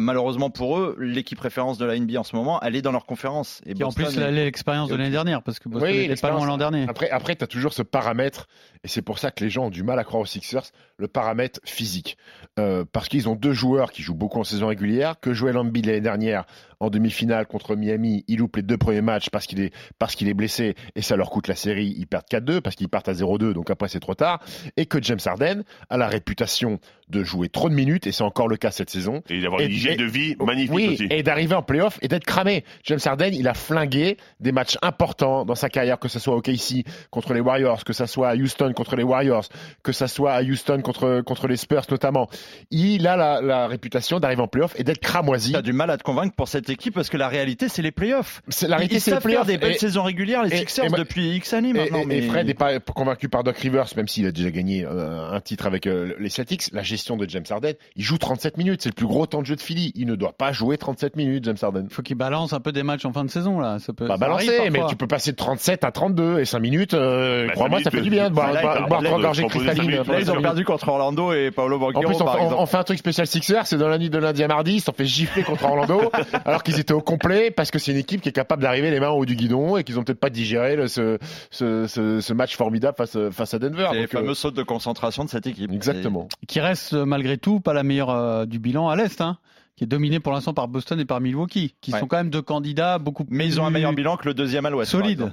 malheureusement 0.00 0.50
pour 0.50 0.78
eux, 0.78 0.96
l'équipe 1.00 1.38
référence 1.40 1.78
de 1.78 1.84
la 1.84 1.98
NBA 1.98 2.18
en 2.20 2.24
ce 2.24 2.34
moment, 2.36 2.60
elle 2.62 2.76
est 2.76 2.82
dans 2.82 2.92
leur 2.92 3.06
conférence. 3.06 3.60
Et 3.66 3.82
en 3.82 3.90
plus 3.92 4.16
est- 4.18 4.30
l'expérience 4.30 4.88
de 4.88 4.94
l'année 4.96 5.10
dernière, 5.10 5.42
parce 5.42 5.58
que 5.58 5.68
Boston 5.68 5.90
Oui, 5.90 6.08
n'était 6.08 6.20
pas 6.20 6.30
loin 6.30 6.46
l'an 6.46 6.56
dernier. 6.58 6.86
Après, 6.88 7.10
après 7.10 7.36
tu 7.36 7.44
as 7.44 7.46
toujours 7.46 7.72
ce 7.72 7.82
paramètre, 7.82 8.48
et 8.84 8.88
c'est 8.88 9.02
pour 9.02 9.18
ça 9.18 9.30
que 9.30 9.42
les 9.44 9.50
gens 9.50 9.66
ont 9.66 9.70
du 9.70 9.82
mal 9.82 9.98
à 9.98 10.04
croire 10.04 10.22
aux 10.22 10.26
Sixers, 10.26 10.64
le 10.98 11.08
paramètre 11.08 11.60
physique. 11.64 12.16
Euh, 12.58 12.84
parce 12.90 13.08
qu'ils 13.08 13.28
ont 13.28 13.34
deux 13.34 13.52
joueurs 13.52 13.90
qui 13.92 14.02
jouent 14.02 14.14
beaucoup 14.14 14.38
en 14.40 14.44
saison 14.44 14.68
régulière, 14.68 15.20
que 15.20 15.32
Joel 15.34 15.58
Embiid 15.58 15.84
l'année 15.86 16.00
dernière 16.00 16.44
en 16.80 16.90
demi-finale 16.90 17.46
contre 17.46 17.74
Miami, 17.74 18.24
il 18.28 18.38
loupe 18.38 18.56
les 18.56 18.62
deux 18.62 18.76
premiers 18.76 19.00
matchs 19.00 19.30
parce 19.30 19.46
qu'il 19.46 19.60
est, 19.60 19.72
parce 19.98 20.14
qu'il 20.14 20.28
est 20.28 20.34
blessé, 20.34 20.74
et 20.94 21.00
ça 21.02 21.16
leur 21.16 21.30
coûte 21.30 21.48
la 21.48 21.54
série, 21.54 21.94
ils 21.96 22.06
perdent 22.06 22.26
4-2, 22.30 22.60
parce 22.60 22.76
qu'ils 22.76 22.88
partent 22.90 23.08
à 23.08 23.14
0-2, 23.14 23.52
donc 23.54 23.70
après 23.70 23.88
c'est 23.88 24.00
trop 24.00 24.14
tard, 24.14 24.40
et 24.76 24.84
que 24.86 25.02
James 25.02 25.18
Harden 25.24 25.64
a 25.88 25.96
la 25.96 26.06
réputation 26.06 26.78
de 27.08 27.22
jouer 27.24 27.48
trop 27.48 27.68
de 27.70 27.74
minutes, 27.74 28.06
et 28.06 28.12
c'est 28.12 28.24
encore 28.24 28.48
le 28.48 28.56
cas 28.58 28.70
cette 28.70 28.90
saison, 28.90 29.22
Et 29.30 29.40
d'avoir 29.40 29.60
une 29.60 29.68
hygiène 29.76 29.94
et- 29.94 29.96
de 29.96 30.04
vie 30.04 30.36
magnifique 30.44 30.72
oui, 30.74 30.88
aussi. 30.94 31.06
et 31.10 31.22
d'arriver 31.22 31.54
en 31.54 31.62
playoff 31.62 31.98
et 32.02 32.08
d'être 32.08 32.24
cramé. 32.24 32.64
James 32.84 32.98
Harden, 33.04 33.30
il 33.32 33.46
a 33.48 33.54
flingué 33.54 34.16
des 34.40 34.52
matchs 34.52 34.76
importants 34.82 35.44
dans 35.44 35.54
sa 35.54 35.68
carrière, 35.68 35.98
que 35.98 36.08
ce 36.08 36.18
soit 36.18 36.34
au 36.34 36.40
KC 36.40 36.84
contre 37.10 37.32
les 37.34 37.40
Warriors, 37.40 37.84
que 37.84 37.92
ce 37.92 38.06
soit 38.06 38.28
à 38.30 38.34
Houston 38.36 38.72
contre 38.74 38.96
les 38.96 39.02
Warriors, 39.02 39.44
que 39.82 39.92
ce 39.92 40.06
soit 40.06 40.32
à 40.32 40.42
Houston 40.42 40.80
contre, 40.82 41.20
contre 41.22 41.48
les 41.48 41.56
Spurs 41.56 41.82
notamment. 41.90 42.28
Il 42.70 43.06
a 43.06 43.16
la, 43.16 43.40
la 43.40 43.66
réputation 43.66 44.20
d'arriver 44.20 44.42
en 44.42 44.48
playoff 44.48 44.74
et 44.78 44.84
d'être 44.84 45.00
cramoisi. 45.00 45.52
T'as 45.52 45.62
du 45.62 45.72
mal 45.72 45.90
à 45.90 45.96
te 45.98 46.02
convaincre 46.02 46.34
pour 46.34 46.48
cette 46.48 46.68
équipe 46.70 46.94
parce 46.94 47.08
que 47.10 47.16
la 47.16 47.28
réalité, 47.28 47.68
c'est 47.68 47.82
les 47.82 47.92
playoffs. 47.92 48.42
C'est- 48.48 48.68
La 48.68 48.76
réalité, 48.76 48.98
c'est 49.00 49.10
le 49.10 49.16
savent 49.16 49.22
faire 49.22 49.30
playoff. 49.42 49.46
des 49.46 49.58
belles 49.58 49.72
Et- 49.76 49.78
saisons 49.78 50.02
régulières, 50.02 50.42
les 50.42 50.54
et- 50.54 50.58
Sixers, 50.58 50.84
et 50.86 50.90
depuis 50.90 51.30
X 51.36 51.52
années 51.52 51.70
Et, 51.70 51.72
maintenant. 51.72 52.00
et- 52.02 52.06
mais... 52.06 52.18
et 52.18 52.22
Fred 52.22 52.46
n'est 52.46 52.54
pas 52.54 52.78
convaincu 52.80 53.28
par 53.28 53.44
Doc 53.44 53.56
Rivers, 53.58 53.86
même 53.96 54.08
s'il 54.08 54.26
a 54.26 54.32
déjà 54.32 54.50
gagné 54.50 54.84
euh, 54.84 55.30
un 55.30 55.40
titre 55.40 55.66
avec 55.66 55.86
euh, 55.86 56.14
les 56.18 56.28
Celtics. 56.30 56.64
La 56.72 56.82
gestion 56.82 57.16
de 57.16 57.28
James 57.28 57.44
Harden, 57.48 57.74
il 57.96 58.02
joue 58.02 58.18
37 58.18 58.56
minutes. 58.56 58.82
C'est 58.82 58.88
le 58.88 58.94
plus 58.94 59.06
gros 59.06 59.26
temps 59.26 59.40
de 59.42 59.46
jeu 59.46 59.56
de 59.56 59.60
Philly. 59.66 59.92
Il 59.94 60.06
ne 60.06 60.14
doit 60.14 60.32
pas 60.32 60.52
jouer 60.52 60.78
37 60.78 61.16
minutes, 61.16 61.44
James 61.44 61.56
Harden. 61.60 61.86
Il 61.90 61.94
faut 61.94 62.02
qu'il 62.02 62.16
balance 62.16 62.52
un 62.52 62.60
peu 62.60 62.72
des 62.72 62.82
matchs 62.82 63.04
en 63.04 63.12
fin 63.12 63.24
de 63.24 63.30
saison, 63.30 63.58
là. 63.60 63.78
Ça 63.78 63.92
peut 63.92 64.06
Pas 64.06 64.16
ça 64.16 64.24
arrive 64.32 64.48
balancer, 64.48 64.70
mais 64.70 64.80
tu 64.88 64.96
peux 64.96 65.06
passer 65.06 65.32
de 65.32 65.36
37 65.36 65.84
à 65.84 65.90
32 65.92 66.38
et 66.40 66.44
5 66.44 66.58
minutes. 66.60 66.94
Euh, 66.94 67.46
Bah, 67.48 67.52
Crois-moi, 67.52 67.78
cinq 67.80 67.84
ça 67.84 67.90
fait 67.90 67.96
minutes, 67.98 68.10
du 68.12 68.16
bien 68.18 68.30
de 68.30 68.34
boire, 68.34 68.52
trois 68.86 69.18
gorgées 69.20 69.46
cristalline. 69.46 69.90
Là, 69.90 70.20
ils 70.20 70.30
ont 70.30 70.40
perdu 70.40 70.64
contre 70.64 70.88
Orlando 70.88 71.32
et 71.32 71.50
Paolo 71.50 71.76
En 71.76 71.78
Banquero, 71.80 72.02
plus, 72.06 72.14
on, 72.20 72.24
par 72.24 72.36
on- 72.36 72.44
exemple. 72.44 72.62
on 72.62 72.66
fait 72.66 72.76
un 72.78 72.84
truc 72.84 72.98
spécial 72.98 73.26
Sixer, 73.26 73.60
c'est 73.64 73.76
dans 73.78 73.88
la 73.88 73.98
nuit 73.98 74.10
de 74.10 74.18
lundi 74.18 74.42
à 74.42 74.48
mardi, 74.48 74.74
ils 74.74 74.80
se 74.80 74.86
sont 74.86 74.92
fait 74.92 75.04
gifler 75.04 75.42
contre 75.42 75.64
Orlando, 75.64 76.10
alors 76.44 76.62
qu'ils 76.62 76.78
étaient 76.80 76.94
au 76.94 77.00
complet, 77.00 77.50
parce 77.50 77.70
que 77.70 77.78
c'est 77.78 77.92
une 77.92 77.98
équipe 77.98 78.20
qui 78.20 78.28
est 78.28 78.32
capable 78.32 78.62
d'arriver 78.62 78.90
les 78.90 79.00
mains 79.00 79.10
au 79.10 79.20
haut 79.20 79.26
du 79.26 79.34
guidon 79.36 79.76
et 79.76 79.84
qu'ils 79.84 79.98
ont 79.98 80.02
peut-être 80.04 80.20
pas 80.20 80.30
digéré 80.30 80.76
le- 80.76 80.88
ce, 80.88 81.18
ce, 81.50 81.86
ce, 81.86 82.20
ce 82.20 82.32
match 82.32 82.56
formidable 82.56 82.96
face, 82.96 83.16
face 83.32 83.54
à 83.54 83.58
Denver. 83.58 83.86
C'est 83.90 83.94
les 83.96 84.00
Donc, 84.02 84.14
euh, 84.14 84.18
fameuses 84.18 84.38
sautes 84.38 84.54
de 84.56 84.62
concentration 84.62 85.24
de 85.24 85.28
cette 85.30 85.46
équipe. 85.46 85.72
exactement. 85.72 86.28
Qui 86.46 86.60
reste 86.60 86.92
euh, 86.94 87.04
malgré 87.04 87.38
tout 87.38 87.60
pas 87.60 87.72
la 87.72 87.82
meilleure 87.82 88.10
euh, 88.10 88.44
du 88.46 88.58
bilan 88.58 88.88
à 88.88 88.96
l'Est, 88.96 89.20
hein, 89.20 89.38
qui 89.76 89.84
est 89.84 89.86
dominé 89.86 90.20
pour 90.20 90.32
l'instant 90.32 90.54
par 90.54 90.68
Boston 90.68 90.98
et 91.00 91.04
par 91.04 91.20
Milwaukee, 91.20 91.74
qui 91.80 91.92
Ouais. 91.92 92.00
sont 92.00 92.06
quand 92.06 92.16
même 92.16 92.30
deux 92.30 92.42
candidats 92.42 92.98
beaucoup 92.98 93.24
plus. 93.24 93.36
Mais 93.36 93.46
ils 93.46 93.60
ont 93.60 93.66
un 93.66 93.70
meilleur 93.70 93.92
bilan 93.92 94.16
que 94.16 94.26
le 94.26 94.34
deuxième 94.34 94.66
à 94.66 94.70
l'ouest. 94.70 94.90
Solide. 94.90 95.30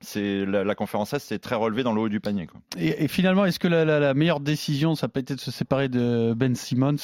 C'est 0.00 0.44
la, 0.44 0.64
la 0.64 0.74
conférence 0.74 1.14
Est, 1.14 1.18
c'est 1.20 1.38
très 1.38 1.54
relevé 1.54 1.82
dans 1.82 1.92
le 1.94 2.00
haut 2.02 2.08
du 2.10 2.20
panier. 2.20 2.46
Quoi. 2.46 2.60
Et, 2.76 3.04
et 3.04 3.08
finalement, 3.08 3.46
est-ce 3.46 3.58
que 3.58 3.68
la, 3.68 3.84
la- 3.86 4.00
la 4.00 4.12
meilleure 4.12 4.40
décision, 4.40 4.94
ça 4.96 5.08
peut 5.08 5.20
être 5.20 5.32
de 5.34 5.40
se 5.40 5.50
séparer 5.50 5.88
de 5.88 6.34
Ben 6.36 6.54
Simmons 6.54 6.96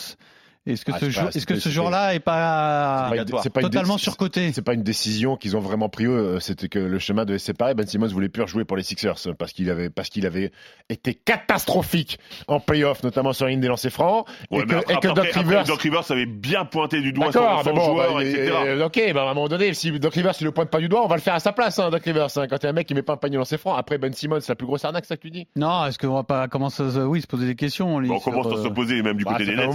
Est-ce 0.66 0.84
que 0.84 0.92
Ah, 0.94 0.98
ce, 1.00 1.08
jour- 1.08 1.28
est-ce 1.34 1.46
que 1.46 1.54
jour-là 1.58 2.14
est 2.14 2.20
pas 2.20 3.08
C'est 3.10 3.16
pas 3.16 3.22
une- 3.22 3.42
c'est 3.42 3.50
pas 3.50 3.60
une 3.62 3.66
totalement 3.68 3.94
décision- 3.94 4.12
surcoté? 4.12 4.52
C'est 4.52 4.60
pas 4.62 4.74
une 4.74 4.82
décision 4.82 5.36
qu'ils 5.36 5.56
ont 5.56 5.60
vraiment 5.60 5.88
pris 5.88 6.04
eux. 6.04 6.36
C'était 6.40 6.68
que 6.68 6.78
le 6.78 6.98
chemin 6.98 7.24
devait 7.24 7.38
se 7.38 7.46
séparer. 7.46 7.72
Ben 7.74 7.86
Simmons 7.86 8.08
voulait 8.08 8.28
plus 8.28 8.42
rejouer 8.42 8.64
pour 8.66 8.76
les 8.76 8.82
Sixers 8.82 9.16
parce 9.38 9.52
qu'il 9.52 9.70
avait 9.70 9.88
parce 9.88 10.10
qu'il 10.10 10.26
avait 10.26 10.52
été 10.90 11.14
catastrophique 11.14 12.18
en 12.46 12.60
playoff, 12.60 13.02
notamment 13.02 13.32
sur 13.32 13.46
la 13.46 13.52
ligne 13.52 13.60
des 13.60 13.68
lancers 13.68 13.90
francs, 13.90 14.26
Ouais, 14.50 14.60
et 14.62 14.66
que, 14.66 14.74
après- 14.74 14.92
et 14.94 14.96
que 14.98 15.08
après- 15.08 15.14
Doc 15.14 15.26
après, 15.28 15.40
Rivers. 15.40 15.64
Doc 15.64 15.80
Rivers 15.80 16.10
avait 16.10 16.26
bien 16.26 16.64
pointé 16.66 17.00
du 17.00 17.12
doigt 17.14 17.32
son, 17.32 17.40
D'accord, 17.40 17.64
son 17.64 17.72
bon, 17.74 17.84
joueur, 17.86 18.14
bah, 18.16 18.24
etc. 18.24 18.52
euh, 18.66 18.84
ok, 18.86 19.00
bah, 19.14 19.22
à 19.22 19.30
un 19.30 19.34
moment 19.34 19.48
donné, 19.48 19.72
si 19.72 19.90
Doc 19.98 20.12
Rivers 20.14 20.34
il 20.40 20.44
le 20.44 20.52
pointe 20.52 20.68
pas 20.70 20.78
du 20.80 20.88
doigt, 20.90 21.02
on 21.02 21.08
va 21.08 21.16
le 21.16 21.22
faire 21.22 21.34
à 21.34 21.40
sa 21.40 21.52
place, 21.52 21.78
hein, 21.78 21.88
Doc 21.90 22.02
Rivers. 22.04 22.26
hein. 22.36 22.46
quand 22.48 22.56
il 22.58 22.64
y 22.64 22.66
a 22.66 22.70
un 22.70 22.72
mec 22.74 22.86
qui 22.86 22.92
met 22.94 23.02
pas 23.02 23.14
un 23.14 23.16
panier 23.16 23.38
dans 23.38 23.44
ses 23.46 23.56
francs, 23.58 23.76
après 23.78 23.96
Ben 23.96 24.12
Simmons, 24.12 24.40
c'est 24.40 24.50
la 24.50 24.56
plus 24.56 24.66
grosse 24.66 24.84
arnaque, 24.84 25.06
ça 25.06 25.16
que 25.16 25.22
tu 25.22 25.30
dis? 25.30 25.46
Non, 25.56 25.86
est-ce 25.86 25.98
qu'on 25.98 26.12
va 26.14 26.22
pas 26.22 26.48
commencer 26.48 26.82
à 26.82 26.90
se, 26.90 26.98
oui, 26.98 27.22
se 27.22 27.26
poser 27.26 27.46
des 27.46 27.54
questions 27.56 27.98
Bon, 28.00 28.14
on 28.16 28.20
commence 28.20 28.46
à 28.46 28.50
euh, 28.58 28.62
se 28.64 28.68
poser 28.68 29.00
même 29.02 29.16
du 29.16 29.24
Bah, 29.24 29.32
côté 29.32 29.46
des 29.46 29.56
Nets. 29.56 29.70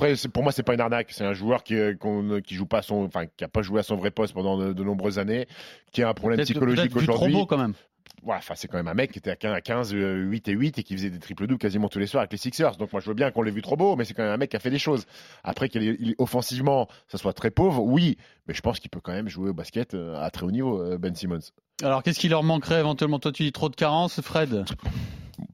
Après, 0.00 0.14
pour 0.32 0.42
moi, 0.42 0.50
c'est 0.52 0.62
pas 0.62 0.72
une 0.74 0.80
arnaque. 0.80 1.08
C'est 1.10 1.24
un 1.24 1.34
joueur 1.34 1.62
qui, 1.62 1.74
euh, 1.76 1.94
qu'on- 1.94 2.40
qui 2.40 2.54
joue 2.54 2.66
pas 2.66 2.80
son, 2.82 3.04
enfin, 3.04 3.26
qui 3.36 3.44
a 3.44 3.48
pas 3.48 3.60
joué 3.62 3.80
à 3.80 3.82
son 3.82 3.96
vrai 3.96 4.10
poste 4.10 4.32
pendant 4.32 4.56
de, 4.56 4.72
de 4.72 4.82
nombreuses 4.84 5.18
années, 5.18 5.46
qui 5.92 6.02
a 6.02 6.08
un 6.08 6.14
problème 6.14 6.40
psychologique 6.40 6.96
vu 6.96 7.06
trop 7.06 7.14
aujourd'hui. 7.16 7.34
beau 7.34 7.46
quand 7.46 7.58
même. 7.58 7.74
Ouais, 8.22 8.34
enfin, 8.36 8.54
c'est 8.54 8.68
quand 8.68 8.76
même 8.76 8.88
un 8.88 8.92
mec 8.94 9.12
qui 9.12 9.18
était 9.18 9.30
à 9.30 9.36
15, 9.36 9.54
à 9.54 9.60
15, 9.62 9.94
euh, 9.94 10.16
8 10.16 10.48
et 10.48 10.52
8 10.52 10.78
et 10.78 10.82
qui 10.82 10.94
faisait 10.94 11.08
des 11.08 11.18
triple 11.18 11.46
doubles 11.46 11.58
quasiment 11.58 11.88
tous 11.88 11.98
les 11.98 12.06
soirs 12.06 12.20
avec 12.22 12.32
les 12.32 12.36
Sixers. 12.38 12.76
Donc 12.76 12.92
moi, 12.92 13.00
je 13.00 13.06
veux 13.08 13.14
bien 13.14 13.30
qu'on 13.30 13.40
l'ait 13.40 13.50
vu 13.50 13.62
trop 13.62 13.76
beau, 13.76 13.96
mais 13.96 14.04
c'est 14.04 14.12
quand 14.12 14.22
même 14.22 14.32
un 14.32 14.36
mec 14.36 14.50
qui 14.50 14.56
a 14.56 14.60
fait 14.60 14.68
des 14.70 14.78
choses. 14.78 15.06
Après 15.42 15.70
qu'il 15.70 16.14
offensivement, 16.18 16.86
ça 17.08 17.16
soit 17.16 17.32
très 17.32 17.50
pauvre, 17.50 17.82
oui, 17.82 18.18
mais 18.50 18.54
je 18.54 18.62
pense 18.62 18.80
qu'il 18.80 18.90
peut 18.90 18.98
quand 19.00 19.12
même 19.12 19.28
jouer 19.28 19.50
au 19.50 19.54
basket 19.54 19.94
euh, 19.94 20.20
à 20.20 20.28
très 20.30 20.44
haut 20.44 20.50
niveau, 20.50 20.82
euh, 20.82 20.98
Ben 20.98 21.14
Simmons. 21.14 21.38
Alors, 21.84 22.02
qu'est-ce 22.02 22.18
qui 22.18 22.28
leur 22.28 22.42
manquerait 22.42 22.80
éventuellement? 22.80 23.20
Toi, 23.20 23.30
tu 23.30 23.44
dis 23.44 23.52
trop 23.52 23.68
de 23.68 23.76
carences, 23.76 24.20
Fred? 24.20 24.64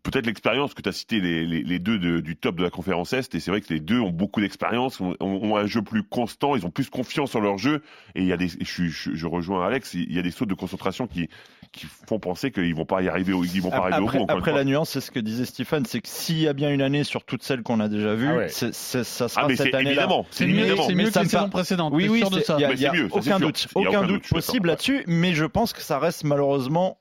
Peut-être 0.02 0.26
l'expérience 0.26 0.72
que 0.74 0.82
tu 0.82 0.88
as 0.88 0.92
cité 0.92 1.20
les, 1.20 1.44
les, 1.46 1.62
les 1.62 1.78
deux 1.78 1.98
de- 1.98 2.20
du 2.20 2.36
top 2.36 2.56
de 2.56 2.62
la 2.62 2.70
conférence 2.70 3.12
Est, 3.12 3.34
et 3.34 3.40
c'est 3.40 3.50
vrai 3.52 3.60
que 3.60 3.72
les 3.72 3.80
deux 3.80 4.00
ont 4.00 4.10
beaucoup 4.10 4.40
d'expérience, 4.40 5.00
ont, 5.00 5.56
un 5.56 5.66
jeu 5.66 5.82
plus 5.82 6.02
constant, 6.02 6.56
ils 6.56 6.64
ont 6.66 6.70
plus 6.70 6.88
confiance 6.90 7.34
en 7.36 7.40
leur 7.40 7.58
jeu, 7.58 7.82
et 8.14 8.22
il 8.22 8.26
y 8.26 8.32
a 8.32 8.36
des, 8.36 8.48
je, 8.48 8.64
suis- 8.64 8.88
je, 8.90 9.14
je 9.14 9.26
rejoins 9.26 9.64
Alex, 9.66 9.94
il 9.94 10.12
y 10.12 10.18
a 10.18 10.22
des 10.22 10.30
sautes 10.30 10.48
de 10.48 10.54
concentration 10.54 11.06
qui, 11.06 11.28
qui 11.72 11.86
font 12.08 12.18
penser 12.18 12.50
qu'ils 12.50 12.74
vont 12.74 12.84
pas 12.84 13.02
y 13.02 13.08
arriver, 13.08 13.32
au- 13.32 13.44
ils 13.44 13.60
vont 13.60 13.70
pas 13.70 13.78
arriver 13.78 13.98
au 13.98 14.00
bout. 14.06 14.22
Après, 14.24 14.32
après 14.32 14.52
la 14.52 14.64
nuance, 14.64 14.90
c'est 14.90 15.00
ce 15.00 15.10
que 15.12 15.20
disait 15.20 15.44
Stephen, 15.44 15.84
c'est 15.86 16.00
que 16.00 16.08
s'il 16.08 16.38
y 16.40 16.48
a 16.48 16.52
bien 16.52 16.70
une 16.72 16.82
année 16.82 17.04
sur 17.04 17.24
toutes 17.24 17.42
celles 17.42 17.62
qu'on 17.62 17.78
a 17.80 17.88
déjà 17.88 18.14
vues, 18.14 18.28
Ah 18.30 18.36
ouais. 18.36 18.48
ça 18.48 18.72
sera 18.72 19.28
Ah, 19.36 19.46
mais 19.48 19.56
cette 19.56 19.68
c'est 19.70 19.74
année-là. 19.74 19.90
évidemment, 19.90 20.26
C'est 20.30 20.44
c'est 20.44 20.46
mieux, 20.46 20.66
mieux 20.96 21.06
que 21.06 21.12
saisons 21.12 21.38
par- 21.38 21.50
précédentes. 21.50 21.92
Oui, 21.94 22.08
oui, 22.08 22.18
sûr 22.20 22.30
de 22.30 22.40
ça? 22.40 22.56
il 22.58 22.68
y 22.68 22.72
il 22.72 22.80
y 22.86 22.88
a 22.88 22.92
mieux, 22.92 23.08
aucun 23.10 23.38
doute, 23.38 23.68
aucun 23.74 23.88
aucun 23.88 24.06
doute 24.06 24.28
possible 24.28 24.68
là-dessus, 24.68 25.04
mais 25.06 25.34
je 25.34 25.44
pense 25.44 25.72
que 25.72 25.80
ça 25.82 25.98
reste 25.98 26.24
malheureusement, 26.24 26.98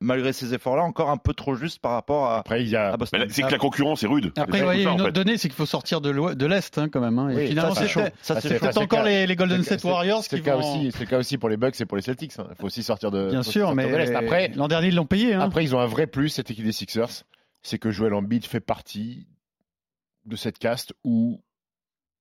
malgré 0.00 0.32
ces 0.34 0.52
efforts-là, 0.52 0.82
encore 0.82 1.08
un 1.08 1.16
peu 1.16 1.32
trop 1.32 1.54
juste 1.54 1.78
par 1.78 1.92
rapport 1.92 2.26
à, 2.26 2.38
Après, 2.40 2.62
il 2.62 2.68
y 2.68 2.76
a, 2.76 2.92
à 2.92 2.96
Boston. 2.98 3.24
C'est 3.30 3.42
que 3.42 3.50
la 3.50 3.56
concurrence 3.58 4.02
est 4.02 4.06
rude. 4.06 4.32
Après, 4.36 4.58
vous 4.58 4.64
voyez, 4.64 4.82
une 4.82 4.88
autre 4.90 5.04
fait. 5.06 5.12
donnée, 5.12 5.38
c'est 5.38 5.48
qu'il 5.48 5.56
faut 5.56 5.64
sortir 5.64 6.00
de 6.02 6.10
l'Ouest- 6.10 6.36
de 6.36 6.44
l'Est 6.46 6.76
hein, 6.76 6.88
quand 6.90 7.00
même. 7.00 7.18
hein. 7.18 7.30
Et 7.30 7.36
Oui, 7.36 7.46
finalement, 7.48 7.74
ça, 7.74 7.80
c'est 7.82 7.88
chaud. 7.88 8.00
C'est 8.20 8.78
encore 8.78 9.02
les, 9.04 9.26
les 9.26 9.36
Golden 9.36 9.62
State 9.62 9.84
Warriors 9.84 10.22
c'est 10.22 10.28
qui 10.28 10.36
le 10.36 10.42
cas 10.42 10.56
vont... 10.56 10.60
aussi, 10.80 10.92
c'est 10.92 11.00
le 11.04 11.06
cas 11.06 11.18
aussi 11.18 11.38
pour 11.38 11.48
les 11.48 11.56
Bucks 11.56 11.80
et 11.80 11.86
pour 11.86 11.96
les 11.96 12.02
Celtics. 12.02 12.32
hein. 12.38 12.46
Il 12.50 12.56
faut 12.56 12.66
aussi 12.66 12.82
sortir 12.82 13.10
de. 13.10 13.30
Bien 13.30 13.42
sûr, 13.42 13.74
mais. 13.74 14.14
Après, 14.14 14.52
l'an 14.54 14.68
dernier, 14.68 14.88
ils 14.88 14.94
l'ont 14.94 15.06
payé. 15.06 15.32
Hein. 15.34 15.40
Après, 15.40 15.64
ils 15.64 15.74
ont 15.74 15.80
un 15.80 15.86
vrai 15.86 16.06
plus, 16.06 16.28
cette 16.28 16.50
équipe 16.50 16.64
des 16.64 16.72
Sixers, 16.72 17.24
c'est 17.62 17.78
que 17.78 17.90
Joel 17.90 18.12
Embiid 18.12 18.44
fait 18.44 18.60
partie 18.60 19.26
de 20.26 20.36
cette 20.36 20.58
caste 20.58 20.92
où 21.04 21.40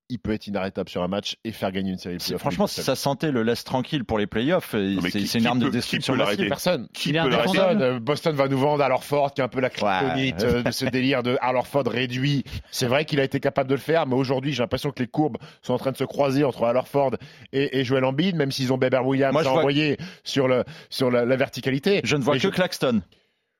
il 0.10 0.20
peut 0.20 0.34
être 0.34 0.46
inarrêtable 0.46 0.88
sur 0.90 1.02
un 1.02 1.08
match 1.08 1.36
et 1.44 1.52
faire 1.52 1.72
gagner 1.72 1.92
une 1.92 1.98
série. 1.98 2.18
de. 2.18 2.38
Franchement, 2.38 2.68
si 2.68 2.82
ça 2.84 2.96
sentait 2.96 3.32
le 3.32 3.42
laisse 3.42 3.64
tranquille 3.64 4.04
pour 4.06 4.20
les 4.20 4.28
playoffs, 4.28 4.76
c'est 5.10 5.40
une 5.40 5.48
arme 5.48 5.60
peut- 5.60 5.66
de 5.66 5.70
qui 5.72 5.76
destruction 5.78 6.16
massive. 6.16 6.48
personne. 6.48 6.88
Qui 6.94 7.12
peut. 7.14 7.30
Personne. 7.30 7.82
Euh, 7.82 8.00
Boston 8.00 8.36
va 8.36 8.48
nous 8.48 8.60
vendre 8.60 8.84
à 8.84 8.90
Ford 9.04 9.34
qui 9.34 9.42
est 9.42 9.44
un 9.44 9.48
peu 9.48 9.62
la 9.62 9.70
kryptonite 9.72 10.42
Ouais. 10.42 10.46
euh, 10.46 10.64
de 10.64 10.72
ce 10.72 10.86
délire 10.86 11.24
de 11.24 11.38
Ford 11.66 11.84
réduit. 11.88 12.44
C'est 12.72 12.86
vrai 12.88 13.06
qu'il 13.06 13.20
a 13.20 13.24
été 13.24 13.40
capable 13.40 13.70
de 13.70 13.76
le 13.76 13.82
faire, 13.82 14.06
mais 14.06 14.16
aujourd'hui, 14.16 14.54
j'ai 14.54 14.62
l'impression 14.62 14.92
que 14.92 15.02
les 15.02 15.08
courbes 15.08 15.38
sont 15.64 15.74
en 15.74 15.78
train 15.80 15.92
de 15.92 15.98
se 15.98 16.04
croiser 16.04 16.44
entre 16.44 16.62
Ford 16.88 17.12
et, 17.52 17.80
et 17.80 17.84
Joel 17.84 18.06
Embiid, 18.06 18.36
même 18.36 18.52
s'ils 18.52 18.72
ont 18.72 18.78
Beber 18.78 19.06
Williams 19.06 19.34
Moi, 19.34 19.42
je 19.44 19.48
à 19.48 19.52
vois- 19.52 19.60
envoyer 19.62 19.98
sur, 20.24 20.48
le, 20.48 20.64
sur 20.92 21.10
la, 21.10 21.26
la 21.26 21.36
verticalité. 21.36 22.02
Je 22.04 22.16
ne 22.16 22.22
vois 22.22 22.36
Mais 22.36 22.40
que 22.40 22.48
Claxton. 22.50 23.02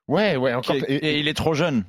Ouais, 0.08 0.36
ouais, 0.36 0.54
encore. 0.54 0.76
et 0.88 1.20
il 1.20 1.28
est 1.28 1.34
trop 1.34 1.56
jeune. 1.56 1.84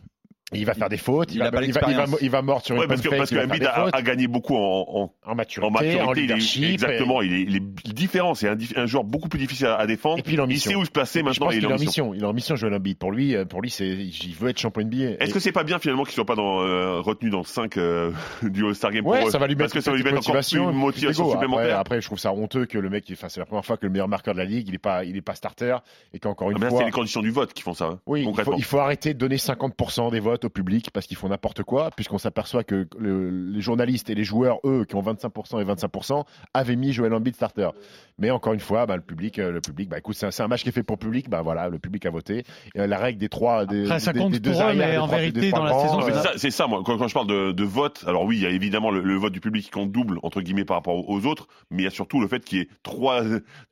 Il 0.53 0.65
va 0.65 0.75
faire 0.75 0.89
des 0.89 0.97
fautes, 0.97 1.35
il, 1.35 1.41
va, 1.41 1.51
pas 1.51 1.61
il, 1.63 1.73
va, 1.73 1.81
il, 1.81 1.85
va, 1.85 1.89
l'expérience. 1.89 2.19
il 2.23 2.31
va 2.31 2.41
mordre 2.41 2.65
sur 2.65 2.77
Ouais, 2.77 2.83
une 2.83 2.89
parce 2.89 3.01
que, 3.01 3.09
parce 3.09 3.31
que 3.31 3.45
Embiid 3.45 3.65
a, 3.65 4.03
gagné 4.03 4.29
beaucoup 4.29 4.55
en, 4.55 4.87
en, 4.89 5.31
en 5.31 5.35
maturité, 5.35 5.67
en 5.67 5.71
maturité, 5.73 6.01
en 6.03 6.13
il 6.15 6.19
est- 6.19 6.23
leadership. 6.23 6.65
exactement, 6.65 7.21
il 7.21 7.57
est, 7.57 7.93
différent, 7.93 8.35
c'est 8.37 8.49
un, 8.77 8.87
joueur 8.87 9.03
beaucoup 9.03 9.29
plus 9.29 9.41
difficile 9.41 9.67
à, 9.67 9.75
à 9.77 9.87
défendre. 9.89 10.19
Et 10.21 10.23
puis 10.23 10.37
il 10.49 10.61
sait 10.61 10.77
où 10.77 10.85
se 10.85 10.91
placer 10.91 11.19
je 11.21 11.25
maintenant, 11.25 11.47
pense 11.47 11.55
il 11.57 11.65
est 11.65 11.67
en 11.73 11.77
mission. 11.79 12.15
Il 12.15 12.23
est 12.23 12.27
en 12.27 12.33
mission, 12.33 12.55
Joel 12.55 12.75
Embiid. 12.75 12.97
Pour 12.97 13.11
lui, 13.11 13.35
euh, 13.35 13.45
pour 13.45 13.61
lui, 13.61 13.71
c'est, 13.71 13.89
il 13.89 14.35
veut 14.39 14.51
être 14.51 14.59
champion 14.61 14.83
NBA. 14.83 14.97
Est-ce 15.19 15.31
Et- 15.31 15.33
que 15.33 15.41
c'est 15.41 15.51
pas 15.53 15.65
bien 15.65 15.81
finalement 15.81 16.05
qu'il 16.05 16.15
soit 16.15 16.25
pas 16.25 16.37
dans, 16.37 16.61
euh, 16.61 17.01
retenu 17.01 17.31
dans 17.31 17.39
le 17.41 17.45
5 17.45 17.77
euh, 17.77 18.13
du 18.43 18.65
All-Star 18.65 18.93
Game 18.93 19.05
Ouais, 19.05 19.19
pour 19.19 19.29
eux 19.29 19.31
ça 19.33 19.39
va 19.39 19.49
lui 19.49 19.55
mettre 19.57 19.65
Parce 19.65 19.73
que 19.73 19.81
ça 19.81 19.91
va 19.91 19.97
lui 19.97 20.05
mettre 20.05 20.19
encore 20.19 20.27
plus 20.27 20.37
motivation, 20.59 20.71
une 20.71 20.77
motivation 20.77 21.29
supplémentaire. 21.31 21.79
après, 21.81 22.01
je 22.01 22.07
trouve 22.07 22.21
ça 22.21 22.33
honteux 22.33 22.67
que 22.67 22.79
le 22.79 22.89
mec, 22.89 23.05
enfin, 23.13 23.29
c'est 23.29 23.41
la 23.41 23.47
première 23.47 23.65
fois 23.65 23.77
que 23.79 23.85
le 23.85 23.91
meilleur 23.91 24.07
marqueur 24.09 24.35
de 24.35 24.39
la 24.39 24.45
ligue, 24.45 24.69
il 24.69 24.75
est 24.77 24.79
pas, 24.79 25.05
il 25.05 25.17
est 25.17 25.23
pas 25.23 25.35
starter 25.35 25.77
et 26.15 26.21
qu'encore 26.21 26.51
Ah, 26.51 26.53
une 26.57 26.69
fois. 26.69 26.79
c'est 26.79 26.85
les 26.85 26.91
conditions 26.93 27.21
du 27.23 27.31
vote 27.31 27.53
qui 27.53 27.63
font 27.63 27.75
ça, 27.75 27.87
hein, 27.87 27.99
Oui, 28.07 28.25
il 28.57 28.65
faut 28.65 28.79
arrêter 28.79 29.13
de 29.13 29.19
donner 29.19 29.37
50% 29.39 30.11
des 30.13 30.21
votes 30.21 30.36
note 30.37 30.45
au 30.45 30.51
public 30.51 30.91
parce 30.93 31.07
qu'ils 31.07 31.17
font 31.17 31.29
n'importe 31.29 31.63
quoi, 31.63 31.91
puisqu'on 31.91 32.19
s'aperçoit 32.19 32.63
que 32.63 32.87
le- 32.99 33.31
les 33.31 33.61
journalistes 33.63 34.11
et 34.11 34.15
les 34.15 34.25
joueurs, 34.25 34.59
eux, 34.65 34.85
qui 34.87 34.95
ont 34.95 35.01
25% 35.03 35.61
et 35.61 35.65
25%, 35.65 36.25
avaient 36.53 36.77
mis 36.77 36.93
Joel 36.93 37.15
Embiid 37.15 37.35
starter. 37.35 37.71
Mais 38.19 38.31
encore 38.31 38.53
une 38.55 38.61
fois, 38.61 38.87
bah, 38.87 38.97
le 38.97 39.03
public, 39.03 39.39
euh, 39.39 39.51
le 39.53 39.61
public, 39.61 39.89
bah, 39.89 39.99
écoute, 39.99 40.17
c'est 40.17 40.41
un, 40.43 40.49
match 40.49 40.63
qui 40.63 40.69
est 40.69 40.73
fait 40.73 40.83
pour 40.83 40.97
le 40.97 41.01
public, 41.01 41.29
bah 41.29 41.43
voilà, 41.43 41.69
le 41.69 41.79
public 41.79 42.05
a 42.07 42.11
voté. 42.11 42.45
Et 42.75 42.87
la 42.87 42.99
règle 42.99 43.19
des 43.19 43.29
trois, 43.29 43.67
des, 43.67 43.85
Après, 43.85 43.99
ça 44.01 44.13
des- 44.13 44.21
compte 44.21 44.33
des 44.33 44.41
deux 44.41 44.53
pour 44.53 44.61
eux, 44.61 44.65
arrières, 44.65 44.87
mais 44.87 44.93
des 44.93 44.99
en 44.99 45.07
trois- 45.07 45.19
vérité, 45.19 45.51
dans 45.51 45.65
la 45.65 45.71
grands, 45.71 45.83
saison, 45.83 46.01
Non, 46.01 46.07
mais 46.07 46.13
euh, 46.17 46.33
c'est 46.37 46.51
ça, 46.51 46.67
moi, 46.67 46.83
quand, 46.85 46.97
quand 46.99 47.09
je 47.09 47.15
parle 47.15 47.27
de, 47.27 47.53
de 47.53 47.65
vote, 47.65 48.05
alors 48.07 48.25
oui, 48.25 48.37
il 48.39 48.43
y 48.43 48.47
a 48.47 48.51
évidemment 48.51 48.91
le, 48.91 49.01
le 49.03 49.15
vote 49.17 49.33
du 49.33 49.41
public 49.41 49.65
qui 49.65 49.71
compte 49.71 49.93
double, 49.93 50.19
entre 50.23 50.41
guillemets, 50.41 50.65
par 50.65 50.77
rapport 50.79 51.09
aux 51.09 51.27
autres, 51.27 51.47
mais 51.71 51.83
il 51.83 51.85
y 51.85 51.89
a 51.89 51.91
surtout 51.91 52.21
le 52.21 52.29
fait 52.29 52.43
qu'il 52.45 52.59
y 52.59 52.61
ait 52.63 52.69
trois, 52.83 53.23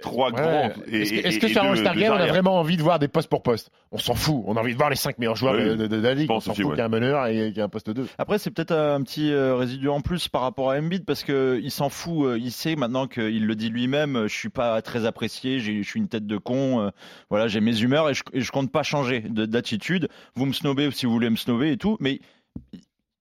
trois 0.00 0.30
Ouais. 0.30 0.40
grands. 0.40 0.70
et- 0.88 1.00
Est-ce 1.26 1.38
que, 1.38 1.48
sur 1.48 1.62
un 1.62 1.70
All-Star 1.70 1.94
deux 1.94 2.00
Game, 2.00 2.12
on 2.12 2.16
a 2.16 2.26
vraiment 2.26 2.58
envie 2.58 2.76
de 2.76 2.82
voir 2.82 2.98
des 2.98 3.08
postes 3.08 3.28
pour 3.30 3.42
poste 3.42 3.70
On 3.92 3.98
s'en 3.98 4.14
fout. 4.14 4.42
On 4.46 4.56
a 4.56 4.60
envie 4.60 4.72
de 4.72 4.78
voir 4.78 4.90
les 4.90 4.96
cinq 4.96 5.18
meilleurs 5.18 5.36
joueurs 5.36 5.54
Ouais, 5.54 5.64
de, 5.70 5.74
de- 5.74 5.86
de 5.86 5.96
la 5.96 6.12
ligue. 6.14 6.26
Je 6.28 6.32
On 6.32 6.36
pense 6.36 6.44
aussi, 6.54 6.62
fout 6.62 6.70
ouais. 6.70 6.76
qu'il 6.76 6.80
y 6.80 6.82
ait 6.82 6.86
un 6.86 6.88
meneur 6.88 7.26
et 7.26 7.32
qu'il 7.34 7.56
y 7.56 7.60
ait 7.60 7.62
un 7.62 7.68
poste 7.68 7.90
2. 7.90 8.06
Après, 8.18 8.38
c'est 8.38 8.50
peut-être 8.50 8.72
un 8.72 9.02
petit 9.02 9.30
euh, 9.32 9.54
résidu 9.54 9.88
en 9.88 10.00
plus 10.00 10.28
par 10.28 10.42
rapport 10.42 10.70
à 10.70 10.78
Embiid 10.78 11.04
parce 11.04 11.22
que 11.24 11.60
il 11.62 11.70
s'en 11.70 11.88
fout. 11.90 12.26
euh, 12.26 12.38
il 12.38 12.50
sait 12.52 12.76
maintenant 12.76 13.06
qu'il 13.06 13.46
le 13.46 13.54
dit 13.54 13.68
lui-même. 13.68 14.16
euh, 14.16 14.28
Je 14.28 14.34
suis 14.34 14.48
pas 14.48 14.80
très 14.82 15.04
apprécié. 15.06 15.60
Je 15.60 15.82
suis 15.82 16.00
une 16.00 16.08
tête 16.08 16.26
de 16.26 16.36
con. 16.38 16.80
euh, 16.80 16.90
voilà, 17.30 17.46
j'ai 17.48 17.60
mes 17.60 17.80
humeurs 17.80 18.08
et 18.10 18.14
je, 18.14 18.22
et 18.32 18.40
je 18.40 18.50
compte 18.50 18.72
pas 18.72 18.82
changer 18.82 19.20
de- 19.20 19.46
d'attitude. 19.46 20.08
Vous 20.34 20.46
me 20.46 20.52
snobez 20.52 20.90
si 20.90 21.06
vous 21.06 21.12
voulez 21.12 21.30
me 21.30 21.36
snobber 21.36 21.72
et 21.72 21.76
tout, 21.76 21.96
mais 22.00 22.20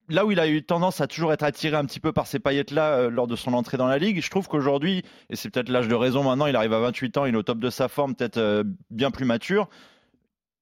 là 0.09 0.25
où 0.25 0.31
il 0.31 0.39
a 0.39 0.47
eu 0.47 0.61
tendance 0.63 0.99
à 1.01 1.07
toujours 1.07 1.31
être 1.33 1.43
attiré 1.43 1.75
un 1.77 1.85
petit 1.85 1.99
peu 2.01 2.11
par 2.11 2.27
ces 2.27 2.37
paillettes-là 2.39 2.93
euh, 2.97 3.09
lors 3.09 3.25
de 3.27 3.35
son 3.35 3.53
entrée 3.53 3.77
dans 3.77 3.87
la 3.87 3.97
ligue, 3.97 4.21
je 4.21 4.29
trouve 4.29 4.47
qu'aujourd'hui, 4.47 5.01
et 5.29 5.35
c'est 5.35 5.49
peut-être 5.49 5.69
l'âge 5.69 5.87
de 5.87 5.95
raison 5.95 6.23
maintenant, 6.23 6.45
il 6.45 6.55
arrive 6.55 6.73
à 6.73 6.79
28 6.79 7.17
ans, 7.17 7.25
il 7.25 7.33
est 7.33 7.37
au 7.37 7.43
top 7.43 7.59
de 7.59 7.69
sa 7.69 7.87
forme, 7.87 8.13
peut-être 8.13 8.37
euh, 8.37 8.63
bien 8.91 9.11
plus 9.11 9.25
mature. 9.25 9.69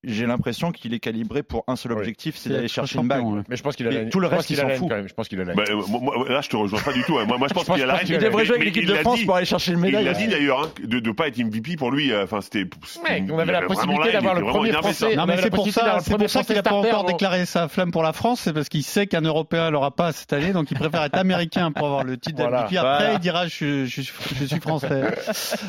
J'ai 0.03 0.25
l'impression 0.25 0.71
qu'il 0.71 0.95
est 0.95 0.99
calibré 0.99 1.43
pour 1.43 1.63
un 1.67 1.75
seul 1.75 1.91
objectif, 1.91 2.35
c'est 2.35 2.49
C'est 2.49 2.55
d'aller 2.55 2.67
chercher 2.67 2.97
une 2.97 3.07
bague. 3.07 3.23
ouais. 3.23 3.41
Mais 3.47 3.55
je 3.55 3.61
pense 3.61 3.75
qu'il 3.75 3.87
a 3.87 3.91
la- 3.91 4.05
tout 4.05 4.19
le 4.19 4.25
reste, 4.25 4.49
il 4.49 4.59
a 4.59 4.63
s'en 4.63 4.75
fout. 4.87 4.91
Je 5.07 5.13
pense 5.13 5.27
qu'il 5.27 5.39
a 5.39 5.43
la. 5.43 5.53
Bah, 5.53 5.63
euh, 5.69 5.75
moi, 5.87 5.99
moi, 6.01 6.27
là, 6.27 6.41
je 6.41 6.49
te 6.49 6.55
rejoins 6.55 6.79
pas 6.81 6.91
du 6.91 7.03
tout. 7.03 7.19
hein. 7.19 7.25
Moi, 7.27 7.37
moi, 7.37 7.47
je 7.47 7.53
pense 7.53 7.65
pense 7.65 7.75
qu'il 7.75 7.85
y 7.85 7.89
a 7.89 7.93
la 7.93 8.01
Il 8.03 8.15
a- 8.15 8.17
devrait 8.17 8.43
jouer 8.45 8.55
avec 8.55 8.65
l'équipe 8.65 8.81
il 8.83 8.89
de 8.89 8.95
France 8.95 9.19
dit. 9.19 9.25
pour 9.25 9.35
aller 9.35 9.45
chercher 9.45 9.73
une 9.73 9.77
Il 9.79 9.81
médaille. 9.83 10.05
l'a 10.05 10.13
dit 10.13 10.27
d'ailleurs, 10.27 10.63
hein, 10.63 10.71
de 10.83 10.99
ne 10.99 11.11
pas 11.11 11.27
être 11.27 11.37
MVP 11.37 11.75
pour 11.77 11.91
lui. 11.91 12.11
euh, 12.11 12.23
Enfin, 12.23 12.41
c'était. 12.41 12.65
on 12.97 13.35
il 13.35 13.39
avait 13.39 13.51
la 13.51 13.61
possibilité 13.61 14.11
d'avoir 14.13 14.35
il 14.37 14.39
le 14.41 14.47
premier. 14.47 14.71
Français. 14.71 15.15
Non 15.15 15.23
On 15.23 15.25
mais 15.27 15.37
c'est 15.39 15.49
pour 15.51 15.67
ça, 15.69 15.99
c'est 16.01 16.17
pour 16.17 16.29
ça 16.29 16.43
qu'il 16.43 16.55
n'a 16.55 16.63
pas 16.63 16.73
encore 16.73 17.03
déclaré 17.05 17.45
sa 17.45 17.67
flamme 17.67 17.91
pour 17.91 18.01
la 18.01 18.13
France, 18.13 18.39
c'est 18.41 18.53
parce 18.53 18.69
qu'il 18.69 18.83
sait 18.83 19.05
qu'un 19.05 19.21
Européen 19.21 19.69
l'aura 19.69 19.91
pas 19.91 20.11
cette 20.13 20.33
année, 20.33 20.51
donc 20.51 20.71
il 20.71 20.77
préfère 20.79 21.03
être 21.03 21.17
américain 21.17 21.71
pour 21.71 21.85
avoir 21.85 22.03
le 22.03 22.17
titre 22.17 22.37
d'MVP. 22.37 22.77
Après, 22.77 23.13
il 23.13 23.19
dira 23.19 23.45
je, 23.47 23.85
suis 23.85 24.03
français. 24.61 25.03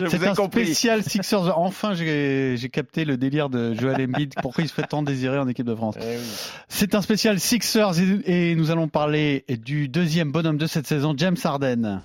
C'est 0.08 0.26
un 0.26 0.34
spécial 0.34 1.02
Sixers. 1.02 1.58
Enfin, 1.58 1.92
j'ai 1.92 2.56
j'ai 2.56 2.68
capté 2.70 3.04
le 3.04 3.18
délire 3.18 3.50
de 3.50 3.74
Joel 3.74 4.00
Embiid. 4.06 4.21
Pourquoi 4.42 4.64
il 4.64 4.68
se 4.68 4.74
fait 4.74 4.86
tant 4.86 5.02
désirer 5.02 5.38
en 5.38 5.48
équipe 5.48 5.66
de 5.66 5.74
France 5.74 5.94
Eh 6.00 6.16
oui. 6.16 6.24
C'est 6.68 6.94
un 6.94 7.02
spécial 7.02 7.38
Sixers 7.40 7.98
et, 8.00 8.50
et 8.50 8.54
nous 8.54 8.70
allons 8.70 8.88
parler 8.88 9.44
du 9.48 9.88
deuxième 9.88 10.32
bonhomme 10.32 10.58
de 10.58 10.66
cette 10.66 10.86
saison, 10.86 11.14
James 11.16 11.36
Harden. 11.42 12.00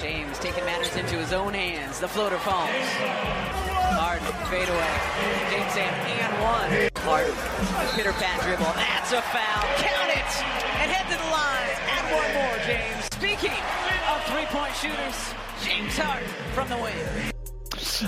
James 0.00 0.26
taking 0.40 0.64
matters 0.64 0.96
into 0.96 1.16
his 1.16 1.32
own 1.32 1.54
hands. 1.54 2.00
The 2.00 2.08
floater 2.08 2.38
falls. 2.38 2.68
Harden, 3.94 4.26
fade 4.50 4.68
away. 4.68 4.94
James 5.50 5.72
Sam, 5.72 5.94
and 5.94 6.34
one. 6.42 6.90
Harden, 7.04 7.34
a 7.78 7.96
pitter 7.96 8.12
pat 8.12 8.40
dribble. 8.42 8.72
That's 8.74 9.12
a 9.12 9.22
foul. 9.22 9.62
Count 9.78 10.10
it! 10.10 10.32
And 10.82 10.90
head 10.90 11.06
to 11.10 11.16
the 11.18 11.30
line. 11.30 11.70
And 11.94 12.04
one 12.10 12.32
more, 12.34 12.58
James. 12.66 13.04
Speaking 13.12 13.58
of 14.10 14.24
three 14.32 14.46
point 14.46 14.74
shooters, 14.74 15.18
James 15.62 15.96
Harden 15.96 16.28
from 16.54 16.68
the 16.68 16.76
wing. 16.78 17.32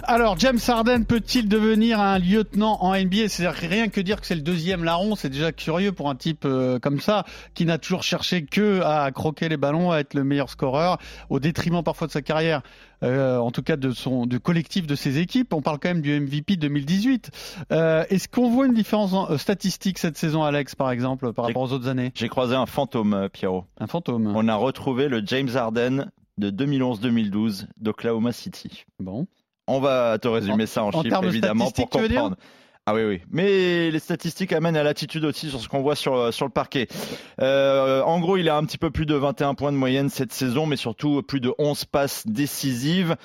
Alors, 0.03 0.39
James 0.39 0.59
Harden 0.67 1.05
peut-il 1.05 1.49
devenir 1.49 2.01
un 2.01 2.19
lieutenant 2.19 2.79
en 2.81 2.95
NBA 2.95 3.29
C'est-à-dire 3.29 3.69
rien 3.71 3.89
que 3.89 4.01
dire 4.01 4.21
que 4.21 4.27
c'est 4.27 4.35
le 4.35 4.41
deuxième 4.43 4.85
larron, 4.85 5.15
c'est 5.15 5.31
déjà 5.31 5.53
curieux 5.53 5.93
pour 5.93 6.11
un 6.11 6.15
type 6.15 6.45
euh, 6.45 6.79
comme 6.79 7.01
ça, 7.01 7.25
qui 7.55 7.65
n'a 7.65 7.79
toujours 7.79 8.03
cherché 8.03 8.45
que 8.45 8.81
à 8.83 9.11
croquer 9.13 9.49
les 9.49 9.57
ballons, 9.57 9.93
à 9.93 9.99
être 9.99 10.15
le 10.15 10.25
meilleur 10.25 10.51
scoreur, 10.51 10.99
au 11.31 11.41
détriment 11.41 11.83
parfois 11.83 12.07
de 12.07 12.13
sa 12.13 12.23
carrière, 12.23 12.63
euh, 13.03 13.39
en 13.39 13.51
tout 13.51 13.63
cas 13.63 13.77
de 13.77 13.91
son 13.91 14.27
du 14.27 14.41
collectif 14.41 14.87
de 14.87 14.95
ses 14.95 15.19
équipes. 15.19 15.53
On 15.53 15.63
parle 15.63 15.79
quand 15.79 15.89
même 15.89 16.01
du 16.01 16.19
MVP 16.19 16.57
2018. 16.57 17.31
Euh, 17.73 18.05
Est-ce 18.09 18.29
qu'on 18.29 18.51
voit 18.51 18.67
une 18.67 18.75
différence 18.75 19.13
en, 19.13 19.31
euh, 19.31 19.37
statistique 19.39 19.99
cette 19.99 20.17
saison, 20.17 20.43
Alex, 20.43 20.75
par 20.75 20.91
exemple, 20.91 21.33
par 21.33 21.47
rapport 21.47 21.63
aux 21.63 21.73
autres 21.73 21.89
années? 21.89 22.13
J'ai 22.15 22.29
croisé 22.29 22.55
un 22.55 22.67
fantôme, 22.67 23.29
Pierrot. 23.33 23.65
Un 23.79 23.87
fantôme. 23.87 24.33
On 24.35 24.49
a 24.49 24.55
retrouvé 24.55 25.09
le 25.09 25.23
James 25.27 25.51
Harden 25.55 26.11
de 26.39 26.51
2011-2012 26.51 27.67
d'Oklahoma 27.77 28.33
City. 28.33 28.85
Bon. 28.99 29.27
On 29.67 29.81
va 29.81 30.19
te 30.19 30.29
résumer 30.29 30.67
ça 30.67 30.85
en, 30.85 30.89
en 30.89 31.03
chiffres 31.03 31.25
évidemment 31.25 31.71
pour 31.71 31.89
comprendre. 31.89 32.37
Ah 32.87 32.93
oui, 32.93 33.03
oui. 33.03 33.23
Mais 33.31 33.91
les 33.91 33.99
statistiques 33.99 34.53
amènent 34.53 34.77
à 34.77 34.83
l'attitude 34.83 35.25
aussi 35.25 35.49
sur 35.49 35.59
ce 35.59 35.69
qu'on 35.69 35.81
voit 35.81 35.97
sur, 35.97 36.35
sur 36.35 36.45
le 36.45 36.51
parquet. 36.51 36.87
Euh, 37.41 38.03
en 38.03 38.21
gros, 38.21 38.37
il 38.37 38.51
a 38.51 38.59
un 38.59 38.65
petit 38.67 38.77
peu 38.77 38.91
plus 38.91 39.07
de 39.07 39.15
21 39.15 39.55
points 39.55 39.73
de 39.73 39.79
moyenne 39.79 40.11
cette 40.11 40.35
saison, 40.35 40.67
mais 40.67 40.77
surtout 40.77 41.23
plus 41.23 41.41
de 41.41 41.51
11 41.57 41.87
passes 41.87 42.27
décisives. 42.27 43.17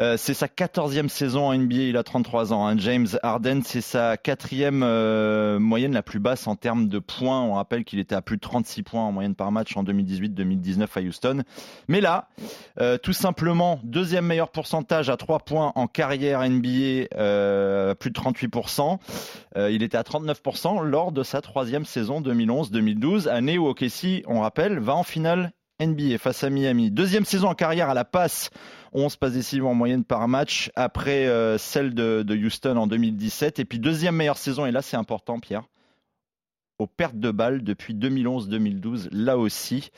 Euh, 0.00 0.16
c'est 0.16 0.34
sa 0.34 0.48
14e 0.48 1.06
saison 1.08 1.46
en 1.46 1.54
NBA, 1.56 1.76
il 1.76 1.96
a 1.96 2.02
33 2.02 2.52
ans. 2.52 2.66
hein. 2.66 2.74
James 2.76 3.06
Harden, 3.22 3.60
c'est 3.64 3.82
sa 3.82 4.16
quatrième 4.16 4.82
euh, 4.82 5.60
moyenne 5.60 5.92
la 5.92 6.02
plus 6.02 6.18
basse 6.18 6.48
en 6.48 6.56
termes 6.56 6.88
de 6.88 6.98
points. 6.98 7.40
On 7.40 7.54
rappelle 7.54 7.84
qu'il 7.84 8.00
était 8.00 8.16
à 8.16 8.20
plus 8.22 8.34
de 8.34 8.40
36 8.40 8.82
points 8.82 9.02
en 9.04 9.12
moyenne 9.12 9.36
par 9.36 9.52
match 9.52 9.76
en 9.76 9.84
2018-2019 9.84 10.86
à 10.92 11.00
Houston. 11.00 11.42
Mais 11.86 12.00
là, 12.00 12.26
euh, 12.80 12.98
tout 12.98 13.12
simplement, 13.12 13.78
deuxième 13.84 14.26
meilleur 14.26 14.48
pourcentage 14.50 15.08
à 15.08 15.16
3 15.16 15.38
points 15.38 15.70
en 15.76 15.86
carrière 15.86 16.40
NBA, 16.40 17.06
euh, 17.16 17.94
plus 17.94 18.10
de 18.10 18.14
38%. 18.18 18.98
Euh, 19.56 19.70
il 19.70 19.82
était 19.82 19.96
à 19.96 20.02
39% 20.02 20.82
lors 20.82 21.12
de 21.12 21.22
sa 21.22 21.40
troisième 21.40 21.84
saison 21.84 22.20
2011-2012, 22.20 23.28
année 23.28 23.58
où 23.58 23.66
OKC, 23.68 24.24
on 24.26 24.40
rappelle, 24.40 24.78
va 24.78 24.94
en 24.94 25.02
finale 25.02 25.52
NBA 25.80 26.18
face 26.18 26.44
à 26.44 26.50
Miami. 26.50 26.90
Deuxième 26.90 27.24
saison 27.24 27.48
en 27.48 27.54
carrière 27.54 27.90
à 27.90 27.94
la 27.94 28.04
passe, 28.04 28.50
11 28.92 29.16
passes 29.16 29.32
décisives 29.32 29.66
en 29.66 29.74
moyenne 29.74 30.04
par 30.04 30.28
match, 30.28 30.70
après 30.76 31.26
euh, 31.26 31.58
celle 31.58 31.94
de, 31.94 32.22
de 32.22 32.36
Houston 32.36 32.76
en 32.76 32.86
2017. 32.86 33.58
Et 33.58 33.64
puis 33.64 33.78
deuxième 33.78 34.14
meilleure 34.14 34.38
saison, 34.38 34.66
et 34.66 34.70
là 34.70 34.82
c'est 34.82 34.96
important 34.96 35.40
Pierre, 35.40 35.64
aux 36.78 36.86
pertes 36.86 37.18
de 37.18 37.30
balles 37.30 37.62
depuis 37.62 37.94
2011-2012, 37.94 39.08
là 39.12 39.36
aussi, 39.36 39.90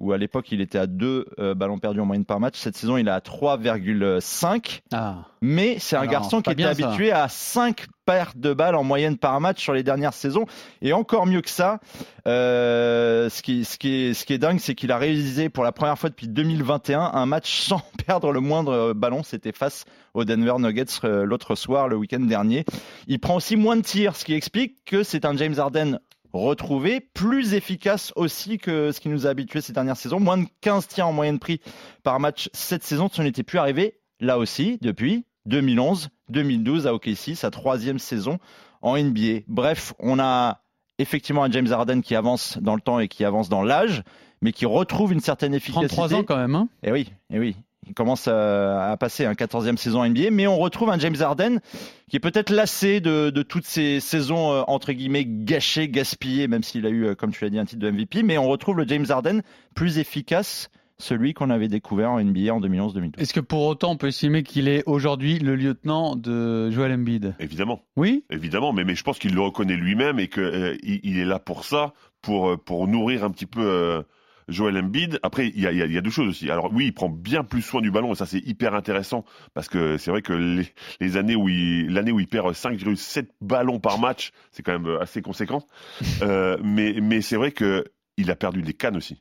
où 0.00 0.12
à 0.12 0.18
l'époque 0.18 0.50
il 0.52 0.60
était 0.60 0.78
à 0.78 0.86
2 0.86 1.26
ballons 1.56 1.78
perdus 1.78 2.00
en 2.00 2.06
moyenne 2.06 2.24
par 2.24 2.40
match. 2.40 2.58
Cette 2.58 2.76
saison 2.76 2.96
il 2.96 3.08
est 3.08 3.10
à 3.10 3.20
3,5. 3.20 4.80
Ah. 4.92 5.26
Mais 5.40 5.76
c'est 5.78 5.96
un 5.96 6.06
garçon 6.06 6.40
qui 6.40 6.50
était 6.50 6.62
ça. 6.62 6.70
habitué 6.70 7.12
à 7.12 7.28
5 7.28 7.86
pertes 8.04 8.38
de 8.38 8.52
balles 8.52 8.74
en 8.74 8.84
moyenne 8.84 9.16
par 9.16 9.40
match 9.40 9.62
sur 9.62 9.72
les 9.72 9.82
dernières 9.82 10.14
saisons. 10.14 10.46
Et 10.82 10.92
encore 10.92 11.26
mieux 11.26 11.40
que 11.40 11.50
ça, 11.50 11.80
euh, 12.26 13.28
ce, 13.28 13.42
qui, 13.42 13.64
ce, 13.64 13.78
qui 13.78 13.94
est, 13.94 14.14
ce 14.14 14.24
qui 14.24 14.32
est 14.32 14.38
dingue, 14.38 14.58
c'est 14.58 14.74
qu'il 14.74 14.92
a 14.92 14.98
réalisé 14.98 15.48
pour 15.48 15.64
la 15.64 15.72
première 15.72 15.98
fois 15.98 16.10
depuis 16.10 16.28
2021 16.28 17.00
un 17.12 17.26
match 17.26 17.60
sans 17.60 17.82
perdre 18.06 18.32
le 18.32 18.40
moindre 18.40 18.72
euh, 18.72 18.94
ballon. 18.94 19.22
C'était 19.22 19.52
face 19.52 19.84
aux 20.14 20.24
Denver 20.24 20.54
Nuggets 20.58 20.84
euh, 21.04 21.24
l'autre 21.24 21.54
soir, 21.54 21.88
le 21.88 21.96
week-end 21.96 22.20
dernier. 22.20 22.64
Il 23.06 23.20
prend 23.20 23.36
aussi 23.36 23.56
moins 23.56 23.76
de 23.76 23.82
tirs, 23.82 24.16
ce 24.16 24.24
qui 24.24 24.34
explique 24.34 24.84
que 24.84 25.02
c'est 25.02 25.24
un 25.24 25.36
James 25.36 25.58
Harden 25.58 25.98
retrouvé, 26.34 27.00
plus 27.00 27.54
efficace 27.54 28.12
aussi 28.16 28.58
que 28.58 28.92
ce 28.92 29.00
qui 29.00 29.08
nous 29.08 29.26
a 29.26 29.30
habitués 29.30 29.60
ces 29.60 29.72
dernières 29.72 29.96
saisons. 29.96 30.20
Moins 30.20 30.38
de 30.38 30.46
15 30.60 30.88
tirs 30.88 31.06
en 31.06 31.12
moyenne 31.12 31.38
pris 31.38 31.60
par 32.02 32.20
match 32.20 32.50
cette 32.52 32.82
saison, 32.82 33.08
ce 33.12 33.22
n'était 33.22 33.42
plus 33.42 33.58
arrivé 33.58 34.00
là 34.20 34.38
aussi 34.38 34.78
depuis 34.82 35.24
2011-2012 35.48 36.86
à 36.86 36.94
OKC, 36.94 37.36
sa 37.36 37.50
troisième 37.50 37.98
saison 37.98 38.38
en 38.82 38.98
NBA. 38.98 39.40
Bref, 39.48 39.94
on 39.98 40.18
a 40.18 40.60
effectivement 40.98 41.44
un 41.44 41.50
James 41.50 41.70
Harden 41.70 42.00
qui 42.00 42.14
avance 42.14 42.58
dans 42.60 42.74
le 42.74 42.80
temps 42.80 43.00
et 43.00 43.08
qui 43.08 43.24
avance 43.24 43.48
dans 43.48 43.62
l'âge, 43.62 44.02
mais 44.42 44.52
qui 44.52 44.66
retrouve 44.66 45.12
une 45.12 45.20
certaine 45.20 45.54
efficacité. 45.54 45.94
33 45.94 46.14
ans 46.14 46.24
quand 46.24 46.36
même. 46.36 46.54
Hein 46.54 46.68
Et 46.82 46.92
oui, 46.92 47.12
et 47.30 47.38
oui. 47.38 47.56
Il 47.86 47.94
commence 47.94 48.28
à, 48.28 48.90
à 48.90 48.96
passer 48.96 49.24
un 49.24 49.32
14e 49.32 49.76
saison 49.76 50.04
NBA, 50.08 50.30
mais 50.30 50.46
on 50.46 50.58
retrouve 50.58 50.90
un 50.90 50.98
James 50.98 51.16
Harden 51.20 51.60
qui 52.08 52.16
est 52.16 52.20
peut-être 52.20 52.50
lassé 52.50 53.00
de, 53.00 53.30
de 53.30 53.42
toutes 53.42 53.64
ces 53.64 54.00
saisons 54.00 54.52
euh, 54.52 54.62
entre 54.66 54.92
guillemets 54.92 55.24
gâchées, 55.26 55.88
gaspillées, 55.88 56.48
même 56.48 56.62
s'il 56.62 56.86
a 56.86 56.90
eu, 56.90 57.06
euh, 57.06 57.14
comme 57.14 57.32
tu 57.32 57.44
l'as 57.44 57.50
dit, 57.50 57.58
un 57.58 57.64
titre 57.64 57.80
de 57.80 57.90
MVP. 57.90 58.22
Mais 58.22 58.38
on 58.38 58.48
retrouve 58.48 58.76
le 58.76 58.86
James 58.86 59.06
Harden 59.08 59.42
plus 59.74 59.98
efficace, 59.98 60.70
celui 60.98 61.34
qu'on 61.34 61.50
avait 61.50 61.68
découvert 61.68 62.10
en 62.10 62.22
NBA 62.22 62.52
en 62.52 62.60
2011-2012. 62.60 63.12
Est-ce 63.18 63.34
que 63.34 63.40
pour 63.40 63.66
autant 63.66 63.92
on 63.92 63.96
peut 63.96 64.08
estimer 64.08 64.42
qu'il 64.42 64.68
est 64.68 64.82
aujourd'hui 64.86 65.38
le 65.38 65.56
lieutenant 65.56 66.16
de 66.16 66.70
Joel 66.70 66.92
Embiid? 66.92 67.34
Évidemment. 67.40 67.82
Oui? 67.96 68.24
Évidemment, 68.30 68.72
mais, 68.72 68.84
mais 68.84 68.94
je 68.94 69.02
pense 69.02 69.18
qu'il 69.18 69.34
le 69.34 69.40
reconnaît 69.40 69.76
lui-même 69.76 70.18
et 70.18 70.28
qu'il 70.28 71.00
il 71.02 71.18
est 71.18 71.24
là 71.24 71.38
pour 71.38 71.64
ça, 71.64 71.94
pour, 72.22 72.50
euh, 72.50 72.56
pour 72.56 72.86
nourrir 72.86 73.24
un 73.24 73.30
petit 73.30 73.46
peu 73.46 73.62
euh, 73.62 74.02
Joel 74.48 74.76
Embiid. 74.78 75.18
Après, 75.22 75.48
il 75.48 75.60
y 75.60 75.66
a, 75.66 75.72
il 75.72 75.78
y, 75.78 75.82
a, 75.82 75.86
il 75.86 75.92
y 75.92 75.98
a 75.98 76.00
deux 76.00 76.10
choses 76.10 76.28
aussi. 76.28 76.50
Alors 76.50 76.70
oui, 76.72 76.86
il 76.86 76.92
prend 76.92 77.08
bien 77.08 77.44
plus 77.44 77.62
soin 77.62 77.80
du 77.80 77.90
ballon 77.90 78.12
et 78.12 78.16
ça 78.16 78.26
c'est 78.26 78.44
hyper 78.46 78.74
intéressant 78.74 79.24
parce 79.54 79.68
que 79.68 79.96
c'est 79.98 80.10
vrai 80.10 80.22
que 80.22 80.32
les, 80.32 80.66
les 81.00 81.16
années 81.16 81.36
où 81.36 81.48
il, 81.48 81.92
l'année 81.92 82.12
où 82.12 82.20
il 82.20 82.28
perd 82.28 82.52
5,7 82.52 83.26
ballons 83.40 83.80
par 83.80 83.98
match, 83.98 84.32
c'est 84.50 84.62
quand 84.62 84.78
même 84.78 84.98
assez 85.00 85.22
conséquent. 85.22 85.64
Euh, 86.22 86.56
mais 86.62 86.94
mais 87.02 87.20
c'est 87.20 87.36
vrai 87.36 87.50
que 87.50 87.84
il 88.16 88.30
a 88.30 88.36
perdu 88.36 88.62
des 88.62 88.72
cannes 88.72 88.96
aussi. 88.96 89.18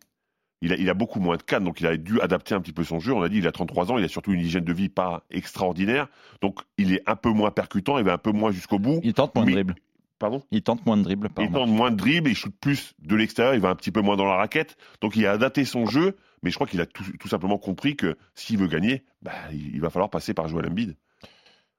Il 0.61 0.71
a, 0.71 0.77
il 0.77 0.89
a 0.89 0.93
beaucoup 0.93 1.19
moins 1.19 1.35
de 1.35 1.41
cannes, 1.41 1.63
donc 1.63 1.81
il 1.81 1.87
a 1.87 1.97
dû 1.97 2.21
adapter 2.21 2.55
un 2.55 2.61
petit 2.61 2.71
peu 2.71 2.83
son 2.83 2.99
jeu. 2.99 3.13
On 3.13 3.21
a 3.21 3.29
dit, 3.29 3.39
il 3.39 3.47
a 3.47 3.51
33 3.51 3.91
ans, 3.91 3.97
il 3.97 4.05
a 4.05 4.07
surtout 4.07 4.31
une 4.31 4.39
hygiène 4.39 4.63
de 4.63 4.73
vie 4.73 4.87
pas 4.87 5.25
extraordinaire, 5.29 6.07
donc 6.41 6.59
il 6.77 6.93
est 6.93 7.01
un 7.05 7.17
peu 7.17 7.29
moins 7.29 7.51
percutant, 7.51 7.97
il 7.97 8.05
va 8.05 8.13
un 8.13 8.17
peu 8.17 8.31
moins 8.31 8.51
jusqu'au 8.51 8.79
bout. 8.79 9.01
Il 9.03 9.13
tente 9.13 9.35
moins 9.35 9.45
de 9.45 9.51
dribble. 9.51 9.75
Pardon 10.19 10.43
Il 10.51 10.61
tente 10.61 10.85
moins 10.85 10.97
de 10.97 11.03
dribbles 11.03 11.29
Il 11.39 11.51
tente 11.51 11.69
moins 11.69 11.91
de 11.91 11.97
dribbles, 11.97 12.29
il 12.29 12.35
shoot 12.35 12.53
plus 12.59 12.93
de 12.99 13.15
l'extérieur, 13.15 13.55
il 13.55 13.61
va 13.61 13.69
un 13.69 13.75
petit 13.75 13.91
peu 13.91 14.01
moins 14.01 14.15
dans 14.15 14.25
la 14.25 14.35
raquette. 14.35 14.77
Donc 15.01 15.15
il 15.15 15.25
a 15.25 15.31
adapté 15.31 15.65
son 15.65 15.85
jeu, 15.85 16.15
mais 16.41 16.49
je 16.49 16.55
crois 16.55 16.67
qu'il 16.67 16.81
a 16.81 16.85
tout, 16.85 17.03
tout 17.19 17.27
simplement 17.27 17.57
compris 17.57 17.95
que 17.95 18.17
s'il 18.35 18.57
veut 18.57 18.67
gagner, 18.67 19.03
bah, 19.21 19.31
il, 19.51 19.75
il 19.75 19.81
va 19.81 19.89
falloir 19.89 20.09
passer 20.09 20.33
par 20.33 20.47
Joel 20.47 20.67
Embiid. 20.67 20.95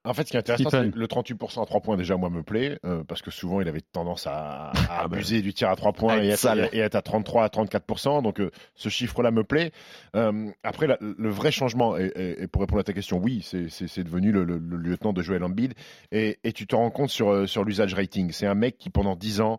En 0.07 0.13
fait, 0.13 0.25
ce 0.25 0.31
qui 0.33 0.37
est 0.37 0.41
intéressant, 0.41 0.69
c'est 0.71 0.95
le 0.95 1.07
38% 1.07 1.63
à 1.63 1.67
3 1.67 1.81
points, 1.81 1.97
déjà, 1.97 2.17
moi, 2.17 2.29
me 2.29 2.43
plaît, 2.43 2.79
euh, 2.85 3.03
parce 3.05 3.23
que 3.23 3.31
souvent, 3.31 3.61
il 3.63 3.69
avait 3.69 3.81
tendance 3.81 4.27
à, 4.27 4.69
à 4.69 4.73
Ah 4.91 5.09
ben. 5.09 5.17
abuser 5.17 5.41
du 5.41 5.55
tir 5.55 5.71
à 5.71 5.77
3 5.77 5.93
points 5.95 6.19
À 6.19 6.23
et 6.25 6.29
être, 6.29 6.75
et 6.75 6.79
être 6.81 6.95
à 6.95 7.01
33 7.03 7.45
à 7.45 7.49
34%. 7.49 8.23
Donc, 8.23 8.41
euh, 8.41 8.51
ce 8.75 8.91
chiffre-là 8.91 9.31
me 9.31 9.45
plaît. 9.45 9.73
Euh, 10.15 10.51
après, 10.63 10.87
la- 10.87 10.99
le 11.01 11.31
vrai 11.31 11.51
changement, 11.51 11.97
et, 11.97 12.13
et- 12.17 12.43
et 12.43 12.47
pour 12.49 12.61
répondre 12.61 12.81
à 12.81 12.85
ta 12.85 12.93
question, 12.93 13.17
oui, 13.19 13.41
c'est- 13.43 13.69
devenu 14.05 14.31
le, 14.31 14.45
le- 14.45 14.59
le 14.59 14.77
lieutenant 14.77 15.13
de 15.15 15.23
Joel 15.23 15.43
Embiid. 15.43 15.73
Et, 16.13 16.39
et 16.45 16.53
tu 16.53 16.67
te 16.67 16.77
rends 16.77 16.91
compte 16.91 17.09
sur, 17.11 17.31
euh, 17.31 17.47
sur 17.47 17.65
l'usage 17.65 17.95
rating. 17.95 18.31
C'est 18.33 18.47
un 18.47 18.55
mec 18.55 18.77
qui, 18.77 18.91
pendant 18.91 19.17
10 19.17 19.41
ans, 19.41 19.59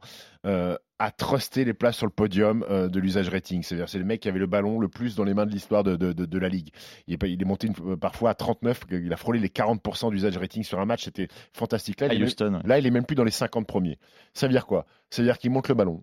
a 0.99 1.11
trusté 1.11 1.65
les 1.65 1.73
places 1.73 1.97
sur 1.97 2.05
le 2.05 2.11
podium 2.11 2.63
euh, 2.69 2.87
de 2.87 2.99
l'usage 3.01 3.27
rating. 3.29 3.63
C'est-à-dire, 3.63 3.89
c'est 3.89 3.99
le 3.99 4.05
mec 4.05 4.21
qui 4.21 4.29
avait 4.29 4.39
le 4.39 4.47
ballon 4.47 4.79
le 4.79 4.87
plus 4.87 5.15
dans 5.15 5.25
les 5.25 5.33
mains 5.33 5.45
de 5.45 5.51
l'histoire 5.51 5.83
de, 5.83 5.95
de- 5.97 6.13
de- 6.13 6.25
de 6.25 6.37
la 6.39 6.47
ligue. 6.47 6.69
Il 7.07 7.13
est, 7.13 7.17
pas- 7.17 7.27
il 7.27 7.41
est 7.41 7.45
monté 7.45 7.67
une- 7.67 7.91
euh, 7.91 7.97
parfois 7.97 8.29
à 8.29 8.33
39, 8.33 8.81
il 8.91 9.11
a 9.11 9.17
frôlé 9.17 9.39
les 9.39 9.49
40% 9.49 10.09
d'usage 10.11 10.37
rating 10.37 10.63
sur 10.63 10.79
un 10.79 10.85
match, 10.85 11.03
c'était 11.05 11.27
fantastique. 11.53 11.99
Là, 11.99 12.07
À 12.09 12.13
il 12.13 12.23
Houston. 12.23 12.53
ouais. 12.55 12.61
là, 12.63 12.79
il 12.79 12.85
est 12.87 12.91
même 12.91 13.05
plus 13.05 13.15
dans 13.15 13.25
les 13.25 13.31
50 13.31 13.67
premiers. 13.67 13.99
Ça 14.33 14.47
veut 14.47 14.53
dire 14.53 14.65
quoi? 14.65 14.85
Ça 15.09 15.21
veut 15.21 15.27
dire 15.27 15.37
qu'il 15.37 15.51
monte 15.51 15.67
le 15.67 15.75
ballon 15.75 16.01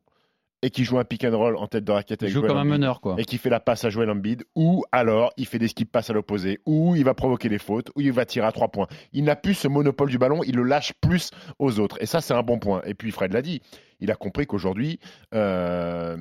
et 0.63 0.71
qu'il 0.71 0.85
joue 0.85 0.99
un 0.99 1.05
pick 1.05 1.25
and 1.25 1.37
roll 1.37 1.57
en 1.57 1.67
tête 1.67 1.85
de 1.85 1.93
raquette 1.93 2.23
Il 2.23 2.27
avec 2.27 2.35
joue 2.35 2.41
Joel 2.41 2.51
comme 2.51 2.59
un 2.59 2.61
Embiid, 2.63 2.73
meneur, 2.73 3.01
quoi. 3.01 3.17
et 3.19 3.25
qui 3.25 3.37
fait 3.37 3.51
la 3.51 3.61
passe 3.61 3.85
à 3.85 3.91
Joel 3.91 4.09
Embiid, 4.11 4.45
ou 4.55 4.85
alors 4.93 5.33
il 5.37 5.47
fait 5.47 5.59
des 5.59 5.69
skip 5.69 5.91
passes 5.91 6.11
à 6.11 6.13
l'opposé, 6.13 6.61
ou 6.67 6.95
il 6.97 7.05
va 7.05 7.15
provoquer 7.15 7.49
les 7.49 7.59
fautes, 7.59 7.91
ou 7.97 8.01
il 8.01 8.13
va 8.13 8.25
tirer 8.25 8.47
à 8.47 8.53
trois 8.53 8.69
points. 8.69 8.87
Il 9.13 9.25
n'a 9.25 9.37
plus 9.37 9.55
ce 9.55 9.69
monopole 9.69 10.09
du 10.09 10.19
ballon, 10.19 10.43
il 10.45 10.55
le 10.57 10.63
lâche 10.63 10.93
plus 11.01 11.31
aux 11.59 11.81
autres. 11.81 11.97
Et 12.01 12.07
ça, 12.07 12.21
c'est 12.21 12.35
un 12.35 12.43
bon 12.43 12.59
point. 12.59 12.81
Et 12.87 12.95
puis 12.95 13.11
Fred 13.11 13.33
l'a 13.33 13.43
dit, 13.43 13.61
il 14.01 14.11
a 14.11 14.15
compris 14.15 14.47
qu'aujourd'hui, 14.47 15.01
euh, 15.35 16.17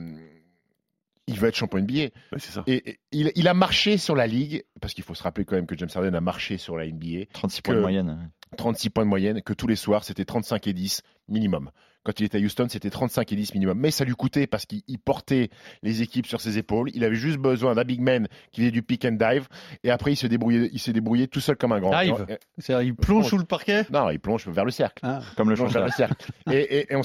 il 1.27 1.39
veut 1.39 1.47
être 1.49 1.55
champion 1.55 1.79
NBA. 1.79 1.93
Ouais, 1.93 2.11
c'est 2.37 2.51
ça. 2.51 2.63
Et, 2.67 2.89
et 2.91 2.99
il, 3.11 3.31
il 3.35 3.47
a 3.47 3.53
marché 3.53 3.97
sur 3.97 4.15
la 4.15 4.27
ligue, 4.27 4.63
parce 4.81 4.93
qu'il 4.93 5.03
faut 5.03 5.13
se 5.13 5.23
rappeler 5.23 5.45
quand 5.45 5.55
même 5.55 5.67
que 5.67 5.77
James 5.77 5.89
Harden 5.93 6.15
a 6.15 6.21
marché 6.21 6.57
sur 6.57 6.77
la 6.77 6.87
NBA, 6.87 7.25
36 7.33 7.61
points 7.61 7.75
de 7.75 7.79
moyenne. 7.81 8.31
36 8.57 8.89
points 8.89 9.03
de 9.05 9.09
moyenne, 9.09 9.41
que 9.41 9.53
tous 9.53 9.67
les 9.67 9.75
soirs, 9.75 10.03
c'était 10.03 10.25
35 10.25 10.67
et 10.67 10.73
10 10.73 11.03
minimum. 11.29 11.69
Quand 12.03 12.19
il 12.19 12.25
était 12.25 12.37
à 12.37 12.41
Houston, 12.41 12.67
c'était 12.69 12.89
35 12.89 13.31
et 13.31 13.35
10 13.35 13.53
minimum. 13.53 13.77
Mais 13.79 13.91
ça 13.91 14.05
lui 14.05 14.13
coûtait 14.15 14.47
parce 14.47 14.65
qu'il 14.65 14.81
il 14.87 14.97
portait 14.99 15.49
les 15.83 16.01
équipes 16.01 16.25
sur 16.27 16.41
ses 16.41 16.57
épaules. 16.57 16.89
Il 16.93 17.03
avait 17.03 17.15
juste 17.15 17.37
besoin 17.37 17.75
d'un 17.75 17.83
big 17.83 18.01
man 18.01 18.27
qui 18.51 18.61
faisait 18.61 18.71
du 18.71 18.81
pick 18.81 19.05
and 19.05 19.11
dive. 19.19 19.47
Et 19.83 19.91
après, 19.91 20.13
il 20.13 20.15
se 20.15 20.27
débrouillait, 20.27 20.69
il 20.73 20.79
s'est 20.79 20.93
débrouillé 20.93 21.27
tout 21.27 21.39
seul 21.41 21.55
comme 21.57 21.71
un 21.73 21.79
grand. 21.79 21.91
Dive 22.01 22.25
Et- 22.29 22.37
C'est-à-dire, 22.57 22.87
il 22.87 22.95
plonge 22.95 23.27
sous 23.27 23.37
le 23.37 23.43
parquet? 23.43 23.85
Non, 23.91 24.09
il 24.09 24.19
plonge 24.19 24.47
vers 24.47 24.65
le 24.65 24.71
cercle. 24.71 24.99
Ah. 25.05 25.21
Comme 25.37 25.49
le 25.49 25.55
plonge 25.55 25.73
vers 25.73 25.85
le 25.85 25.91
cercle. 25.91 26.15
Et, 26.51 26.57
et- 26.59 26.93
et 26.93 26.95
on 26.95 27.03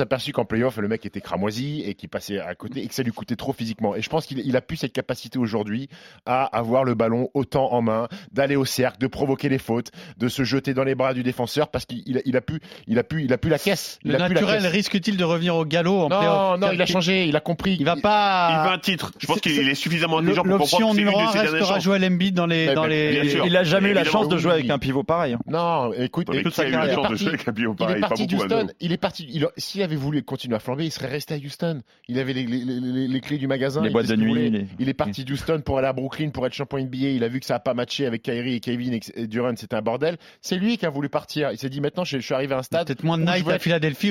aperçu 0.00 0.32
qu'en 0.32 0.44
playoff, 0.44 0.76
le 0.78 0.88
mec 0.88 1.04
était 1.06 1.20
cramoisi 1.20 1.82
et 1.82 1.94
qu'il 1.94 2.08
passait 2.08 2.38
à 2.38 2.54
côté 2.54 2.82
et 2.82 2.88
que 2.88 2.94
ça 2.94 3.02
lui 3.02 3.12
coûtait 3.12 3.36
trop 3.36 3.52
physiquement. 3.52 3.94
Et 3.94 4.02
je 4.02 4.08
pense 4.08 4.26
qu'il 4.26 4.38
il 4.40 4.56
a 4.56 4.60
plus 4.60 4.76
cette 4.76 4.92
capacité 4.92 5.38
aujourd'hui 5.38 5.88
à 6.26 6.44
avoir 6.44 6.84
le 6.84 6.94
ballon 6.94 7.28
autant 7.34 7.72
en 7.72 7.82
main, 7.82 8.08
d'aller 8.32 8.56
au 8.56 8.64
cercle, 8.64 8.98
de 8.98 9.06
provoquer 9.06 9.48
les 9.48 9.58
fautes, 9.58 9.90
de 10.16 10.28
se 10.28 10.42
jeter 10.44 10.74
dans 10.74 10.84
les 10.84 10.94
bras 10.94 11.14
du 11.14 11.22
défenseur 11.22 11.70
parce 11.70 11.84
qu'il 11.86 12.02
il 12.06 12.18
a, 12.18 12.20
il 12.24 12.36
a 12.36 12.40
il 12.86 12.98
a 12.98 13.02
il 13.24 13.32
a 13.32 13.38
plus 13.38 13.50
la 13.50 13.58
caisse. 13.58 13.98
Il 14.08 14.14
Le 14.14 14.22
a 14.22 14.28
naturel 14.28 14.66
risque-t-il 14.66 15.16
de 15.16 15.24
revenir 15.24 15.54
au 15.56 15.64
galop 15.64 16.00
en 16.04 16.08
Non, 16.08 16.56
non, 16.58 16.72
il 16.72 16.80
a 16.80 16.86
changé, 16.86 17.26
il 17.26 17.36
a 17.36 17.40
compris. 17.40 17.76
Il 17.78 17.84
va 17.84 17.94
Il 17.96 18.02
pas. 18.02 18.64
veut 18.66 18.72
un 18.72 18.78
titre. 18.78 19.12
Je 19.18 19.26
pense 19.26 19.40
qu'il 19.40 19.68
est 19.68 19.74
suffisamment 19.74 20.18
intelligent 20.18 20.42
pour 20.42 20.52
comprendre 20.58 20.82
L'option 20.82 20.94
numéro 20.94 21.18
de 21.20 21.24
1 21.24 21.28
ses 21.28 21.38
dernières 21.38 21.52
restera. 21.52 21.78
Joel 21.78 22.04
Embiid 22.04 22.34
dans 22.34 22.46
les. 22.46 22.72
Dans 22.74 22.86
les... 22.86 23.36
Il 23.44 23.56
a 23.56 23.64
jamais 23.64 23.90
eu 23.90 23.92
la 23.92 24.04
chance 24.04 24.28
de 24.28 24.36
jouer 24.38 24.52
avec 24.52 24.70
un 24.70 24.78
pivot 24.78 25.02
pareil. 25.04 25.34
hein. 25.34 25.38
Non, 25.46 25.92
écoute, 25.92 26.28
a 26.30 26.34
il 26.34 26.42
la 26.42 26.48
est 26.48 26.94
chance 26.94 26.96
de 26.96 27.00
parti- 27.02 27.18
jouer 27.18 27.28
avec 27.28 27.48
un 27.48 27.52
pivot 27.52 27.74
Il 27.78 27.82
est 27.82 27.86
pareil, 27.86 28.00
pas 28.00 28.08
parti 28.08 28.26
beaucoup, 28.26 28.46
d'Houston. 28.48 28.66
Il 28.80 28.92
est 28.92 28.96
parti. 28.96 29.28
il 29.30 29.44
a- 29.44 29.50
S'il 29.56 29.82
avait 29.82 29.96
voulu 29.96 30.22
continuer 30.22 30.56
à 30.56 30.60
flamber, 30.60 30.84
il 30.86 30.90
serait 30.90 31.08
resté 31.08 31.34
à 31.34 31.36
Houston. 31.36 31.82
Il 32.08 32.18
avait 32.18 32.32
les, 32.32 33.20
clés 33.20 33.38
du 33.38 33.46
magasin. 33.46 33.82
Les 33.82 33.88
il 33.88 33.92
boîtes 33.92 34.06
de 34.08 34.16
nuit, 34.16 34.66
Il 34.78 34.88
est 34.88 34.94
parti 34.94 35.24
d'Houston 35.24 35.60
pour 35.64 35.78
aller 35.78 35.88
à 35.88 35.92
Brooklyn 35.92 36.30
pour 36.30 36.46
être 36.46 36.54
champion 36.54 36.78
NBA. 36.78 37.08
Il 37.08 37.24
a 37.24 37.28
vu 37.28 37.40
que 37.40 37.46
ça 37.46 37.54
n'a 37.54 37.60
pas 37.60 37.74
matché 37.74 38.06
avec 38.06 38.22
Kyrie 38.22 38.54
et 38.54 38.60
Kevin 38.60 38.98
et 39.14 39.26
Durant, 39.26 39.52
c'était 39.56 39.76
un 39.76 39.82
bordel. 39.82 40.16
C'est 40.40 40.56
lui 40.56 40.78
qui 40.78 40.86
a 40.86 40.90
voulu 40.90 41.08
partir. 41.08 41.50
Il 41.52 41.58
s'est 41.58 41.68
dit 41.68 41.80
maintenant, 41.80 42.04
je, 42.04 42.18
suis 42.18 42.34
arrivé 42.34 42.54
à 42.54 42.58
un 42.58 42.62
stade. 42.62 42.86
Peut-être 42.86 43.04
moins 43.04 43.18
de 43.18 43.24
night 43.24 43.46
à 43.48 43.54
être- 43.54 43.62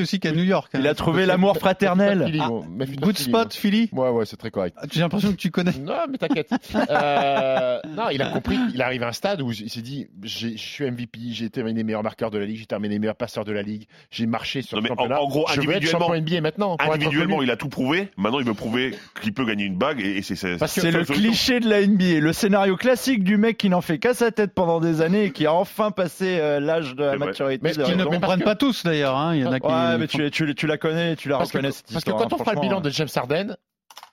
Aussi 0.02 0.20
qu'à 0.20 0.32
New 0.32 0.44
York. 0.44 0.70
hein. 0.74 0.80
Il 0.82 0.88
a 0.88 0.94
trouvé 0.94 1.26
l'amour 1.26 1.58
fraternel. 1.58 2.24
Philly, 2.26 2.40
Ah, 2.42 2.50
de 2.50 2.96
Good 3.02 3.18
Philly, 3.18 3.30
spot, 3.30 3.54
Philly. 3.54 3.90
moi. 3.94 4.12
Ouais, 4.12 4.20
ouais, 4.20 4.26
c'est 4.26 4.38
très 4.38 4.52
correct. 4.52 4.76
Ah, 4.80 4.86
J'ai 4.92 5.00
l'impression 5.02 5.32
que 5.32 5.38
tu 5.38 5.50
connais. 5.52 5.72
Non, 5.80 5.94
mais 6.10 6.18
t'inquiète. 6.18 6.50
Euh, 6.90 7.80
non, 7.96 8.10
il 8.12 8.22
a 8.22 8.28
compris. 8.30 8.58
Il 8.74 8.82
arrive 8.82 9.04
à 9.04 9.08
un 9.08 9.12
stade 9.12 9.42
où 9.42 9.52
il 9.52 9.70
s'est 9.70 9.82
dit 9.82 10.08
j'ai- 10.24 10.58
je 10.58 10.62
suis 10.62 10.86
MVP, 10.86 11.20
j'ai 11.32 11.50
des 11.50 11.64
meilleurs 11.84 12.04
marqueurs 12.04 12.32
de 12.32 12.38
la 12.38 12.46
ligue, 12.46 12.58
j'ai 12.60 12.66
terminé 12.66 12.96
les 12.96 13.00
meilleurs 13.00 13.16
passeurs 13.16 13.46
de 13.46 13.52
la 13.52 13.62
ligue, 13.62 13.88
j'ai 14.12 14.26
marché 14.26 14.62
sur 14.62 14.78
Non, 14.78 14.82
le 14.82 14.84
mais 14.84 14.92
en- 14.92 14.96
championnat. 14.96 15.22
en 15.22 15.28
gros, 15.28 15.46
je 15.50 15.56
veux 15.56 15.64
être 15.64 15.70
individuellement- 15.78 16.08
champion 16.08 16.22
NBA 16.22 16.42
maintenant. 16.42 16.78
pour 16.78 16.88
être 16.88 16.96
Individuellement, 16.96 17.36
reconnu. 17.36 17.50
il 17.50 17.52
a 17.52 17.58
tout 17.58 17.70
prouvé. 17.70 18.10
Maintenant, 18.18 18.40
il 18.40 18.46
veut 18.46 18.54
prouver 18.54 18.96
qu'il 19.22 19.34
peut 19.34 19.46
gagner 19.46 19.66
une 19.66 19.78
bague 19.78 20.00
et, 20.02 20.18
et 20.18 20.22
c'est 20.22 20.36
c'est- 20.36 20.58
Parce 20.58 20.74
que- 20.76 20.82
C'est 20.82 20.92
le 20.92 21.04
cliché 21.06 21.60
de 21.60 21.70
la 21.70 21.82
NBA, 21.82 22.20
le 22.20 22.34
scénario 22.34 22.76
classique 22.78 23.24
du 23.24 23.38
mec 23.38 23.58
qui 23.58 23.70
n'en 23.70 23.82
fait 23.82 24.00
qu'à 24.00 24.14
sa 24.14 24.32
tête 24.32 24.54
pendant 24.54 24.80
des 24.80 25.02
années 25.02 25.26
et 25.26 25.32
qui 25.32 25.46
a 25.46 25.54
enfin 25.54 25.92
passé 25.92 26.38
euh, 26.40 26.60
l'âge 26.60 26.96
de 26.96 27.04
la 27.04 27.12
C'est 27.12 27.18
vrai. 27.18 27.26
maturité. 27.28 27.60
Mais 27.64 27.70
de 27.72 27.76
qu'ils 27.76 27.84
Ils 27.84 27.98
ne 27.98 27.98
raison. 27.98 28.12
mais 28.12 28.20
parce 28.20 28.32
comprennent 28.34 28.40
que- 28.40 28.46
pas 28.46 28.56
tous 28.56 28.84
d'ailleurs. 28.84 29.16
hein. 29.18 29.36
Il 29.36 29.42
y 29.42 29.46
en 29.46 29.52
a 29.52 29.60
qui. 29.60 29.68
Ouais, 29.68 29.74
mais 29.98 30.08
tu, 30.08 30.68
la 30.68 30.78
connais, 30.78 31.16
tu 31.16 31.30
la 31.30 31.38
Parce 31.38 31.52
reconnais 31.52 31.70
parce 31.92 32.04
que 32.04 32.12
quand 32.12 32.34
on 32.34 32.36
hein, 32.36 32.40
fera 32.40 32.54
le 32.54 32.62
bilan 32.62 32.82
de 32.82 32.90
James 32.90 33.10
Harden, 33.14 33.58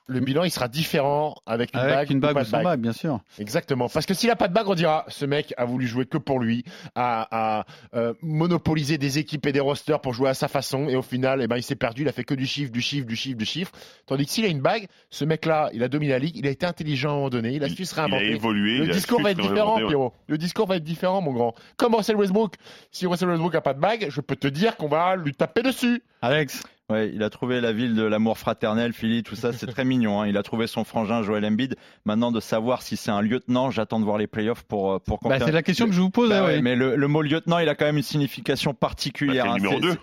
le 0.07 0.19
bilan 0.19 0.43
il 0.43 0.51
sera 0.51 0.67
différent 0.67 1.35
avec 1.45 1.73
une 1.73 1.79
Avec 1.79 1.95
bague 1.95 2.11
une 2.11 2.17
ou 2.17 2.21
bague 2.21 2.33
pas 2.35 2.41
ou 2.41 2.43
de 2.43 2.47
sans 2.49 2.57
bague. 2.57 2.63
bague, 2.65 2.79
bien 2.81 2.93
sûr. 2.93 3.19
Exactement. 3.39 3.89
Parce 3.89 4.05
que 4.05 4.13
s'il 4.13 4.29
a 4.29 4.35
pas 4.35 4.47
de 4.47 4.53
bague, 4.53 4.67
on 4.69 4.75
dira 4.75 5.05
ce 5.07 5.25
mec 5.25 5.53
a 5.57 5.65
voulu 5.65 5.87
jouer 5.87 6.05
que 6.05 6.17
pour 6.17 6.39
lui, 6.39 6.63
a, 6.95 7.59
a, 7.59 7.65
euh, 7.95 8.13
monopolisé 8.21 8.97
des 8.97 9.17
équipes 9.19 9.45
et 9.47 9.51
des 9.51 9.59
rosters 9.59 9.99
pour 10.01 10.13
jouer 10.13 10.29
à 10.29 10.33
sa 10.33 10.47
façon, 10.47 10.87
et 10.89 10.95
au 10.95 11.01
final, 11.01 11.41
eh 11.41 11.47
ben, 11.47 11.57
il 11.57 11.63
s'est 11.63 11.75
perdu. 11.75 12.03
Il 12.03 12.07
a 12.07 12.11
fait 12.11 12.23
que 12.23 12.33
du 12.35 12.45
chiffre, 12.45 12.71
du 12.71 12.81
chiffre, 12.81 13.07
du 13.07 13.15
chiffre, 13.15 13.37
du 13.37 13.45
chiffre. 13.45 13.71
Tandis 14.05 14.25
que 14.25 14.31
s'il 14.31 14.45
a 14.45 14.47
une 14.49 14.61
bague, 14.61 14.87
ce 15.09 15.25
mec-là, 15.25 15.69
il 15.73 15.83
a 15.83 15.87
dominé 15.87 16.11
la 16.11 16.19
ligue, 16.19 16.37
il 16.37 16.45
a 16.47 16.51
été 16.51 16.65
intelligent 16.65 17.09
à 17.09 17.11
un 17.13 17.15
moment 17.15 17.29
donné, 17.29 17.53
il 17.53 17.63
a 17.63 17.69
su 17.69 17.85
se 17.85 17.95
Il 17.95 17.99
a 17.99 18.03
réinventer. 18.05 18.31
évolué. 18.31 18.77
Le 18.77 18.85
il 18.85 18.91
a 18.91 18.93
discours 18.93 19.21
va 19.21 19.31
être 19.31 19.37
différent, 19.41 19.75
réinventer, 19.75 19.83
ouais. 19.83 19.87
Pierrot. 19.89 20.13
Le 20.27 20.37
discours 20.37 20.67
va 20.67 20.75
être 20.77 20.83
différent, 20.83 21.21
mon 21.21 21.33
grand. 21.33 21.55
Comme 21.77 21.95
Russell 21.95 22.15
Westbrook. 22.15 22.55
Si 22.91 23.07
Russell 23.07 23.29
Westbrook 23.29 23.55
a 23.55 23.61
pas 23.61 23.73
de 23.73 23.79
bague, 23.79 24.07
je 24.09 24.21
peux 24.21 24.35
te 24.35 24.47
dire 24.47 24.75
qu'on 24.77 24.87
va 24.87 25.15
lui 25.15 25.33
taper 25.33 25.63
dessus. 25.63 26.03
Alex, 26.21 26.63
Ouais, 26.91 27.09
il 27.13 27.23
a 27.23 27.31
trouvé 27.31 27.61
la 27.61 27.73
ville 27.73 27.95
de 27.95 28.03
l'amour 28.03 28.37
fraternel, 28.37 28.93
Philly, 28.93 29.23
tout 29.23 29.35
ça, 29.35 29.51
c'est 29.53 29.65
très 29.65 29.83
mignon. 29.85 30.21
hein. 30.21 30.27
Il 30.27 30.37
a 30.37 30.43
trouvé 30.43 30.67
son 30.67 30.83
frangin 30.83 31.23
Joel 31.23 31.43
Embiid. 31.43 31.75
Maintenant, 32.05 32.31
de 32.31 32.39
savoir 32.39 32.83
si 32.83 32.95
c'est 32.95 33.09
un 33.09 33.21
lieutenant, 33.21 33.71
j'attends 33.71 33.99
de 33.99 34.05
voir 34.05 34.19
les 34.19 34.27
playoffs 34.27 34.61
pour 34.63 34.91
euh, 34.93 34.99
pour 34.99 35.17
bah, 35.23 35.39
c'est 35.39 35.51
la 35.51 35.63
question 35.63 35.87
que 35.87 35.93
je 35.93 36.01
vous 36.01 36.11
pose. 36.11 36.29
Bah 36.29 36.41
ah 36.41 36.45
ouais, 36.45 36.55
ouais. 36.57 36.61
Mais 36.61 36.75
le, 36.75 36.95
le 36.95 37.07
mot 37.07 37.23
lieutenant, 37.23 37.57
il 37.57 37.69
a 37.69 37.73
quand 37.75 37.85
même 37.85 37.97
une 37.97 38.03
signification 38.03 38.75
particulière. 38.75 39.45
Bah, 39.45 39.53
c'est 39.57 39.63
le 39.63 39.67
hein. 39.67 39.71
numéro 39.71 39.93
C'est- 39.93 39.95
2. 39.95 39.99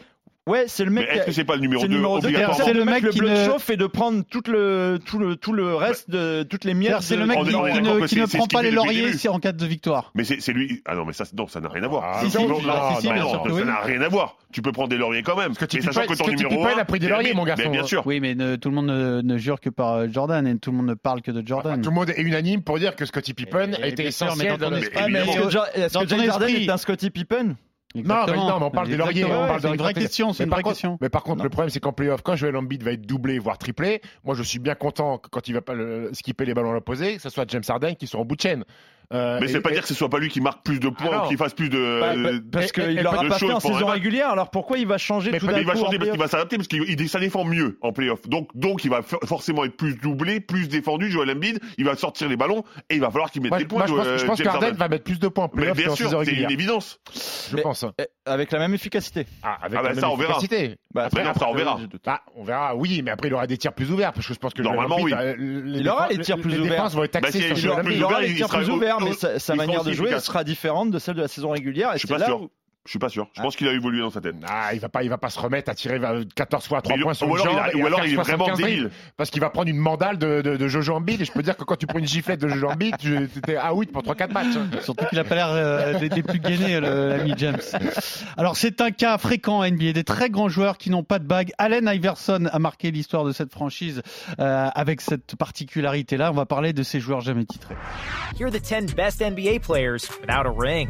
Ouais, 0.49 0.65
c'est 0.67 0.85
le 0.85 0.91
Mais 0.91 1.03
mec. 1.03 1.11
est-ce 1.11 1.19
qui 1.21 1.25
que 1.27 1.31
a- 1.31 1.35
c'est 1.35 1.45
pas 1.45 1.55
le 1.55 1.61
numéro 1.61 1.83
c'est 1.83 1.87
le 1.87 1.93
2 1.93 1.97
numéro 1.99 2.19
deux, 2.19 2.27
obligatoirement 2.27 2.65
C'est 2.65 2.73
le 2.73 2.85
mec 2.85 3.03
le 3.05 3.13
bleu 3.13 3.31
de 3.31 3.45
chauffe 3.45 3.71
et 3.71 3.77
de 3.77 3.87
prendre 3.87 4.25
tout 4.29 4.43
le 4.49 4.99
tout 5.05 5.19
le 5.19 5.37
tout 5.37 5.53
le 5.53 5.77
reste 5.77 6.11
de 6.11 6.43
toutes 6.43 6.65
les 6.65 6.75
miettes. 6.75 6.97
C'est 7.01 7.17
le 7.17 7.27
mec 7.27 7.39
qui, 7.39 7.47
ne, 7.47 8.27
prend 8.27 8.47
pas 8.49 8.63
les 8.63 8.73
lauriers 8.73 9.13
si 9.13 9.29
en 9.29 9.39
cas 9.39 9.53
de 9.53 9.67
victoire. 9.67 10.11
Mais 10.17 10.25
c'est 10.25 10.41
c'est 10.41 10.53
lui. 10.53 10.83
Ah 10.85 10.97
non, 10.97 11.05
mais 11.05 11.13
ça, 11.13 11.25
non, 11.37 11.47
ça 11.47 11.61
n'a 11.61 11.69
rien 11.69 11.85
à 11.85 11.89
voir. 11.89 12.03
Ah, 12.05 12.29
ça 12.29 12.41
n'a 12.41 13.81
rien 13.83 14.01
à 14.01 14.09
voir. 14.09 14.37
Tu 14.53 14.63
peux 14.63 14.73
prendre 14.73 14.89
des 14.89 14.97
lauriers 14.97 15.23
quand 15.23 15.37
même. 15.37 15.55
Parce 15.55 15.71
que 15.71 15.77
mais 15.77 15.83
sachant 15.83 16.03
que 16.03 16.07
ton 16.09 16.25
parce 16.25 16.31
que 16.31 16.37
numéro 16.37 16.51
Tipeee 16.51 16.67
Pine 16.67 16.79
1, 16.79 16.81
a 16.81 16.85
pris 16.85 16.99
des 16.99 17.09
lauriers, 17.09 17.35
mon 17.35 17.45
garçon. 17.45 17.63
Mais 17.65 17.71
bien 17.71 17.85
sûr. 17.85 18.03
Oui, 18.05 18.19
mais 18.21 18.35
tout 18.59 18.69
le 18.69 18.75
monde 18.75 18.87
ne, 18.87 19.39
jure 19.39 19.61
que 19.61 19.71
par 19.71 19.95
euh, 19.95 20.07
Jordan 20.11 20.47
et 20.47 20.59
tout 20.59 20.71
le 20.73 20.77
monde 20.77 20.87
ne 20.87 20.95
parle 20.95 21.23
que 21.23 21.31
de 21.31 21.47
Jordan. 21.47 21.81
Tout 21.81 21.91
le 21.91 21.95
monde 21.95 22.11
est 22.11 22.21
unanime 22.21 22.63
pour 22.63 22.79
dire 22.79 22.97
que 22.97 23.07
Scottie 23.07 23.35
Pippen 23.35 23.75
a 23.81 23.87
été 23.87 24.03
bien 24.03 24.11
sûr, 24.11 24.27
mais 24.37 24.45
essentiel 24.47 24.59
dans 24.59 24.67
Ah, 24.97 25.09
mais 25.09 25.21
est-ce 25.21 25.27
que, 25.27 25.79
est-ce 25.79 26.15
esprit. 26.15 26.65
est 26.65 26.71
un 26.71 26.77
Scottie 26.77 27.11
Pippen? 27.11 27.57
Non, 27.95 28.25
mais 28.27 28.37
non, 28.37 28.59
mais 28.59 28.65
on 28.67 28.71
parle 28.71 28.89
des 28.89 28.97
lauriers, 28.97 29.21
Exactement. 29.23 29.45
on 29.45 29.47
parle 29.49 29.61
Ouais, 29.61 29.69
de 29.69 29.75
une 29.75 29.79
vraie 29.83 29.95
question, 29.95 30.33
c'est 30.33 30.45
une 30.45 30.51
par 30.51 30.57
vraie 30.59 30.63
contre- 30.63 30.75
question. 30.77 30.99
Mais 31.01 31.09
par 31.11 31.23
contre, 31.23 31.39
Non. 31.39 31.45
le 31.45 31.51
problème, 31.51 31.71
c'est 31.71 31.81
qu'en 31.81 31.93
playoff, 31.93 32.23
quand 32.23 32.37
Joel 32.37 32.57
Embiid 32.57 32.83
va 32.83 32.93
être 32.93 33.07
doublé, 33.07 33.39
voire 33.39 33.59
triplé, 33.59 34.01
moi, 34.25 34.35
je 34.35 34.43
suis 34.43 34.59
bien 34.59 34.75
content 34.75 35.19
que 35.19 35.29
quand 35.29 35.47
il 35.49 35.53
va 35.55 35.61
pas 35.61 35.75
le- 35.75 36.11
skipper 36.13 36.45
les 36.47 36.55
ballons 36.55 36.71
à 36.71 36.75
l'opposé, 36.75 37.17
que 37.17 37.23
ce 37.23 37.29
soit 37.29 37.45
James 37.51 37.63
Harden 37.69 37.95
qui 37.97 38.07
soit 38.07 38.19
en 38.21 38.25
bout 38.25 38.37
de 38.37 38.41
chaîne. 38.41 38.65
Euh, 39.13 39.39
Mais 39.41 39.47
et- 39.47 39.49
ça 39.49 39.59
veut 39.59 39.63
pas 39.63 39.71
et- 39.71 39.75
dire 39.75 39.83
que 39.83 39.89
ce 39.89 39.95
soit 39.95 40.09
pas 40.09 40.19
lui 40.19 40.29
qui 40.29 40.41
marque 40.41 40.65
plus 40.65 40.81
de 40.81 40.89
points 40.89 41.25
ou 41.25 41.29
qu'il 41.29 41.37
fasse 41.37 41.55
plus 41.55 41.69
de. 41.69 42.01
Bah, 42.01 42.13
euh, 42.17 42.23
bah, 42.41 42.49
Parce 42.53 42.65
et- 42.67 42.69
et- 42.69 42.73
qu'il 42.73 42.97
de 42.97 43.03
pas 43.29 43.39
fait 43.39 43.53
en 43.53 43.61
saison 43.61 43.87
régulière, 43.87 44.31
alors 44.31 44.51
pourquoi 44.51 44.79
il 44.79 44.87
va 44.87 44.99
changer 44.99 45.31
Mais 45.31 45.39
tout 45.39 45.47
d'un 45.47 45.59
il 45.59 45.67
va 45.67 45.75
changer 45.75 45.99
parce 45.99 46.11
qu'il 46.11 46.21
va 46.21 46.29
s'adapter 46.29 46.57
parce 46.57 46.69
qu'il 46.69 46.83
il- 46.89 47.09
ça 47.09 47.21
défend 47.21 47.45
mieux 47.45 47.79
en 47.83 47.93
playoff. 47.93 48.27
Donc, 48.29 48.49
donc 48.55 48.85
il 48.85 48.91
va 48.91 49.03
for- 49.03 49.21
forcément 49.27 49.65
être 49.65 49.77
plus 49.77 49.97
doublé, 49.97 50.41
plus 50.41 50.69
défendu. 50.69 51.11
Joel 51.11 51.31
Embiid, 51.31 51.61
il 51.79 51.85
va 51.85 51.95
sortir 51.97 52.29
les 52.29 52.37
ballons 52.37 52.65
et 52.89 52.95
il 52.95 53.01
va 53.01 53.11
falloir 53.11 53.31
qu'il 53.31 53.43
mette 53.43 53.53
des 53.59 53.65
points. 53.67 53.79
moi, 53.81 53.87
je 53.89 53.95
pense, 53.95 54.07
euh, 54.07 54.19
je 54.19 54.25
pense 54.27 54.41
Harden. 54.47 54.73
va 54.77 54.89
mettre 54.89 55.05
plus 55.05 55.19
de 55.19 55.29
points 55.29 55.45
en 55.45 55.51
Mais 55.55 55.63
playoff 55.63 55.77
bien 55.77 55.95
sûr, 55.95 56.23
c'est 56.25 56.33
une 56.33 56.51
évidence. 56.51 56.99
Je 57.51 57.57
Mais- 57.57 57.63
pense. 57.63 57.85
Eh, 57.99 58.05
Avec 58.25 58.53
la 58.53 58.61
même 58.61 58.73
efficacité. 58.73 59.27
Ah, 59.43 59.59
avec 59.63 59.79
Ah, 59.79 59.83
bah, 59.83 59.89
la 59.91 59.95
ça, 59.97 60.01
même 60.03 60.11
on 60.11 60.17
verra. 60.17 60.37
efficacité. 60.39 60.77
Bah, 60.95 61.05
Après, 61.07 61.23
on 61.47 61.55
verra. 61.55 61.79
Bah, 62.05 62.21
on 62.37 62.45
verra, 62.45 62.77
oui, 62.77 63.01
mais 63.03 63.11
après, 63.11 63.29
il 63.29 63.35
aura 63.35 63.47
des 63.47 63.57
tirs 63.57 63.73
plus 63.73 63.91
ouverts, 63.91 64.13
parce 64.13 64.27
que 64.27 64.35
je 64.35 64.39
pense 64.39 64.53
que 64.53 64.63
Normalement, 64.63 64.99
oui. 65.01 65.13
euh, 65.15 65.35
les 65.39 65.81
Il 65.81 65.89
aura 65.89 66.09
les 66.09 66.19
tirs 66.19 66.39
plus 66.39 66.61
ouverts. 66.61 66.89
vont 66.91 67.05
être 67.05 67.21
Bah, 67.21 67.29
si 67.31 67.39
sur 67.41 67.49
il 67.49 67.83
plus 67.83 67.95
Il 67.95 68.03
aura 68.05 68.13
ouvert, 68.13 68.21
les 68.21 68.31
il 68.31 68.37
tirs 68.37 68.49
sera 68.49 68.59
plus 68.59 68.71
au- 68.71 68.75
ouverts, 68.77 69.01
mais 69.01 69.13
sa, 69.13 69.55
manière 69.55 69.85
de 69.85 69.93
jouer 69.93 70.19
sera 70.21 70.45
différente 70.45 70.91
de 70.91 70.99
celle 70.99 71.15
de 71.15 71.23
la 71.23 71.29
saison 71.29 71.51
régulière. 71.51 71.91
Et 71.91 71.95
Je 71.95 71.99
suis 72.01 72.09
c'est 72.09 72.15
pas 72.15 72.21
là 72.21 72.27
sûr. 72.27 72.43
où- 72.43 72.51
Je 72.85 72.91
suis 72.91 72.99
pas 72.99 73.09
sûr. 73.09 73.29
Je 73.37 73.41
pense 73.43 73.55
qu'il 73.55 73.69
a 73.69 73.73
évolué 73.73 74.01
dans 74.01 74.11
sa 74.11 74.21
tête. 74.21 74.35
Ah, 74.49 74.75
il 74.75 74.81
va 74.81 74.89
pas, 74.89 75.05
il 75.05 75.09
va 75.09 75.17
pas 75.17 75.31
se 75.31 75.39
remettre 75.39 75.71
à 75.71 75.75
tirer 75.75 76.01
14 76.35 76.67
fois 76.67 76.79
à 76.79 76.83
3 76.83 76.97
Mais 76.97 77.03
points 77.05 77.15
sur 77.15 77.29
ou 77.31 77.37
le 77.37 77.43
alors, 77.43 77.55
jambe 77.55 77.63
il 77.67 77.71
a- 77.71 77.79
et 77.79 77.81
ou 77.81 77.85
à 77.85 77.87
alors 77.87 78.05
il 78.05 78.13
est 78.13 78.17
vraiment 78.17 78.47
75 78.47 78.67
débile. 78.67 78.91
Parce 79.17 79.31
qu'il 79.31 79.41
va 79.41 79.51
prendre 79.51 79.69
une 79.69 79.77
mandale 79.79 80.19
de, 80.19 80.41
de, 80.43 80.57
de 80.57 80.69
Jojo 80.69 80.95
Embiid 80.95 81.21
et 81.21 81.25
je 81.25 81.31
peux 81.31 81.43
dire 81.45 81.57
que 81.57 81.63
quand 81.63 81.77
tu 81.77 81.87
prends 81.87 82.01
une 82.01 82.09
giflette 82.09 82.41
de 82.41 82.49
Jojo 82.49 82.71
Embiid, 82.71 82.97
tu 82.99 83.17
étais 83.23 83.57
out 83.57 83.93
pour 83.93 84.03
3-4 84.03 84.33
matchs. 84.33 84.57
hein. 84.57 84.67
Surtout 84.81 85.05
qu'il 85.07 85.19
a 85.21 85.23
pas 85.25 85.35
l'air 85.37 85.49
euh, 85.51 85.97
des, 86.01 86.23
plus 86.25 86.41
gainés, 86.41 86.81
l'ami 86.81 87.35
James. 87.37 87.61
Alors 88.37 88.57
c'est 88.57 88.81
un 88.81 88.91
cas 88.91 89.17
fréquent 89.17 89.59
en 89.59 89.65
NBA, 89.71 89.93
des 89.93 90.03
très 90.05 90.29
grands 90.29 90.49
joueurs 90.49 90.77
qui 90.77 90.91
n'ont 90.91 91.05
pas 91.05 91.21
de 91.21 91.25
bague. 91.27 91.53
Allen 91.59 91.87
Iverson 91.89 92.49
a 92.53 92.59
marqué 92.59 92.91
l'histoire 92.91 93.23
de 93.25 93.31
cette 93.31 93.53
franchise 93.53 94.03
euh, 94.41 94.69
avec 94.75 95.01
cette 95.03 95.37
particularité-là. 95.37 96.33
On 96.33 96.35
va 96.35 96.47
parler 96.47 96.73
de 96.73 96.83
ces 96.83 96.99
joueurs 96.99 97.21
jamais 97.21 97.45
titrés. 97.45 97.77
Here 98.41 98.47
are 98.49 98.53
the 98.53 98.61
10 98.61 98.95
best 98.97 99.21
NBA 99.23 99.61
players 99.65 99.99
without 100.21 100.47
a 100.47 100.53
ring. 100.57 100.89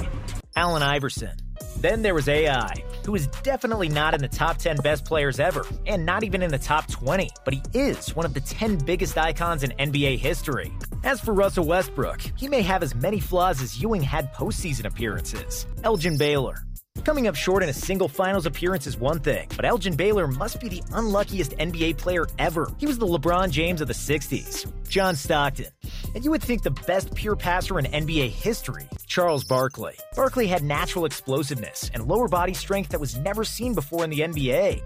Allen 0.56 0.82
Iverson. 0.82 1.36
Then 1.78 2.02
there 2.02 2.14
was 2.14 2.28
AI, 2.28 2.72
who 3.06 3.14
is 3.14 3.26
definitely 3.42 3.88
not 3.88 4.14
in 4.14 4.20
the 4.20 4.28
top 4.28 4.58
10 4.58 4.76
best 4.78 5.04
players 5.04 5.40
ever, 5.40 5.66
and 5.86 6.04
not 6.04 6.24
even 6.24 6.42
in 6.42 6.50
the 6.50 6.58
top 6.58 6.90
20, 6.90 7.30
but 7.44 7.54
he 7.54 7.62
is 7.74 8.14
one 8.14 8.26
of 8.26 8.34
the 8.34 8.40
10 8.40 8.78
biggest 8.78 9.16
icons 9.16 9.62
in 9.62 9.72
NBA 9.72 10.18
history. 10.18 10.72
As 11.04 11.20
for 11.20 11.32
Russell 11.32 11.66
Westbrook, 11.66 12.20
he 12.36 12.48
may 12.48 12.62
have 12.62 12.82
as 12.82 12.94
many 12.94 13.20
flaws 13.20 13.60
as 13.62 13.80
Ewing 13.80 14.02
had 14.02 14.32
postseason 14.34 14.84
appearances. 14.84 15.66
Elgin 15.84 16.18
Baylor. 16.18 16.64
Coming 17.04 17.26
up 17.26 17.34
short 17.34 17.64
in 17.64 17.68
a 17.68 17.72
single 17.72 18.06
finals 18.06 18.46
appearance 18.46 18.86
is 18.86 18.96
one 18.96 19.18
thing, 19.18 19.48
but 19.56 19.64
Elgin 19.64 19.96
Baylor 19.96 20.28
must 20.28 20.60
be 20.60 20.68
the 20.68 20.82
unluckiest 20.92 21.50
NBA 21.58 21.96
player 21.98 22.26
ever. 22.38 22.70
He 22.78 22.86
was 22.86 22.96
the 22.96 23.06
LeBron 23.06 23.50
James 23.50 23.80
of 23.80 23.88
the 23.88 23.94
60s. 23.94 24.70
John 24.88 25.16
Stockton. 25.16 25.66
And 26.14 26.24
you 26.24 26.30
would 26.30 26.42
think 26.42 26.62
the 26.62 26.70
best 26.70 27.12
pure 27.14 27.34
passer 27.34 27.78
in 27.78 27.86
NBA 27.86 28.30
history, 28.30 28.88
Charles 29.06 29.42
Barkley. 29.42 29.94
Barkley 30.14 30.46
had 30.46 30.62
natural 30.62 31.04
explosiveness 31.04 31.90
and 31.92 32.06
lower 32.06 32.28
body 32.28 32.54
strength 32.54 32.90
that 32.90 33.00
was 33.00 33.16
never 33.16 33.42
seen 33.42 33.74
before 33.74 34.04
in 34.04 34.10
the 34.10 34.20
NBA. 34.20 34.82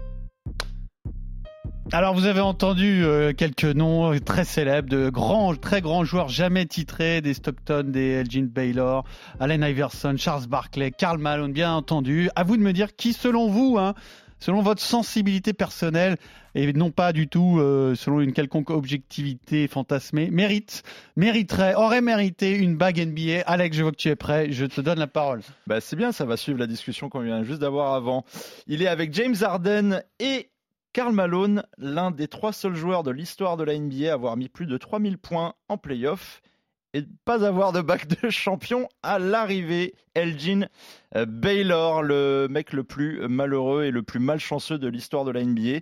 Alors 1.93 2.13
vous 2.13 2.25
avez 2.25 2.41
entendu 2.41 3.05
euh, 3.05 3.31
quelques 3.31 3.63
noms 3.63 4.19
très 4.19 4.43
célèbres 4.43 4.89
de 4.89 5.09
grands, 5.09 5.55
très 5.55 5.79
grands 5.79 6.03
joueurs 6.03 6.27
jamais 6.27 6.65
titrés, 6.65 7.21
des 7.21 7.33
Stockton, 7.33 7.85
des 7.87 8.09
Elgin 8.09 8.45
Baylor, 8.45 9.05
Allen 9.39 9.63
Iverson, 9.63 10.15
Charles 10.17 10.47
Barkley, 10.47 10.91
Karl 10.91 11.17
Malone, 11.17 11.53
bien 11.53 11.73
entendu. 11.73 12.29
À 12.35 12.43
vous 12.43 12.57
de 12.57 12.61
me 12.61 12.73
dire 12.73 12.95
qui, 12.97 13.13
selon 13.13 13.47
vous, 13.47 13.77
hein, 13.79 13.93
selon 14.37 14.61
votre 14.61 14.81
sensibilité 14.81 15.53
personnelle 15.53 16.17
et 16.55 16.73
non 16.73 16.91
pas 16.91 17.13
du 17.13 17.29
tout 17.29 17.57
euh, 17.59 17.95
selon 17.95 18.19
une 18.19 18.33
quelconque 18.33 18.69
objectivité 18.69 19.69
fantasmée, 19.69 20.29
mérite, 20.29 20.83
mériterait, 21.15 21.73
aurait 21.75 22.01
mérité 22.01 22.57
une 22.57 22.75
bague 22.75 22.99
NBA. 22.99 23.43
Alex, 23.45 23.77
je 23.77 23.83
vois 23.83 23.91
que 23.91 23.97
tu 23.97 24.09
es 24.09 24.15
prêt, 24.17 24.51
je 24.51 24.65
te 24.65 24.81
donne 24.81 24.99
la 24.99 25.07
parole. 25.07 25.41
Bah, 25.67 25.79
c'est 25.79 25.95
bien, 25.95 26.11
ça 26.11 26.25
va 26.25 26.35
suivre 26.35 26.59
la 26.59 26.67
discussion 26.67 27.07
qu'on 27.07 27.21
vient 27.21 27.43
juste 27.43 27.61
d'avoir 27.61 27.93
avant. 27.93 28.25
Il 28.67 28.81
est 28.81 28.87
avec 28.87 29.13
James 29.13 29.35
Harden 29.41 30.03
et 30.19 30.49
Karl 30.97 31.13
Malone, 31.13 31.61
l'un 31.77 32.09
des 32.09 32.27
trois 32.27 32.51
seuls 32.51 32.73
joueurs 32.73 33.03
de 33.03 33.11
l'histoire 33.11 33.55
de 33.55 33.63
la 33.63 33.77
NBA 33.77 34.09
à 34.09 34.13
avoir 34.13 34.35
mis 34.35 34.49
plus 34.49 34.65
de 34.65 34.77
3000 34.77 35.19
points 35.19 35.53
en 35.69 35.77
playoff 35.77 36.41
et 36.95 37.03
pas 37.23 37.45
avoir 37.45 37.71
de 37.71 37.81
bac 37.81 38.07
de 38.07 38.31
champion 38.31 38.89
à 39.03 39.19
l'arrivée. 39.19 39.93
Elgin 40.15 40.67
euh, 41.15 41.27
Baylor, 41.27 42.01
le 42.01 42.47
mec 42.49 42.73
le 42.73 42.83
plus 42.83 43.27
malheureux 43.27 43.83
et 43.83 43.91
le 43.91 44.01
plus 44.01 44.19
malchanceux 44.19 44.79
de 44.79 44.87
l'histoire 44.87 45.23
de 45.23 45.29
la 45.29 45.43
NBA. 45.43 45.81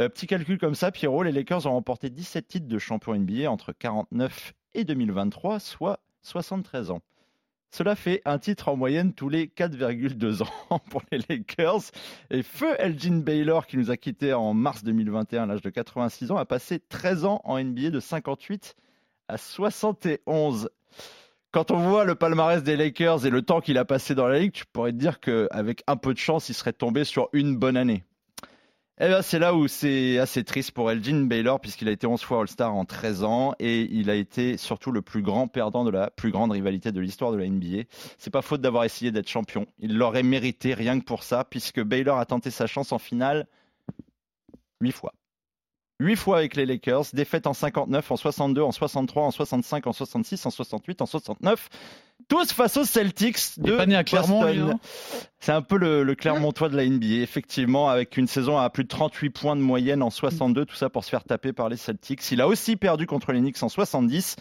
Euh, 0.00 0.08
petit 0.08 0.26
calcul 0.26 0.58
comme 0.58 0.74
ça, 0.74 0.90
Pierrot, 0.90 1.22
les 1.22 1.30
Lakers 1.30 1.66
ont 1.66 1.74
remporté 1.74 2.10
17 2.10 2.48
titres 2.48 2.66
de 2.66 2.78
champion 2.80 3.14
NBA 3.14 3.48
entre 3.48 3.72
49 3.72 4.54
et 4.74 4.82
2023, 4.82 5.60
soit 5.60 6.00
73 6.22 6.90
ans. 6.90 7.00
Cela 7.70 7.94
fait 7.94 8.22
un 8.24 8.38
titre 8.38 8.68
en 8.68 8.76
moyenne 8.76 9.12
tous 9.12 9.28
les 9.28 9.46
4,2 9.46 10.42
ans 10.42 10.78
pour 10.90 11.02
les 11.12 11.18
Lakers. 11.28 11.82
Et 12.30 12.42
feu 12.42 12.74
Elgin 12.78 13.20
Baylor, 13.20 13.66
qui 13.66 13.76
nous 13.76 13.90
a 13.90 13.96
quittés 13.96 14.32
en 14.32 14.54
mars 14.54 14.82
2021 14.84 15.42
à 15.42 15.46
l'âge 15.46 15.62
de 15.62 15.70
86 15.70 16.30
ans, 16.30 16.36
a 16.36 16.46
passé 16.46 16.80
13 16.80 17.24
ans 17.24 17.40
en 17.44 17.62
NBA 17.62 17.90
de 17.90 18.00
58 18.00 18.74
à 19.28 19.36
71. 19.36 20.70
Quand 21.50 21.70
on 21.70 21.78
voit 21.78 22.04
le 22.04 22.14
palmarès 22.14 22.62
des 22.62 22.76
Lakers 22.76 23.26
et 23.26 23.30
le 23.30 23.42
temps 23.42 23.60
qu'il 23.60 23.78
a 23.78 23.84
passé 23.84 24.14
dans 24.14 24.28
la 24.28 24.38
ligue, 24.38 24.52
tu 24.52 24.64
pourrais 24.66 24.92
te 24.92 24.98
dire 24.98 25.20
qu'avec 25.20 25.82
un 25.86 25.96
peu 25.96 26.12
de 26.12 26.18
chance, 26.18 26.48
il 26.48 26.54
serait 26.54 26.72
tombé 26.72 27.04
sur 27.04 27.28
une 27.32 27.56
bonne 27.56 27.76
année. 27.76 28.04
Eh 29.00 29.06
bien, 29.06 29.22
c'est 29.22 29.38
là 29.38 29.54
où 29.54 29.68
c'est 29.68 30.18
assez 30.18 30.42
triste 30.42 30.72
pour 30.72 30.90
Elgin 30.90 31.28
Baylor, 31.28 31.60
puisqu'il 31.60 31.86
a 31.86 31.92
été 31.92 32.08
11 32.08 32.20
fois 32.20 32.40
All-Star 32.40 32.74
en 32.74 32.84
13 32.84 33.22
ans 33.22 33.54
et 33.60 33.82
il 33.82 34.10
a 34.10 34.16
été 34.16 34.56
surtout 34.56 34.90
le 34.90 35.02
plus 35.02 35.22
grand 35.22 35.46
perdant 35.46 35.84
de 35.84 35.90
la 35.90 36.10
plus 36.10 36.32
grande 36.32 36.50
rivalité 36.50 36.90
de 36.90 37.00
l'histoire 37.00 37.30
de 37.30 37.36
la 37.36 37.46
NBA. 37.46 37.84
C'est 38.18 38.32
pas 38.32 38.42
faute 38.42 38.60
d'avoir 38.60 38.82
essayé 38.82 39.12
d'être 39.12 39.28
champion. 39.28 39.66
Il 39.78 39.96
l'aurait 39.96 40.24
mérité 40.24 40.74
rien 40.74 40.98
que 40.98 41.04
pour 41.04 41.22
ça, 41.22 41.44
puisque 41.44 41.80
Baylor 41.80 42.18
a 42.18 42.26
tenté 42.26 42.50
sa 42.50 42.66
chance 42.66 42.90
en 42.90 42.98
finale 42.98 43.46
8 44.80 44.90
fois. 44.90 45.14
8 46.00 46.16
fois 46.16 46.38
avec 46.38 46.56
les 46.56 46.66
Lakers, 46.66 47.04
défaite 47.12 47.46
en 47.46 47.54
59, 47.54 48.10
en 48.10 48.16
62, 48.16 48.62
en 48.62 48.72
63, 48.72 49.22
en 49.22 49.30
65, 49.30 49.86
en 49.86 49.92
66, 49.92 50.44
en 50.44 50.50
68, 50.50 51.02
en 51.02 51.06
69. 51.06 51.68
Tous 52.28 52.52
face 52.52 52.76
aux 52.76 52.84
Celtics 52.84 53.38
de 53.58 53.76
pas 53.76 53.84
à 53.84 54.04
Clermont, 54.04 54.44
non 54.54 54.78
C'est 55.40 55.52
un 55.52 55.62
peu 55.62 55.78
le, 55.78 56.02
le 56.02 56.14
Clermontois 56.14 56.68
de 56.68 56.76
la 56.76 56.86
NBA, 56.86 57.22
effectivement, 57.22 57.88
avec 57.88 58.18
une 58.18 58.26
saison 58.26 58.58
à 58.58 58.68
plus 58.68 58.84
de 58.84 58.88
38 58.88 59.30
points 59.30 59.56
de 59.56 59.62
moyenne 59.62 60.02
en 60.02 60.10
62, 60.10 60.66
tout 60.66 60.76
ça 60.76 60.90
pour 60.90 61.04
se 61.04 61.10
faire 61.10 61.24
taper 61.24 61.54
par 61.54 61.70
les 61.70 61.78
Celtics. 61.78 62.30
Il 62.30 62.42
a 62.42 62.46
aussi 62.46 62.76
perdu 62.76 63.06
contre 63.06 63.32
les 63.32 63.40
Knicks 63.40 63.62
en 63.62 63.70
70. 63.70 64.36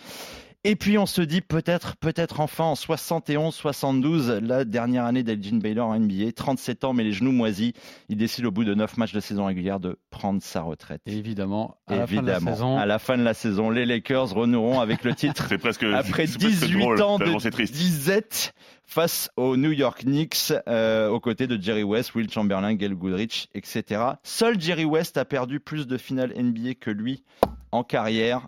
Et 0.63 0.75
puis 0.75 0.97
on 0.97 1.05
se 1.05 1.21
dit 1.21 1.41
peut-être, 1.41 1.95
peut-être 1.97 2.39
enfin 2.41 2.65
en 2.65 2.73
71-72, 2.73 4.39
la 4.39 4.65
dernière 4.65 5.05
année 5.05 5.23
d'Elgin 5.23 5.59
Baylor 5.59 5.87
en 5.87 5.99
NBA, 5.99 6.31
37 6.35 6.83
ans 6.83 6.93
mais 6.93 7.03
les 7.03 7.13
genoux 7.13 7.31
moisis, 7.31 7.71
il 8.09 8.17
décide 8.17 8.45
au 8.45 8.51
bout 8.51 8.63
de 8.65 8.73
9 8.73 8.97
matchs 8.97 9.13
de 9.13 9.19
saison 9.19 9.45
régulière 9.45 9.79
de 9.79 9.97
prendre 10.09 10.41
sa 10.41 10.61
retraite. 10.61 11.01
Et 11.05 11.15
évidemment, 11.15 11.77
à 11.87 11.95
la 11.95 12.07
fin 12.07 12.21
de 12.21 12.27
la 12.27 12.33
Évidemment, 12.33 12.53
saison, 12.53 12.77
à 12.77 12.85
la 12.85 12.99
fin 12.99 13.17
de 13.17 13.23
la 13.23 13.33
saison, 13.33 13.69
les 13.69 13.85
Lakers 13.85 14.33
renoueront 14.33 14.79
avec 14.79 15.03
le 15.03 15.15
titre 15.15 15.45
C'est 15.47 15.57
presque. 15.57 15.83
après 15.83 16.27
c'est 16.27 16.37
presque 16.39 16.59
18 16.61 16.79
drôle, 16.79 17.01
ans 17.01 17.19
de 17.19 17.39
c'est 17.39 17.51
triste. 17.51 17.73
disette 17.73 18.53
face 18.89 19.29
aux 19.35 19.57
New 19.57 19.71
York 19.73 20.03
Knicks, 20.03 20.53
euh, 20.67 21.09
aux 21.09 21.19
côtés 21.19 21.45
de 21.45 21.61
Jerry 21.61 21.83
West, 21.83 22.15
Will 22.15 22.31
Chamberlain, 22.31 22.73
Gail 22.73 22.95
Goodrich, 22.95 23.49
etc. 23.53 24.01
Seul 24.23 24.59
Jerry 24.59 24.85
West 24.85 25.17
a 25.17 25.25
perdu 25.25 25.59
plus 25.59 25.85
de 25.87 25.97
finales 25.97 26.33
NBA 26.35 26.75
que 26.75 26.89
lui 26.89 27.23
en 27.71 27.83
carrière. 27.83 28.47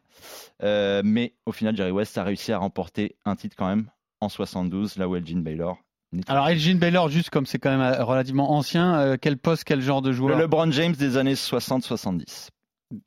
Euh, 0.64 1.02
mais 1.04 1.34
au 1.46 1.52
final, 1.52 1.76
Jerry 1.76 1.92
West 1.92 2.18
a 2.18 2.24
réussi 2.24 2.52
à 2.54 2.58
remporter 2.58 3.16
un 3.26 3.36
titre 3.36 3.56
quand 3.58 3.68
même 3.68 3.90
en 4.22 4.30
72, 4.30 4.98
là 4.98 5.08
où 5.10 5.16
Elgin 5.16 5.40
Baylor. 5.42 5.78
n'était 6.14 6.32
Alors 6.32 6.48
Elgin 6.50 6.76
Baylor, 6.78 7.10
juste 7.10 7.30
comme 7.30 7.46
c'est 7.46 7.60
quand 7.60 7.70
même 7.70 7.82
euh, 7.82 8.04
relativement 8.04 8.52
ancien, 8.54 8.96
euh, 9.00 9.18
quel 9.22 9.38
poste, 9.38 9.64
quel 9.66 9.82
genre 9.82 10.02
de 10.02 10.10
le 10.10 10.16
joueur 10.16 10.38
LeBron 10.40 10.72
James 10.72 10.94
des 10.94 11.18
années 11.18 11.36
60-70 11.36 12.50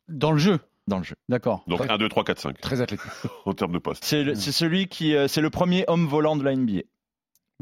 Dans 0.08 0.32
le 0.32 0.38
jeu, 0.38 0.58
dans 0.86 0.98
le 0.98 1.04
jeu. 1.04 1.16
d'accord. 1.28 1.64
Donc 1.66 1.80
1, 1.88 1.96
2, 1.98 2.08
3, 2.08 2.24
4, 2.24 2.38
5 2.40 2.60
Très 2.60 2.80
athlétique. 2.80 3.10
en 3.46 3.52
termes 3.52 3.72
de 3.72 3.78
poste. 3.78 4.04
C'est 4.04 4.22
le- 4.24 4.34
c'est 4.34 4.52
celui 4.52 4.86
qui, 4.86 5.14
euh, 5.16 5.28
c'est 5.28 5.40
le 5.40 5.50
premier 5.50 5.84
homme 5.88 6.06
volant 6.06 6.36
de 6.36 6.44
la 6.44 6.54
NBA. 6.56 6.82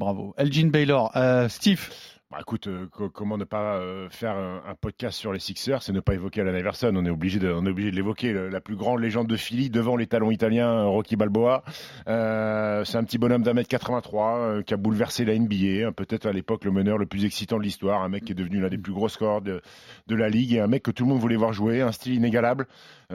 Bravo. 0.01 0.35
Elgin 0.39 0.69
Baylor. 0.71 1.13
Euh, 1.15 1.47
Steve, 1.51 1.91
Bah, 2.31 2.39
écoute, 2.41 2.69
euh, 2.69 2.87
co- 2.91 3.11
comment 3.11 3.37
ne 3.37 3.45
pas 3.45 3.75
euh, 3.77 4.09
faire 4.09 4.35
un, 4.35 4.75
podcast 4.81 5.19
sur 5.19 5.31
les 5.33 5.41
Sixers 5.41 5.81
et 5.89 5.93
ne 5.93 6.01
pas 6.01 6.15
évoquer 6.15 6.41
Allen 6.41 6.57
Iverson 6.57 6.91
On 6.97 7.05
est 7.05 7.11
obligé 7.11 7.39
de, 7.39 7.53
on 7.53 7.67
est 7.67 7.69
obligé 7.71 7.91
de 7.91 7.97
l'évoquer. 7.97 8.33
La 8.33 8.61
plus 8.63 8.77
grande 8.77 9.01
légende 9.01 9.27
de 9.27 9.37
Philly 9.37 9.69
devant 9.69 9.97
les 9.97 10.07
talons 10.07 10.31
italiens, 10.31 10.85
Rocky 10.85 11.17
Balboa. 11.17 11.65
C'est 12.07 12.97
un 12.97 13.05
petit 13.05 13.19
bonhomme 13.19 13.43
d'un 13.43 13.53
mètre 13.53 13.69
83 13.69 14.39
euh, 14.39 14.63
qui 14.63 14.73
a 14.73 14.77
bouleversé 14.79 15.25
la 15.27 15.35
NBA. 15.39 15.89
hein, 15.89 15.93
Peut-être 15.93 16.25
à 16.27 16.33
l'époque 16.33 16.65
le 16.65 16.71
meneur 16.71 16.97
le 16.97 17.05
plus 17.07 17.25
excitant 17.27 17.59
de 17.59 17.63
l'histoire. 17.63 18.03
Un 18.03 18.09
mec 18.09 18.25
qui 18.25 18.33
est 18.33 18.37
devenu 18.37 18.61
l'un 18.61 18.69
des 18.69 18.79
plus 18.79 18.93
gros 18.95 19.09
scores 19.11 19.43
de, 19.43 19.61
de 20.07 20.15
la 20.15 20.31
ligue 20.31 20.55
et 20.55 20.61
un 20.61 20.67
mec 20.67 20.83
que 20.83 20.91
tout 20.93 21.05
le 21.05 21.11
monde 21.11 21.21
voulait 21.21 21.37
voir 21.37 21.53
jouer. 21.53 21.83
Un 21.83 21.93
style 21.93 22.15
inégalable, 22.15 22.67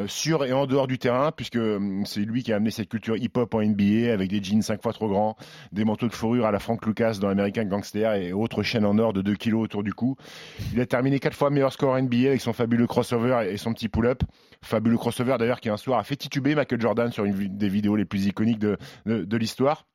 sur 0.08 0.44
et 0.46 0.54
en 0.54 0.66
dehors 0.66 0.88
du 0.88 0.98
terrain, 0.98 1.32
puisque 1.32 1.56
hum, 1.56 2.06
c'est 2.06 2.22
lui 2.22 2.44
qui 2.44 2.54
a 2.54 2.58
amené 2.58 2.72
cette 2.72 2.90
culture 2.90 3.16
hip-hop 3.16 3.54
en 3.54 3.62
NBA 3.62 4.12
avec 4.12 4.30
des 4.30 4.44
jeans 4.44 4.62
cinq 4.62 4.82
fois 4.82 4.94
trop 4.94 5.08
grands, 5.08 5.36
des 5.72 5.86
manteaux 5.86 6.08
de 6.08 6.14
fourrure 6.14 6.46
à 6.46 6.52
la 6.52 6.60
Frank 6.60 6.86
Lucas 6.86 7.18
dans 7.22 7.30
American 7.30 7.66
Gangster 7.66 8.14
et 8.16 8.34
autres 8.34 8.64
chaînes 8.64 8.86
en 8.86 8.98
or 8.98 9.14
de 9.14 9.22
2 9.22 9.36
kilos 9.36 9.64
autour 9.64 9.84
du 9.84 9.94
cou. 9.94 10.16
Il 10.74 10.82
a 10.82 10.86
terminé 10.86 11.20
quatre 11.20 11.36
fois 11.36 11.50
meilleur 11.50 11.72
score 11.74 12.00
NBA 12.00 12.28
avec 12.28 12.42
son 12.42 12.54
fabuleux 12.54 12.88
crossover 12.88 13.48
et 13.50 13.58
son 13.58 13.74
petit 13.74 13.90
pull-up. 13.90 14.24
Fabuleux 14.62 14.98
crossover 14.98 15.38
d'ailleurs 15.40 15.60
qui 15.60 15.70
un 15.70 15.78
soir 15.78 16.00
a 16.00 16.04
fait 16.04 16.16
tituber 16.16 16.56
Michael 16.56 16.82
Jordan 16.82 17.12
sur 17.12 17.26
une 17.26 17.58
des 17.58 17.70
vidéos 17.70 17.96
les 17.96 18.06
plus 18.06 18.26
iconiques 18.28 18.60
de, 18.60 18.78
de, 19.06 19.24
de 19.24 19.38
l'histoire. 19.38 19.86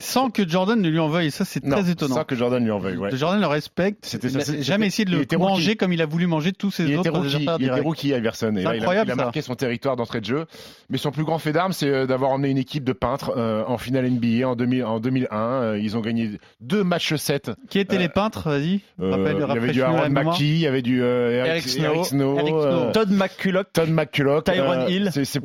Sans 0.00 0.28
que 0.30 0.46
Jordan 0.46 0.80
ne 0.80 0.88
lui 0.88 0.98
en 0.98 1.08
veuille, 1.08 1.28
et 1.28 1.30
ça 1.30 1.44
c'est 1.44 1.64
Non, 1.64 1.76
très 1.80 1.90
étonnant. 1.90 2.16
Sans 2.16 2.24
que 2.24 2.34
Jordan 2.34 2.62
lui 2.62 2.70
en 2.72 2.78
veuille. 2.78 2.96
ouais. 2.96 3.16
Jordan 3.16 3.40
le 3.40 3.46
respecte. 3.46 4.04
C'était 4.04 4.26
il 4.28 4.42
c'était- 4.42 4.62
jamais 4.62 4.88
essayé 4.88 5.04
de 5.04 5.10
le 5.12 5.24
manger 5.38 5.62
rookie. 5.68 5.76
comme 5.76 5.92
il 5.92 6.02
a 6.02 6.06
voulu 6.06 6.26
manger 6.26 6.52
tous 6.52 6.70
ses 6.72 6.84
Il 6.84 6.98
autres 6.98 7.10
rookie, 7.10 7.26
adversaires 7.36 7.56
il 7.60 7.66
était 7.66 7.80
rookie 7.80 8.08
Iverson. 8.08 8.52
Et 8.56 8.58
C'est 8.58 8.62
là, 8.64 8.74
il 8.74 8.78
a- 8.78 8.82
incroyable, 8.82 9.08
il 9.08 9.12
a, 9.12 9.16
ça. 9.16 9.22
marqué 9.22 9.40
son 9.40 9.54
territoire 9.54 9.96
d'entrée 9.96 10.20
de 10.20 10.24
jeu. 10.26 10.46
Mais 10.90 10.98
son 10.98 11.10
plus 11.12 11.24
grand 11.24 11.38
fait 11.38 11.52
d'armes, 11.52 11.72
c'est 11.72 11.88
euh, 11.88 12.06
d'avoir 12.06 12.32
emmené 12.32 12.50
une 12.50 12.58
équipe 12.58 12.84
de 12.84 12.92
peintres 12.92 13.32
euh, 13.36 13.62
en 13.66 13.78
finale 13.78 14.06
NBA 14.10 14.46
en, 14.48 14.56
2000 14.56 14.84
en 14.84 14.98
2001. 15.00 15.38
Euh, 15.38 15.78
ils 15.78 15.96
ont 15.96 16.00
gagné 16.00 16.38
deux 16.60 16.82
matchs 16.84 17.14
7. 17.14 17.52
Qui 17.70 17.78
étaient 17.78 17.96
Euh, 17.96 18.00
les 18.00 18.08
peintres 18.08 18.48
Vas-y. 18.50 18.80
Euh, 19.00 19.32
il 19.32 19.38
y 19.38 19.42
avait 19.58 19.72
du 19.72 19.82
Aaron. 19.82 20.10
McKee, 20.10 20.40
il 20.40 20.58
y 20.58 20.66
avait 20.66 20.82
du 20.82 21.02
euh, 21.02 21.44
Eric, 21.46 21.50
Eric 21.50 21.68
Snow, 21.68 21.84
Eric 21.94 22.04
Snow, 22.06 22.38
Eric 22.40 22.54
euh, 22.54 22.82
Snow. 22.82 22.92
Todd 22.92 23.10
McCulloch, 23.10 23.66
Todd 23.72 23.88
McCulloch, 23.90 24.44
Tyronn 24.44 24.88
Hill. 24.90 25.10
C'est 25.12 25.24
ses, 25.24 25.40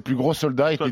plus- 0.00 0.14
gros 0.14 0.34
soldats 0.34 0.72
étaient, 0.72 0.88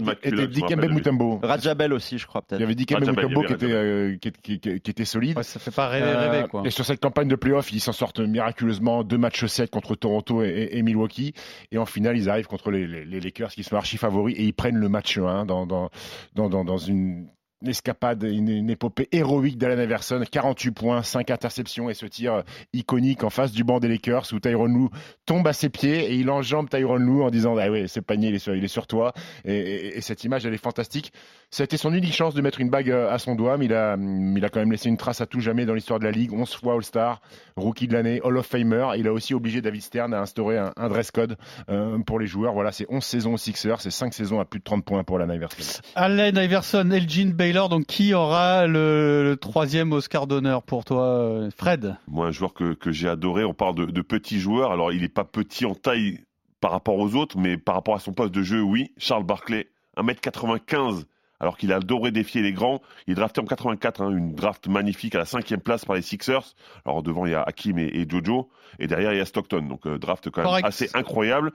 Dikembe. 0.48 0.84
Mutombo. 0.90 1.40
Rajabel 1.42 1.92
aussi, 1.92 2.18
je 2.18 2.26
crois 2.26 2.42
Il 2.42 2.44
y 2.44 2.48
peut-être. 2.58 2.62
avait 2.64 2.74
Mutombo 3.00 3.40
qui 3.42 3.46
bien, 3.46 3.56
était, 3.56 3.66
bien. 3.66 3.76
euh, 3.76 4.16
qui, 4.18 4.32
qui- 4.32 4.60
qui- 4.60 4.80
qui 4.80 4.90
était 4.90 5.04
solide. 5.04 5.36
Ouais, 5.36 5.42
ça 5.42 5.58
fait 5.60 5.70
pas 5.70 5.88
rêver, 5.88 6.06
Euh, 6.06 6.30
rêver 6.30 6.48
quoi. 6.48 6.62
Et 6.64 6.70
sur 6.70 6.84
cette 6.84 7.00
campagne 7.00 7.28
de 7.28 7.36
playoff, 7.36 7.72
ils 7.72 7.80
s'en 7.80 7.92
sortent 7.92 8.20
miraculeusement 8.20 9.04
deux 9.04 9.18
matchs 9.18 9.44
7 9.46 9.70
contre 9.70 9.94
Toronto 9.94 10.42
et, 10.42 10.48
et- 10.48 10.78
et 10.78 10.82
Milwaukee. 10.82 11.32
Et 11.72 11.78
en 11.78 11.86
finale, 11.86 12.16
ils 12.16 12.28
arrivent 12.30 12.46
contre 12.46 12.70
les, 12.70 12.86
les- 12.86 13.04
les 13.04 13.20
Lakers 13.20 13.50
qui 13.50 13.62
sont 13.64 13.76
archi 13.76 13.96
favoris 13.96 14.36
et 14.38 14.44
ils 14.44 14.52
prennent 14.54 14.76
le 14.78 14.88
match 14.88 15.18
1 15.18 15.44
dans, 15.46 15.66
dans, 15.66 15.90
dans, 16.34 16.48
dans, 16.48 16.64
dans 16.64 16.78
une 16.78 17.28
une 17.66 17.70
escapade, 17.70 18.22
une, 18.22 18.70
épopée 18.70 19.08
héroïque 19.12 19.58
d'Alan 19.58 19.82
Iverson, 19.82 20.22
48 20.30 20.70
points, 20.70 21.02
5 21.02 21.30
interceptions 21.30 21.90
et 21.90 21.94
ce 21.94 22.06
tir 22.06 22.42
iconique 22.72 23.24
en 23.24 23.30
face 23.30 23.52
du 23.52 23.64
banc 23.64 23.80
des 23.80 23.88
Lakers 23.88 24.26
où 24.32 24.38
Tyron 24.40 24.66
Lue 24.66 24.88
tombe 25.26 25.46
à 25.48 25.52
ses 25.52 25.68
pieds 25.68 26.12
et 26.12 26.14
il 26.14 26.30
enjambe 26.30 26.68
Tyron 26.70 26.96
Lue 26.96 27.22
en 27.22 27.30
disant 27.30 27.56
ah 27.58 27.70
ouais, 27.70 27.88
ce 27.88 28.00
panier 28.00 28.28
il 28.28 28.34
est 28.36 28.68
sur, 28.68 28.86
toi 28.86 29.12
et, 29.44 29.52
et- 29.54 29.98
et 29.98 30.00
cette 30.00 30.22
image 30.24 30.46
elle 30.46 30.54
est 30.54 30.62
fantastique. 30.62 31.12
Ça 31.50 31.62
a 31.62 31.64
été 31.64 31.76
son 31.76 31.92
unique 31.94 32.12
chance 32.12 32.34
de 32.34 32.40
mettre 32.42 32.60
une 32.60 32.70
bague 32.70 32.90
euh, 32.90 33.10
à 33.10 33.18
son 33.18 33.34
doigt, 33.34 33.56
mais 33.56 33.66
il 33.66 33.74
a, 33.74 33.96
quand 34.48 34.60
même 34.60 34.72
laissé 34.72 34.88
une 34.88 34.96
trace 34.96 35.20
à 35.20 35.26
tout 35.26 35.40
jamais 35.40 35.64
dans 35.64 35.74
l'histoire 35.74 35.98
de 35.98 36.04
la 36.04 36.10
Ligue. 36.10 36.32
11 36.32 36.52
fois 36.54 36.74
All-Star, 36.74 37.20
Rookie 37.56 37.86
de 37.86 37.92
l'année, 37.94 38.20
Hall 38.22 38.36
of 38.36 38.46
Famer. 38.46 38.88
Il 38.96 39.06
a 39.06 39.12
aussi 39.12 39.32
obligé 39.32 39.60
David 39.60 39.82
Stern 39.82 40.12
à 40.12 40.20
instaurer 40.20 40.58
un, 40.58 40.88
dress 40.88 41.10
code 41.10 41.36
euh, 41.68 41.98
pour 42.00 42.18
les 42.18 42.26
joueurs. 42.26 42.52
Voilà, 42.52 42.72
c'est 42.72 42.86
11 42.88 43.02
saisons 43.02 43.34
aux 43.34 43.38
Sixers, 43.38 43.80
c'est 43.80 43.90
5 43.90 44.12
saisons 44.12 44.40
à 44.40 44.44
plus 44.44 44.58
de 44.58 44.64
30 44.64 44.84
points 44.84 45.04
pour 45.04 45.20
Alan 45.20 45.32
Iverson. 45.32 45.80
Allen 45.94 46.36
Iverson, 46.36 46.90
Elgin 46.90 47.30
Baylor, 47.32 47.55
donc 47.68 47.86
qui 47.86 48.14
aura 48.14 48.66
le, 48.66 49.22
le 49.24 49.36
troisième 49.36 49.92
Oscar 49.92 50.26
d'honneur 50.26 50.62
pour 50.62 50.84
toi, 50.84 51.02
euh, 51.04 51.50
Fred? 51.56 51.96
Moi, 52.08 52.26
un 52.26 52.30
joueur 52.30 52.54
que, 52.54 52.74
que 52.74 52.92
j'ai 52.92 53.08
adoré, 53.08 53.44
on 53.44 53.54
parle 53.54 53.74
de, 53.74 53.84
de 53.86 54.02
petits 54.02 54.38
joueurs. 54.38 54.70
Alors, 54.72 54.92
il 54.92 55.00
n'est 55.02 55.08
pas 55.08 55.24
petit 55.24 55.64
en 55.66 55.74
taille 55.74 56.20
par 56.60 56.70
rapport 56.70 56.96
aux 56.98 57.14
autres, 57.16 57.38
mais 57.38 57.56
par 57.56 57.74
rapport 57.74 57.94
à 57.94 57.98
son 58.00 58.12
poste 58.12 58.32
de 58.34 58.42
jeu, 58.42 58.60
oui. 58.62 58.92
Charles 58.98 59.24
Barkley, 59.24 59.68
1m95, 59.98 61.04
alors 61.40 61.56
qu'il 61.56 61.72
a 61.72 61.76
adoré 61.76 62.10
défier 62.10 62.42
les 62.42 62.52
grands. 62.52 62.80
Il 63.06 63.12
est 63.12 63.14
drafté 63.16 63.40
en 63.40 63.44
84, 63.44 64.00
hein, 64.02 64.10
une 64.10 64.34
draft 64.34 64.68
magnifique 64.68 65.14
à 65.14 65.18
la 65.18 65.24
cinquième 65.26 65.60
place 65.60 65.84
par 65.84 65.96
les 65.96 66.02
Sixers. 66.02 66.54
Alors, 66.84 67.02
devant, 67.02 67.26
il 67.26 67.32
y 67.32 67.34
a 67.34 67.42
Hakim 67.42 67.78
et, 67.78 67.84
et 67.92 68.06
Jojo, 68.08 68.48
et 68.78 68.86
derrière, 68.86 69.12
il 69.12 69.18
y 69.18 69.20
a 69.20 69.26
Stockton. 69.26 69.62
Donc, 69.62 69.86
euh, 69.86 69.98
draft 69.98 70.30
quand 70.30 70.40
même 70.42 70.48
Correct. 70.48 70.66
assez 70.66 70.90
incroyable. 70.94 71.52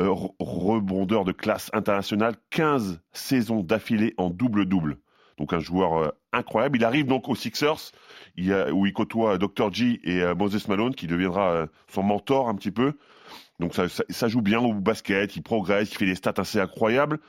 Euh, 0.00 0.08
re- 0.08 0.32
rebondeur 0.40 1.24
de 1.24 1.32
classe 1.32 1.70
internationale, 1.72 2.34
15 2.50 3.00
saisons 3.12 3.60
d'affilée 3.62 4.14
en 4.18 4.30
double-double. 4.30 4.98
Donc, 5.40 5.54
un 5.54 5.58
joueur 5.58 5.96
euh, 5.96 6.10
incroyable. 6.34 6.76
Il 6.76 6.84
arrive 6.84 7.06
donc 7.06 7.30
aux 7.30 7.34
Sixers 7.34 7.92
où 8.36 8.86
il 8.86 8.92
côtoie 8.92 9.38
Dr. 9.38 9.72
G 9.72 9.98
et 10.04 10.20
euh, 10.20 10.34
Moses 10.34 10.68
Malone, 10.68 10.94
qui 10.94 11.06
deviendra 11.06 11.50
euh, 11.52 11.66
son 11.88 12.02
mentor 12.02 12.50
un 12.50 12.54
petit 12.54 12.70
peu. 12.70 12.92
Donc 13.58 13.74
ça, 13.74 14.28
joue 14.28 14.42
bien 14.42 14.60
au 14.60 14.74
basket, 14.74 15.36
il 15.36 15.42
progresse, 15.42 15.90
il 15.92 15.96
fait 15.96 16.06
des 16.06 16.14
stats 16.14 16.34
assez 16.36 16.60
incroyables, 16.60 17.20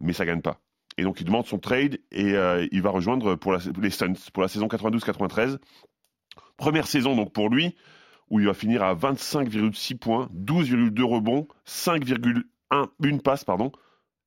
mais 0.00 0.12
ça 0.12 0.24
gagne 0.24 0.40
pas. 0.40 0.60
Et 0.96 1.02
donc 1.02 1.20
il 1.20 1.24
demande 1.24 1.46
son 1.46 1.58
trade 1.58 1.98
et 2.10 2.34
il 2.72 2.82
va 2.82 2.90
rejoindre 2.90 3.34
pour 3.34 3.52
les 3.52 3.90
Suns 3.90 4.14
pour 4.32 4.42
la 4.42 4.48
saison 4.48 4.66
92-93. 4.66 5.58
Première 6.56 6.86
saison 6.86 7.14
donc 7.14 7.34
pour 7.34 7.50
lui, 7.50 7.76
où 8.30 8.40
il 8.40 8.46
va 8.46 8.54
finir 8.54 8.82
à 8.82 8.94
25,6 8.94 9.98
points, 9.98 10.30
12,2 10.34 11.02
rebonds, 11.02 11.48
5,1 11.66 12.88
une 13.02 13.20
passe 13.20 13.44
pardon. 13.44 13.70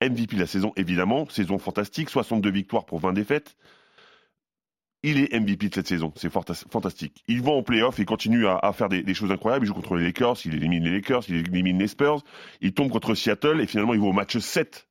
MVP 0.02 0.36
de 0.36 0.42
la 0.42 0.48
saison 0.48 0.74
évidemment, 0.76 1.28
saison 1.30 1.58
fantastique, 1.58 2.10
62 2.10 2.52
victoires 2.52 2.86
pour 2.86 3.00
20 3.00 3.14
défaites. 3.14 3.56
Il 5.04 5.20
est 5.20 5.40
MVP 5.40 5.70
de 5.70 5.76
cette 5.76 5.88
saison, 5.88 6.12
c'est 6.16 6.32
fantastique. 6.32 7.24
Il 7.28 7.42
va 7.44 7.52
en 7.52 7.62
playoff, 7.62 8.00
il 8.00 8.06
continue 8.06 8.48
à, 8.48 8.58
à 8.58 8.74
faire 8.74 8.90
des, 8.90 9.04
des 9.04 9.14
choses 9.14 9.32
incroyables. 9.32 9.66
Il 9.66 9.68
joue 9.68 9.74
contre 9.74 9.96
les 9.96 10.06
Lakers, 10.06 10.38
il 10.46 10.56
élimine 10.56 10.84
les 10.84 10.92
Lakers, 10.92 11.24
il 11.30 11.36
élimine 11.36 11.78
les 11.78 11.88
Spurs. 11.88 12.24
Il 12.62 12.74
tombe 12.74 12.90
contre 12.90 13.14
Seattle 13.14 13.62
et 13.62 13.68
finalement 13.68 13.94
il 13.94 14.00
va 14.00 14.08
au 14.08 14.14
match 14.14 14.38
7 14.38 14.90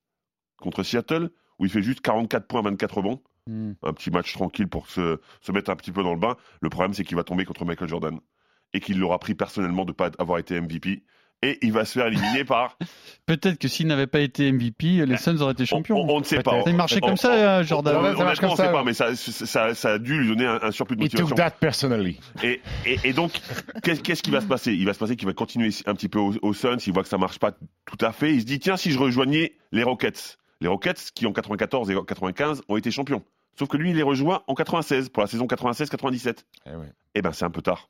contre 0.58 0.84
Seattle 0.84 1.30
où 1.58 1.64
il 1.64 1.70
fait 1.70 1.82
juste 1.82 2.00
44 2.00 2.46
points, 2.46 2.62
24 2.62 2.96
rebonds. 2.96 3.22
Hmm. 3.48 3.72
Un 3.82 3.92
petit 3.92 4.10
match 4.10 4.32
tranquille 4.32 4.68
pour 4.68 4.88
se, 4.88 5.20
se 5.40 5.52
mettre 5.52 5.70
un 5.70 5.76
petit 5.76 5.92
peu 5.92 6.02
dans 6.02 6.14
le 6.14 6.20
bain. 6.20 6.36
Le 6.60 6.68
problème 6.68 6.94
c'est 6.94 7.04
qu'il 7.04 7.16
va 7.16 7.24
tomber 7.24 7.44
contre 7.44 7.64
Michael 7.64 7.88
Jordan 7.88 8.20
et 8.72 8.80
qu'il 8.80 8.98
l'aura 8.98 9.18
pris 9.18 9.34
personnellement 9.34 9.84
de 9.84 9.90
ne 9.90 9.96
pas 9.96 10.10
avoir 10.18 10.38
été 10.38 10.60
MVP. 10.60 11.02
Et 11.46 11.58
il 11.62 11.72
va 11.72 11.84
se 11.84 11.92
faire 11.98 12.06
éliminer 12.08 12.44
par. 12.44 12.76
Peut-être 13.26 13.58
que 13.58 13.68
s'il 13.68 13.86
n'avait 13.86 14.06
pas 14.06 14.20
été 14.20 14.50
MVP, 14.50 15.04
les 15.06 15.16
Suns 15.16 15.40
auraient 15.40 15.52
été 15.52 15.62
On, 15.64 15.66
champions. 15.66 15.98
on- 16.00 16.08
on 16.16 16.18
ne 16.20 16.24
sait 16.24 16.42
pas. 16.42 16.62
Ça 16.64 16.72
marchait 16.72 17.00
comme 17.00 17.16
ça, 17.16 17.62
Jordan. 17.62 17.96
on- 17.96 18.24
marche 18.24 18.40
ne 18.42 18.48
sait 18.56 18.70
pas, 18.72 18.82
mais 18.84 18.94
ça, 18.94 19.14
ça, 19.16 19.74
ça 19.74 19.90
a 19.92 19.98
dû 19.98 20.18
lui 20.18 20.28
donner 20.28 20.46
un, 20.46 20.58
un 20.62 20.70
surplus 20.70 20.96
de 20.96 21.04
He 21.04 21.08
took 21.08 21.20
motivation. 21.20 21.36
that 21.36 21.56
personally. 21.60 22.18
Et, 22.42 22.60
et, 22.84 22.98
et 23.04 23.12
donc, 23.12 23.32
qu'est-ce 23.82 24.22
qui 24.22 24.30
va 24.30 24.40
se 24.40 24.46
passer? 24.46 24.72
Il 24.72 24.86
va 24.86 24.94
se 24.94 24.98
passer 24.98 25.16
qu'il 25.16 25.26
va 25.26 25.34
continuer 25.34 25.70
un 25.86 25.94
petit 25.94 26.08
peu 26.08 26.18
aux, 26.18 26.34
aux 26.42 26.52
Suns, 26.54 26.76
il 26.86 26.92
voit 26.92 27.02
que 27.02 27.08
ça 27.08 27.18
marche 27.18 27.38
pas 27.38 27.52
tout 27.52 28.04
à 28.04 28.12
fait. 28.12 28.32
Il 28.34 28.40
se 28.40 28.46
dit, 28.46 28.58
tiens, 28.58 28.76
si 28.76 28.90
je 28.92 28.98
rejoignais 28.98 29.52
les 29.72 29.82
Rockets. 29.82 30.38
Les 30.60 30.68
Rockets, 30.68 31.10
qui 31.14 31.26
en 31.26 31.32
94 31.32 31.90
et 31.90 31.94
95 31.94 32.62
ont 32.68 32.76
été 32.76 32.90
champions. 32.90 33.22
Sauf 33.58 33.68
que 33.68 33.76
lui, 33.76 33.90
il 33.90 33.96
les 33.96 34.02
rejoint 34.02 34.42
en 34.46 34.54
96, 34.54 35.08
pour 35.10 35.22
la 35.22 35.26
saison 35.26 35.46
96-97. 35.46 36.44
Eh 36.66 36.70
ouais. 36.76 36.86
Eh 37.14 37.22
ben, 37.22 37.32
c'est 37.32 37.44
un 37.44 37.50
peu 37.50 37.62
tard. 37.62 37.88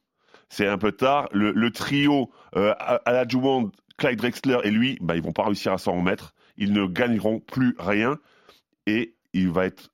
C'est 0.49 0.67
un 0.67 0.79
peu 0.79 0.93
tard. 0.93 1.29
Le, 1.33 1.53
le 1.53 1.71
trio 1.71 2.31
euh, 2.57 2.75
Aladjouan, 3.05 3.71
Clyde 3.99 4.19
Drexler 4.19 4.59
et 4.65 4.71
lui, 4.71 4.99
bah, 5.01 5.17
ils 5.17 5.23
vont 5.23 5.33
pas 5.33 5.45
réussir 5.45 5.73
à 5.73 5.79
s'en 5.79 5.93
remettre. 5.97 6.35
Ils 6.57 6.73
ne 6.73 6.87
gagneront 6.87 7.41
plus 7.41 7.75
rien. 7.79 8.19
Et 8.87 9.15
il 9.33 9.51
va 9.51 9.67
être 9.67 9.91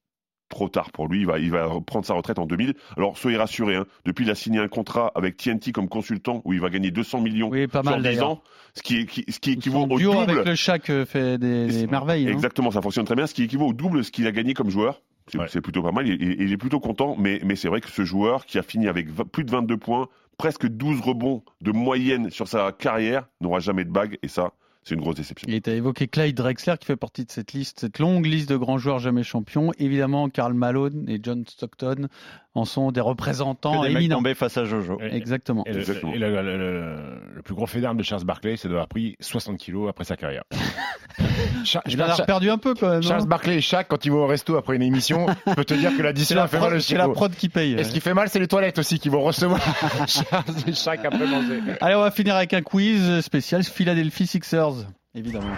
trop 0.48 0.68
tard 0.68 0.90
pour 0.92 1.08
lui. 1.08 1.20
Il 1.20 1.26
va, 1.26 1.38
il 1.38 1.50
va 1.50 1.68
prendre 1.86 2.04
sa 2.04 2.12
retraite 2.14 2.38
en 2.38 2.44
2000. 2.46 2.74
Alors, 2.98 3.16
soyez 3.16 3.38
rassurés. 3.38 3.76
Hein, 3.76 3.86
depuis, 4.04 4.24
il 4.26 4.30
a 4.30 4.34
signé 4.34 4.58
un 4.60 4.68
contrat 4.68 5.10
avec 5.14 5.38
TNT 5.38 5.72
comme 5.72 5.88
consultant 5.88 6.42
où 6.44 6.52
il 6.52 6.60
va 6.60 6.68
gagner 6.68 6.90
200 6.90 7.22
millions 7.22 7.48
Oui, 7.48 7.66
pas 7.66 7.80
sur 7.82 7.90
mal 7.90 8.00
10 8.02 8.04
d'ailleurs. 8.04 8.30
ans. 8.32 8.42
Ce 8.74 8.82
qui, 8.82 9.06
ce 9.28 9.38
qui 9.40 9.52
équivaut 9.52 9.86
au 9.88 9.98
duo 9.98 10.12
double. 10.12 10.30
avec 10.32 10.44
le 10.46 10.54
Shaq 10.54 10.90
euh, 10.90 11.06
fait 11.06 11.38
des, 11.38 11.66
des 11.68 11.86
merveilles. 11.86 12.28
hein. 12.28 12.32
Exactement, 12.32 12.70
ça 12.70 12.82
fonctionne 12.82 13.06
très 13.06 13.14
bien. 13.14 13.26
Ce 13.26 13.32
qui 13.34 13.44
équivaut 13.44 13.68
au 13.68 13.72
double 13.72 13.98
de 13.98 14.02
ce 14.02 14.10
qu'il 14.10 14.26
a 14.26 14.32
gagné 14.32 14.52
comme 14.54 14.68
joueur. 14.70 15.00
C'est 15.28 15.38
Ouais. 15.38 15.46
plutôt 15.62 15.82
pas 15.82 15.92
mal. 15.92 16.06
Il, 16.06 16.20
il- 16.22 16.42
il 16.42 16.52
est 16.52 16.56
plutôt 16.58 16.80
content. 16.80 17.16
Mais, 17.18 17.40
mais 17.44 17.56
c'est 17.56 17.68
vrai 17.68 17.80
que 17.80 17.88
ce 17.90 18.04
joueur 18.04 18.44
qui 18.44 18.58
a 18.58 18.62
fini 18.62 18.88
avec 18.88 19.08
plus 19.32 19.44
de 19.44 19.50
22 19.50 19.76
points, 19.78 20.08
presque 20.42 20.66
12 20.66 21.02
rebonds 21.02 21.44
de 21.60 21.70
moyenne 21.70 22.28
sur 22.30 22.48
sa 22.48 22.72
carrière, 22.72 23.28
n'aura 23.40 23.60
jamais 23.60 23.84
de 23.84 23.90
bague. 23.90 24.18
Et 24.24 24.28
ça, 24.28 24.50
c'est 24.82 24.96
une 24.96 25.00
grosse 25.00 25.14
déception. 25.14 25.46
Il 25.48 25.54
était 25.54 25.76
évoqué 25.76 26.08
Clyde 26.08 26.36
Drexler 26.36 26.74
qui 26.80 26.86
fait 26.86 26.96
partie 26.96 27.24
de 27.24 27.30
cette 27.30 27.52
liste, 27.52 27.78
cette 27.78 28.00
longue 28.00 28.26
liste 28.26 28.48
de 28.48 28.56
grands 28.56 28.76
joueurs 28.76 28.98
jamais 28.98 29.22
champions. 29.22 29.70
Évidemment, 29.78 30.28
Karl 30.30 30.52
Malone 30.52 31.08
et 31.08 31.20
John 31.22 31.44
Stockton 31.46 32.08
en 32.54 32.64
sont 32.66 32.92
des 32.92 33.00
représentants 33.00 33.80
Que 33.82 33.86
des 33.88 33.94
mecs 33.94 34.02
éminents. 34.04 34.22
face 34.34 34.58
à 34.58 34.64
Jojo. 34.64 34.98
Exactement. 35.00 35.64
Et, 35.66 35.72
le, 35.72 35.78
Exactement. 35.80 36.12
et 36.12 36.18
le- 36.18 36.30
le- 36.42 36.56
le- 36.58 36.96
le 37.36 37.42
plus 37.42 37.54
gros 37.54 37.66
fait 37.66 37.80
d'armes 37.80 37.96
de 37.96 38.02
Charles 38.02 38.24
Barkley, 38.24 38.56
c'est 38.56 38.68
d'avoir 38.68 38.88
pris 38.88 39.16
60 39.20 39.56
kilos 39.56 39.88
après 39.88 40.04
sa 40.04 40.16
carrière. 40.16 40.42
Il 41.86 42.02
en 42.02 42.06
a 42.08 42.22
perdu 42.22 42.50
un 42.50 42.58
peu 42.58 42.74
quand 42.74 42.88
même. 42.88 43.02
Charles 43.02 43.26
Barkley 43.26 43.56
et 43.56 43.60
Shaq, 43.60 43.86
quand 43.88 44.04
ils 44.04 44.10
vont 44.12 44.24
au 44.24 44.26
resto 44.26 44.56
après 44.56 44.76
une 44.76 44.82
émission, 44.82 45.26
je 45.46 45.54
peux 45.54 45.64
te 45.64 45.74
dire 45.74 45.96
que 45.96 46.02
l'addition 46.02 46.36
la, 46.36 46.44
a 46.44 46.48
fait 46.48 46.58
mal 46.58 46.68
prod, 46.70 46.78
au 46.78 46.80
c'est 46.80 46.96
la 46.96 47.08
prod 47.08 47.34
qui 47.34 47.48
paye. 47.48 47.74
Et 47.74 47.84
ce 47.84 47.92
qui 47.92 48.00
fait 48.00 48.14
mal, 48.14 48.28
c'est 48.28 48.38
les 48.38 48.48
toilettes 48.48 48.78
aussi 48.78 48.98
qui 48.98 49.08
vont 49.08 49.20
recevoir 49.22 49.60
Charles 50.08 50.44
et 50.66 50.72
Shaq 50.72 51.04
après 51.04 51.26
manger. 51.26 51.60
Allez, 51.80 51.94
on 51.94 52.00
va 52.00 52.10
finir 52.10 52.34
avec 52.36 52.52
un 52.54 52.62
quiz 52.62 53.20
spécial 53.20 53.62
Philadelphie 53.64 54.26
Sixers, 54.26 54.86
évidemment. 55.14 55.52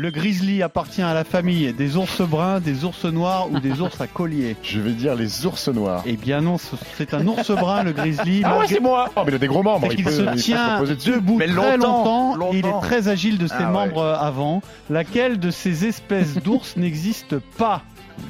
Le 0.00 0.12
grizzly 0.12 0.62
appartient 0.62 1.02
à 1.02 1.12
la 1.12 1.24
famille 1.24 1.72
des 1.72 1.96
ours 1.96 2.20
bruns, 2.20 2.60
des 2.60 2.84
ours 2.84 3.04
noirs 3.06 3.48
ou 3.50 3.58
des 3.58 3.80
ours 3.80 4.00
à 4.00 4.06
collier. 4.06 4.54
Je 4.62 4.78
vais 4.78 4.92
dire 4.92 5.16
les 5.16 5.44
ours 5.44 5.66
noirs. 5.66 6.04
Eh 6.06 6.16
bien 6.16 6.40
non, 6.40 6.56
ce- 6.56 6.76
c'est 6.96 7.14
un 7.14 7.26
ours 7.26 7.50
brun, 7.50 7.82
le 7.82 7.90
grizzly. 7.90 8.42
Ah 8.44 8.58
ouais, 8.58 8.66
c'est 8.68 8.78
moi 8.78 9.10
Oh, 9.16 9.22
mais 9.24 9.32
il 9.32 9.34
a 9.34 9.38
des 9.38 9.48
gros 9.48 9.64
membres. 9.64 9.88
C'est 9.90 9.98
il 9.98 10.08
se 10.08 10.20
il 10.20 10.26
peut 10.26 10.36
tient 10.36 10.82
debout 10.84 11.38
Mais 11.38 11.48
très 11.48 11.76
longtemps, 11.76 12.36
longtemps, 12.36 12.52
et 12.52 12.58
il 12.58 12.66
est 12.66 12.80
très 12.80 13.08
agile 13.08 13.38
de 13.38 13.48
ses 13.48 13.54
Ah 13.58 13.70
membres 13.70 14.04
avant. 14.04 14.62
Laquelle 14.88 15.40
de 15.40 15.50
ces 15.50 15.84
espèces 15.84 16.34
d'ours 16.44 16.76
n'existe 16.76 17.36
pas? 17.40 17.82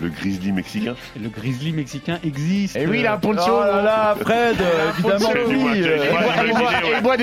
Le 0.02 0.11
grizzly 0.11 0.52
mexicain. 0.52 0.94
Le 1.20 1.28
grizzly 1.31 1.72
mexicain 1.72 2.18
existe. 2.22 2.76
Et 2.76 2.87
oui, 2.87 3.00
il 3.00 3.07
a 3.07 3.14
un 3.14 3.18
poncho. 3.18 3.42
Oh 3.46 3.61
là 3.64 3.83
là, 3.83 4.14
Fred, 4.20 4.57
euh, 4.61 4.90
évidemment 4.98 5.31
oui. 5.48 5.83
boit-. 7.02 7.16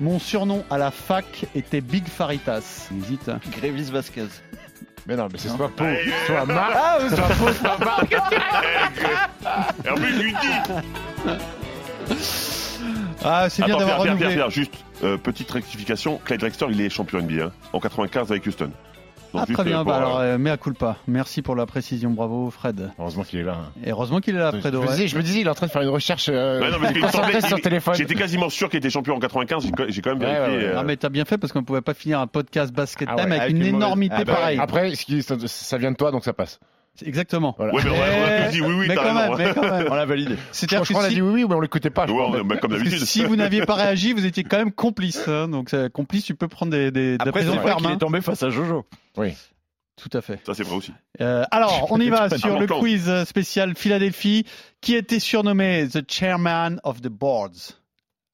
Mon 0.00 0.18
surnom 0.18 0.64
à 0.70 0.76
la 0.76 0.90
fac 0.90 1.46
était 1.54 1.80
Big 1.80 2.06
Hésite. 2.48 3.30
Grévis 3.58 3.90
Vasquez. 3.90 4.26
Mais 5.06 5.14
non, 5.16 5.28
mais 5.32 5.38
c'est 5.38 5.48
soit 5.48 5.68
Pau, 5.68 5.84
soit 6.26 6.44
Marc, 6.46 6.72
Ah, 6.74 6.98
oui, 7.00 7.08
soit 7.14 7.28
Pau, 7.36 7.52
soit 7.52 7.78
Marc. 7.78 8.12
Et 9.84 9.88
en 9.88 9.94
plus, 9.94 10.14
je 10.14 10.20
lui 10.22 10.32
dis. 10.32 12.16
Ah, 13.24 13.48
c'est 13.48 13.64
bien 13.64 13.74
Attends, 13.74 13.78
d'avoir 13.80 13.98
renouvelé. 14.00 14.26
Pierre, 14.28 14.34
Pierre, 14.36 14.50
juste 14.50 14.74
euh, 15.04 15.16
petite 15.16 15.50
rectification. 15.50 16.20
Clyde 16.24 16.40
Drexler, 16.40 16.68
il 16.70 16.80
est 16.80 16.90
champion 16.90 17.20
NBA 17.20 17.44
hein, 17.46 17.52
en 17.72 17.80
95 17.80 18.30
avec 18.30 18.46
Houston. 18.46 18.70
Donc, 19.32 19.44
Ah, 19.48 19.52
très 19.52 19.64
bien. 19.64 19.76
pour, 19.78 19.86
Bah, 19.86 19.96
alors, 19.96 20.18
euh, 20.18 20.38
mea 20.38 20.56
culpa. 20.56 20.96
Merci 21.06 21.42
pour 21.42 21.54
la 21.56 21.66
précision. 21.66 22.10
Bravo, 22.10 22.50
Fred. 22.50 22.90
Heureusement 22.98 23.24
qu'il 23.24 23.38
est 23.40 23.42
là. 23.44 23.58
hein. 23.60 23.72
Et 23.84 23.90
heureusement 23.90 24.20
qu'il 24.20 24.34
est 24.34 24.38
là, 24.38 24.50
Je 24.54 24.60
Fredo. 24.60 24.80
ouais. 24.80 24.86
disais, 24.88 25.08
je 25.08 25.16
me 25.16 25.22
disais, 25.22 25.40
il 25.40 25.46
est 25.46 25.50
en 25.50 25.54
train 25.54 25.66
de 25.66 25.70
faire 25.72 25.82
une 25.82 25.88
recherche 25.88 26.28
euh, 26.32 26.60
non, 26.60 27.08
semblait- 27.08 27.40
sur 27.46 27.58
il- 27.58 27.62
téléphone. 27.62 27.94
J'étais 27.94 28.14
quasiment 28.14 28.48
sûr 28.48 28.68
qu'il 28.70 28.78
était 28.78 28.90
champion 28.90 29.14
en 29.16 29.18
95. 29.20 29.64
J'ai 29.88 30.00
quand- 30.02 30.10
même 30.10 30.18
vérifié. 30.20 30.40
ouais, 30.42 30.56
ouais. 30.56 30.64
euh, 30.64 30.76
Ah, 30.78 30.82
mais 30.84 30.96
t'as 30.96 31.08
bien 31.08 31.24
fait 31.24 31.38
parce 31.38 31.52
qu'on 31.52 31.60
ne 31.60 31.64
pouvait 31.64 31.80
pas 31.82 31.94
finir 31.94 32.20
un 32.20 32.26
podcast 32.26 32.72
basket 32.72 33.08
Ah 33.10 33.16
time 33.16 33.26
avec, 33.26 33.40
avec 33.40 33.50
une 33.52 33.56
une 33.58 33.62
mauvaise- 33.72 33.76
énormité 33.76 34.14
Ah 34.18 34.24
bah, 34.24 34.34
pareille. 34.34 34.58
Après, 34.60 34.94
ce 34.94 35.04
qui- 35.04 35.22
ça, 35.22 35.34
ça 35.46 35.78
vient 35.78 35.90
de 35.92 35.96
toi, 35.96 36.10
donc 36.10 36.24
ça 36.24 36.32
passe. 36.32 36.58
Exactement. 37.04 37.54
Voilà. 37.58 37.74
Ouais, 37.74 37.82
mais 37.84 37.90
on 37.90 37.94
a, 37.94 37.98
on 37.98 38.24
a 38.42 38.46
tous 38.46 38.52
dit 38.52 38.60
oui, 38.60 38.74
oui, 38.78 38.86
mais, 38.88 38.94
quand 38.94 39.04
même, 39.14 39.16
raison. 39.32 39.36
mais 39.36 39.54
quand 39.54 39.70
même. 39.78 39.88
On 39.90 39.94
l'a 39.94 40.06
validé. 40.06 40.36
C'est-à-dire 40.52 40.86
que 40.88 40.94
a 41.04 41.08
si, 41.08 41.14
dit 41.16 41.22
oui, 41.22 41.32
oui, 41.42 41.44
mais 41.48 41.54
on 41.54 41.60
l'écoutait 41.60 41.90
pas. 41.90 42.06
je 42.06 42.12
Ouais, 42.12 42.18
crois. 42.22 42.28
on- 42.28 42.38
comme 42.38 42.48
parce 42.48 42.60
que 42.60 42.66
d'habitude. 42.68 43.04
si 43.04 43.24
vous 43.24 43.36
n'aviez 43.36 43.64
pas 43.66 43.74
réagi, 43.74 44.12
vous 44.12 44.24
étiez 44.26 44.44
quand 44.44 44.58
même 44.58 44.72
complice. 44.72 45.26
hein. 45.28 45.48
donc, 45.48 45.70
c'est- 45.70 45.92
complice, 45.92 46.24
tu 46.24 46.34
peux 46.34 46.48
prendre 46.48 46.72
des, 46.72 46.90
des, 46.90 47.16
Après, 47.20 47.42
c'est 47.42 47.48
vrai 47.48 47.74
qu'il 47.76 47.86
hein. 47.86 47.92
est 47.94 47.98
tombé 47.98 48.20
face 48.20 48.42
à 48.42 48.50
Jojo. 48.50 48.86
Oui. 49.16 49.34
Tout 49.96 50.10
à 50.12 50.20
fait. 50.20 50.38
Ça, 50.44 50.52
c'est 50.54 50.62
vrai 50.62 50.76
aussi. 50.76 50.92
Euh, 51.22 51.44
alors, 51.50 51.86
on 51.90 51.98
y 52.00 52.08
va 52.10 52.28
sur 52.36 52.58
le 52.58 52.66
quiz 52.66 53.24
spécial 53.24 53.74
Philadelphie, 53.74 54.44
qui 54.82 54.94
était 54.94 55.20
surnommé 55.20 55.88
The 55.90 56.00
Chairman 56.10 56.76
of 56.84 57.00
the 57.00 57.08
Boards? 57.08 57.78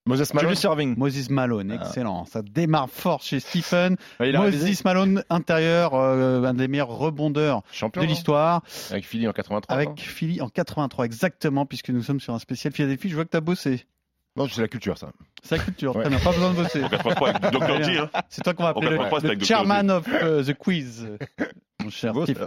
Moses 0.05 0.34
Malone. 0.34 0.48
Julius 0.48 0.64
Irving. 0.64 0.94
Moses 0.98 1.30
Malone, 1.30 1.70
excellent. 1.70 2.24
Ça 2.24 2.42
démarre 2.42 2.90
fort 2.90 3.22
chez 3.22 3.38
Stephen. 3.38 3.96
Ouais, 4.18 4.30
il 4.30 4.36
a 4.36 4.40
révisé. 4.40 4.68
Moses 4.70 4.84
Malone, 4.84 5.24
intérieur, 5.30 5.94
euh, 5.94 6.42
un 6.42 6.55
des 6.55 6.66
meilleurs 6.66 6.88
rebondeurs 6.88 7.62
Champion. 7.70 8.03
de 8.03 8.07
non 8.07 8.12
l'histoire, 8.12 8.62
Avec 8.90 9.05
Philly 9.07 9.28
en 9.28 9.32
83. 9.32 9.74
avec 9.74 9.88
non 9.90 9.94
Philly 9.96 10.40
en 10.40 10.48
83, 10.48 11.05
exactement, 11.05 11.66
puisque 11.66 11.90
nous 11.90 12.03
sommes 12.03 12.20
sur 12.20 12.34
un 12.34 12.40
spécial 12.40 12.72
Philadelphie. 12.72 13.11
Je 13.11 13.14
vois 13.14 13.24
que 13.24 13.30
tu 13.30 13.36
as 13.36 13.40
bossé. 13.40 13.86
Non, 14.34 14.48
c'est 14.48 14.62
la 14.62 14.68
culture, 14.68 14.96
ça. 14.96 15.12
C'est 15.42 15.59
la 15.59 15.64
culture, 15.64 15.94
Ouais. 15.94 16.03
très 16.05 16.11
bien, 16.11 16.18
pas 16.18 16.32
besoin 16.32 16.50
de 16.53 16.57
bosser. 16.57 16.82
En 16.82 16.88
83 16.88 17.28
avec 17.28 17.53
Dr. 17.53 17.82
G, 17.84 17.98
hein. 17.98 18.11
C'est 18.30 18.42
toi 18.42 18.55
qu'on 18.55 18.62
va 18.62 18.70
appeler 18.70 18.88
le, 18.88 18.96
83, 18.96 19.20
c'était 19.20 19.34
le 19.34 19.44
chairman 19.44 19.90
of 19.90 20.09
euh, 20.09 20.42
the 20.42 20.55
quiz. 20.55 21.07
Mon 21.85 21.91
cher 21.91 22.12
Beau, 22.12 22.24
Steve. 22.24 22.45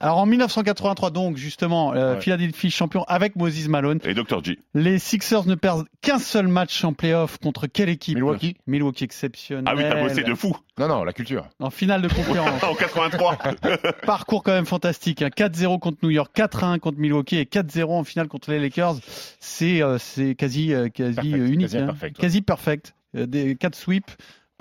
Alors 0.00 0.18
en 0.18 0.26
1983, 0.26 1.10
donc 1.10 1.36
justement, 1.36 1.94
euh, 1.94 2.14
Ouais. 2.14 2.20
Philadelphie 2.20 2.70
champion 2.70 3.04
avec 3.04 3.36
Moses 3.36 3.68
Malone. 3.68 3.98
Et 4.04 4.14
Dr. 4.14 4.42
G. 4.42 4.58
Les 4.74 4.98
Sixers 4.98 5.46
ne 5.46 5.54
perdent 5.54 5.86
qu'un 6.02 6.18
seul 6.18 6.48
match 6.48 6.82
en 6.84 6.92
playoff 6.92 7.38
contre 7.38 7.66
quelle 7.66 7.88
équipe? 7.88 8.16
Milwaukee. 8.16 8.56
Milwaukee 8.66 9.04
exceptionnel. 9.04 9.64
Ah 9.66 9.74
oui, 9.76 9.82
t'as 9.88 10.00
bossé 10.02 10.22
de 10.22 10.34
fou. 10.34 10.56
Non, 10.78 10.88
non, 10.88 11.04
la 11.04 11.12
culture. 11.12 11.46
En 11.58 11.70
finale 11.70 12.02
de 12.02 12.08
conférence. 12.08 12.62
en 12.64 12.74
83. 12.74 13.38
Parcours 14.06 14.42
quand 14.42 14.52
même 14.52 14.66
fantastique. 14.66 15.22
hein. 15.22 15.28
4-0 15.28 15.78
contre 15.78 15.98
New 16.02 16.10
York, 16.10 16.30
4-1 16.36 16.78
contre 16.78 16.98
Milwaukee 16.98 17.36
et 17.36 17.44
4-0 17.44 17.84
en 17.90 18.04
finale 18.04 18.28
contre 18.28 18.50
les 18.50 18.58
Lakers. 18.58 18.96
C'est 19.40 19.82
euh, 19.82 19.98
c'est 19.98 20.34
quasi, 20.34 20.72
euh, 20.72 20.88
quasi 20.88 21.14
Perfect. 21.16 21.36
unique. 21.36 21.60
Quasi 21.60 21.78
hein. 21.78 21.86
perfect, 21.86 22.16
ouais. 22.18 22.22
Quasi 22.22 22.42
perfect. 22.42 22.94
Euh, 23.16 23.26
Des 23.26 23.56
4 23.56 23.74
sweeps, 23.74 24.16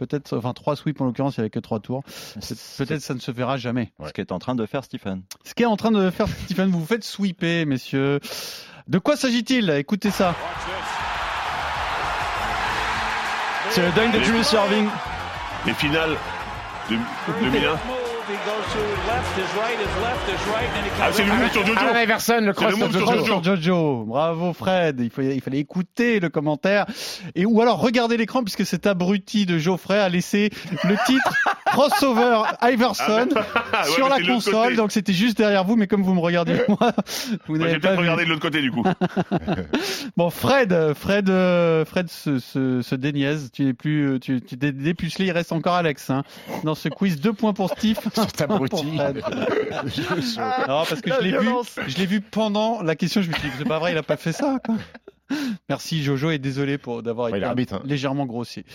peut-être, 0.05 0.37
enfin 0.37 0.53
3 0.53 0.75
sweeps 0.75 0.99
en 1.01 1.05
l'occurrence, 1.05 1.35
il 1.37 1.41
n'y 1.41 1.43
avait 1.43 1.49
que 1.49 1.59
3 1.59 1.79
tours. 1.79 2.03
C'est- 2.39 2.83
Peut-être 2.83 3.01
ça 3.01 3.13
ne 3.13 3.19
se 3.19 3.31
verra 3.31 3.57
jamais. 3.57 3.91
Ce 4.05 4.11
qu'est 4.13 4.31
en 4.31 4.39
train 4.39 4.55
de 4.55 4.65
faire 4.65 4.83
Stephen. 4.83 5.21
Ce 5.43 5.53
qu'est 5.53 5.65
en 5.65 5.77
train 5.77 5.91
de 5.91 6.09
faire 6.09 6.27
Stephen, 6.45 6.69
vous 6.71 6.79
vous 6.79 6.85
faites 6.85 7.03
sweeper, 7.03 7.65
messieurs. 7.65 8.19
De 8.87 8.97
quoi 8.99 9.15
s'agit-il? 9.15 9.69
Écoutez 9.71 10.09
ça. 10.11 10.33
C'est 13.71 13.81
le 13.85 13.91
dingue 13.91 14.11
de 14.13 14.19
Julius 14.23 14.51
Irving. 14.53 14.87
Les 15.67 15.73
finales 15.73 16.15
de 16.89 16.95
2001. 17.43 17.77
Ah, 21.01 21.09
c'est 21.13 21.23
le 21.23 21.31
move 21.33 21.51
sur 21.51 21.65
Jojo. 21.65 21.79
Alan 21.79 21.99
Iverson, 22.01 22.39
le 22.41 22.53
cross 22.53 22.75
sur 22.75 22.91
Jojo. 22.91 23.25
Sur 23.25 23.43
Jojo, 23.43 24.03
bravo 24.05 24.53
Fred. 24.53 24.99
Il, 24.99 25.09
faut- 25.09 25.21
il 25.21 25.41
fallait 25.41 25.59
écouter 25.59 26.19
le 26.19 26.29
commentaire 26.29 26.85
et 27.35 27.45
ou 27.45 27.61
alors 27.61 27.79
regarder 27.79 28.17
l'écran 28.17 28.43
puisque 28.43 28.65
cet 28.65 28.85
abruti 28.87 29.45
de 29.45 29.57
Geoffrey 29.57 29.97
a 29.99 30.09
laissé 30.09 30.49
le 30.83 30.95
titre 31.05 31.33
crossover 31.67 32.41
Iverson 32.61 33.29
Ah, 33.73 33.83
ouais, 33.85 33.91
sur 33.93 34.09
la 34.09 34.19
console. 34.21 34.75
Donc 34.75 34.91
c'était 34.91 35.13
juste 35.13 35.37
derrière 35.37 35.63
vous, 35.63 35.75
mais 35.75 35.87
comme 35.87 36.03
vous 36.03 36.13
me 36.13 36.19
regardez 36.19 36.61
moi, 36.67 36.91
vous 37.47 37.55
Moi, 37.55 37.57
n'avez 37.59 37.73
J'ai 37.73 37.79
pas 37.79 37.87
peut-être 37.89 37.99
regardé 37.99 38.23
de 38.25 38.29
l'autre 38.29 38.41
côté, 38.41 38.61
du 38.61 38.71
coup. 38.71 38.83
Bon, 40.17 40.29
Fred, 40.29 40.93
Fred, 40.95 41.27
Fred 41.85 42.09
se, 42.09 42.39
se, 42.39 42.81
se 42.81 42.95
déniaise. 42.95 43.51
Tu 43.53 43.63
n'es 43.63 43.73
plus, 43.73 44.19
tu, 44.19 44.41
tu 44.41 44.57
t'es 44.57 44.71
dépucelé. 44.71 45.25
Il 45.27 45.31
reste 45.31 45.51
encore 45.51 45.75
Alex 45.75 46.09
hein, 46.09 46.23
dans 46.63 46.75
ce 46.75 46.89
quiz. 46.89 47.19
Deux 47.21 47.31
points 47.33 47.53
pour 47.53 47.69
Steve. 47.69 47.97
Cet 48.13 48.41
un 48.41 48.47
point 48.47 48.55
abruti. 48.57 48.75
pour 48.85 48.95
Fred. 48.95 49.21
Non, 49.29 50.83
parce 50.87 51.01
que 51.01 51.11
je 51.11 51.19
l'ai 51.21 51.37
vu, 51.37 51.49
je 51.87 51.97
l'ai 51.97 52.05
vu 52.05 52.21
pendant 52.21 52.81
la 52.81 52.95
question. 52.95 53.21
Je 53.21 53.29
me 53.29 53.33
suis 53.33 53.49
dit, 53.49 53.55
c'est 53.57 53.67
pas 53.67 53.79
vrai, 53.79 53.91
il 53.91 53.97
a 53.97 54.03
pas 54.03 54.17
fait 54.17 54.33
ça. 54.33 54.59
Quoi. 54.65 54.75
Merci 55.69 56.03
Jojo 56.03 56.31
et 56.31 56.39
désolé 56.39 56.77
pour 56.77 57.03
d'avoir 57.03 57.33
été 57.33 57.45
hein. 57.45 57.81
légèrement 57.83 58.25
grossier. 58.25 58.65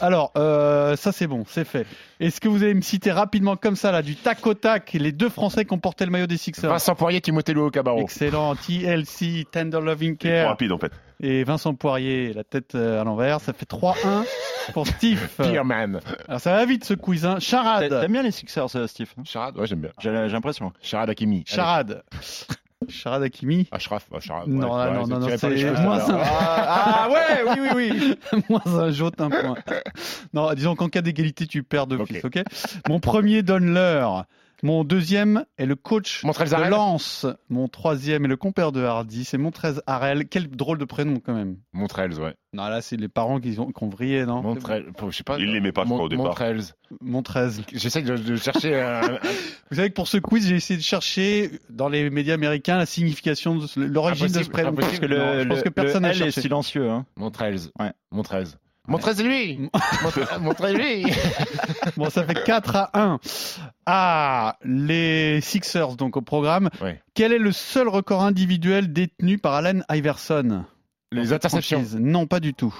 Alors, 0.00 0.32
euh, 0.36 0.96
ça 0.96 1.12
c'est 1.12 1.26
bon, 1.26 1.44
c'est 1.46 1.64
fait. 1.64 1.86
Est-ce 2.18 2.40
que 2.40 2.48
vous 2.48 2.62
allez 2.62 2.74
me 2.74 2.80
citer 2.80 3.12
rapidement 3.12 3.56
comme 3.56 3.76
ça 3.76 3.92
là 3.92 4.02
du 4.02 4.16
tac 4.16 4.46
au 4.46 4.54
tac 4.54 4.92
les 4.92 5.12
deux 5.12 5.28
Français 5.28 5.64
qui 5.64 5.72
ont 5.72 5.78
porté 5.78 6.04
le 6.04 6.10
maillot 6.10 6.26
des 6.26 6.36
Sixers 6.36 6.70
Vincent 6.70 6.94
Poirier, 6.94 7.20
Timothée 7.20 7.52
Luau 7.52 7.70
Cabarro. 7.70 8.00
Excellent, 8.00 8.54
TLC, 8.56 9.46
Tender 9.50 9.80
Loving 9.80 10.16
Trop 10.16 10.28
Care 10.28 10.48
rapide, 10.48 10.72
en 10.72 10.78
fait. 10.78 10.92
et 11.20 11.44
Vincent 11.44 11.74
Poirier, 11.74 12.32
la 12.32 12.44
tête 12.44 12.74
euh, 12.74 13.00
à 13.00 13.04
l'envers. 13.04 13.40
Ça 13.40 13.52
fait 13.52 13.68
3-1 13.68 14.24
pour 14.72 14.86
Steve. 14.86 15.28
Pearman. 15.36 16.00
Alors 16.28 16.40
ça 16.40 16.52
va 16.52 16.64
vite 16.64 16.84
ce 16.84 16.94
quiz, 16.94 17.24
hein. 17.24 17.38
Charade. 17.40 17.88
T'aimes 17.88 18.12
bien 18.12 18.22
les 18.22 18.30
Sixers, 18.30 18.76
euh, 18.76 18.86
Steve 18.86 19.12
Charade, 19.24 19.56
ouais, 19.56 19.66
j'aime 19.66 19.80
bien. 19.80 19.90
J'ai 19.98 20.10
l'impression. 20.10 20.72
Charade 20.82 21.10
Hakimi. 21.10 21.36
Allez. 21.36 21.44
Charade. 21.46 22.02
Charade 22.88 23.22
Hakimi. 23.24 23.68
Ashraf, 23.72 24.06
Ashraf. 24.14 24.46
Non, 24.46 24.74
ouais, 24.74 24.90
non, 24.90 25.02
ouais, 25.02 25.06
non, 25.06 25.18
non, 25.20 25.26
les 25.26 25.36
c'est 25.36 25.80
moins 25.82 26.00
un. 26.08 26.12
là. 26.16 26.24
Ah, 26.26 27.08
ouais, 27.10 27.44
oui, 27.46 27.68
oui, 27.74 27.90
oui. 28.32 28.40
moins 28.48 28.80
un, 28.80 28.90
j'ôte 28.90 29.20
un 29.20 29.28
point. 29.28 29.54
Non, 30.32 30.52
disons 30.54 30.74
qu'en 30.76 30.88
cas 30.88 31.02
d'égalité, 31.02 31.46
tu 31.46 31.62
perds 31.62 31.86
de 31.86 31.98
plus, 31.98 32.20
ok? 32.24 32.42
Mon 32.88 32.98
premier 32.98 33.42
donne 33.42 33.74
l'heure. 33.74 34.24
Mon 34.62 34.84
deuxième 34.84 35.44
est 35.58 35.66
le 35.66 35.76
coach 35.76 36.22
Montrez 36.24 36.44
de. 36.44 36.70
Lens. 36.70 37.26
Mon 37.48 37.68
troisième 37.68 38.24
est 38.24 38.28
le 38.28 38.36
compère 38.36 38.72
de 38.72 38.82
Hardy. 38.82 39.24
C'est 39.24 39.38
Montrez 39.38 39.72
Harel. 39.86 40.26
Quel 40.28 40.48
drôle 40.50 40.78
de 40.78 40.84
prénom, 40.84 41.18
quand 41.24 41.34
même. 41.34 41.56
Montrels, 41.72 42.18
ouais. 42.20 42.34
Non, 42.52 42.64
là, 42.64 42.82
c'est 42.82 42.96
les 42.96 43.08
parents 43.08 43.38
qui 43.40 43.58
ont, 43.58 43.70
qui 43.70 43.84
ont 43.84 43.88
vrillé, 43.88 44.26
non? 44.26 44.42
Montrels, 44.42 44.86
je 45.10 45.16
sais 45.16 45.22
pas. 45.22 45.38
Il 45.38 45.52
l'aimait 45.52 45.72
pas, 45.72 45.84
crois, 45.84 46.02
au 46.02 46.08
départ. 46.08 46.26
Montrels. 46.26 46.62
Montrez. 47.00 47.48
J'essaie 47.72 48.02
de, 48.02 48.16
de 48.16 48.36
chercher 48.36 48.80
un, 48.80 49.02
un- 49.02 49.18
Vous 49.70 49.76
savez 49.76 49.88
que 49.90 49.94
pour 49.94 50.08
ce 50.08 50.18
quiz, 50.18 50.46
j'ai 50.48 50.56
essayé 50.56 50.76
de 50.78 50.82
chercher 50.84 51.50
dans 51.70 51.88
les 51.88 52.10
médias 52.10 52.34
américains 52.34 52.76
la 52.76 52.86
signification, 52.86 53.56
de 53.56 53.66
ce- 53.66 53.78
l'origine 53.80 54.26
de 54.26 54.42
ce 54.42 54.50
prénom. 54.50 54.74
Parce 54.74 54.98
que 54.98 55.06
Non, 55.06 55.34
le, 55.34 55.42
je 55.44 55.48
pense 55.48 55.56
le- 55.58 55.62
que 55.64 55.68
personne 55.68 56.02
n'a 56.02 56.10
L 56.10 56.16
est 56.16 56.18
cherché. 56.18 56.40
silencieux. 56.40 56.90
Hein. 56.90 57.06
Montrels. 57.16 57.60
Ouais. 57.78 57.92
Montrels. 58.10 58.46
Montrez 58.46 58.56
lui 58.88 59.70
Montrez 60.40 60.72
lui 60.74 61.06
Bon, 61.96 62.10
ça 62.10 62.24
fait 62.24 62.42
4 62.44 62.76
à 62.76 62.90
1. 62.94 63.20
Ah, 63.86 64.56
les 64.64 65.40
Sixers, 65.40 65.96
donc 65.96 66.16
au 66.16 66.22
programme. 66.22 66.70
Ouais. 66.80 67.00
Quel 67.14 67.32
est 67.32 67.38
le 67.38 67.52
seul 67.52 67.88
record 67.88 68.22
individuel 68.22 68.92
détenu 68.92 69.38
par 69.38 69.54
Allen 69.54 69.84
Iverson 69.90 70.64
Les 71.12 71.32
interceptions. 71.32 71.78
franchise? 71.78 71.96
Non, 72.00 72.26
pas 72.26 72.40
du 72.40 72.54
tout. 72.54 72.74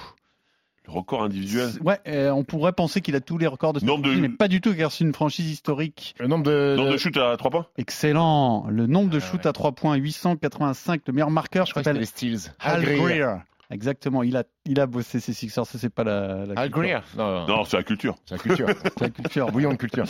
Le 0.87 0.93
record 0.93 1.23
individuel. 1.23 1.69
Ouais, 1.81 1.99
euh, 2.07 2.31
on 2.31 2.43
pourrait 2.43 2.73
penser 2.73 3.01
qu'il 3.01 3.15
a 3.15 3.21
tous 3.21 3.37
les 3.37 3.45
records 3.47 3.73
de 3.73 3.79
cette 3.79 3.87
Nombre 3.87 4.09
de- 4.09 4.15
mais 4.15 4.29
pas 4.29 4.47
du 4.47 4.61
tout, 4.61 4.73
car 4.75 4.91
c'est 4.91 5.03
une 5.03 5.13
franchise 5.13 5.49
historique. 5.49 6.15
Le 6.19 6.27
nombre 6.27 6.43
de. 6.43 6.73
Nombre 6.75 6.91
de 6.93 6.97
shoots 6.97 7.17
à 7.17 7.37
3 7.37 7.51
points? 7.51 7.67
Excellent. 7.77 8.65
Le 8.67 8.87
nombre 8.87 9.11
de 9.11 9.19
Ah, 9.21 9.25
shoots 9.31 9.45
à 9.45 9.53
3 9.53 9.73
points, 9.73 9.95
885. 9.95 11.03
Le 11.05 11.13
meilleur 11.13 11.29
marqueur 11.29 11.67
Je 11.67 11.71
crois 11.71 11.83
que 11.83 11.89
les 11.91 12.05
Steels. 12.05 12.51
Al 12.59 12.81
Greer. 12.83 13.37
Exactement, 13.71 14.21
il 14.23 14.35
a, 14.35 14.43
il 14.65 14.79
a 14.79 14.85
bossé 14.85 15.19
ses 15.19 15.33
Sixers, 15.33 15.65
ça 15.65 15.77
c'est 15.79 15.89
pas 15.89 16.03
la, 16.03 16.45
culture. 16.69 17.03
Non, 17.17 17.39
non, 17.41 17.47
Non, 17.47 17.65
c'est 17.65 17.77
la 17.77 17.83
culture. 17.83 18.15
c'est 18.25 18.35
la 18.35 18.39
culture. 18.41 18.67
C'est 18.83 19.01
la 19.01 19.09
culture. 19.09 19.51
Bouillon 19.51 19.71
de 19.71 19.77
culture. 19.77 20.05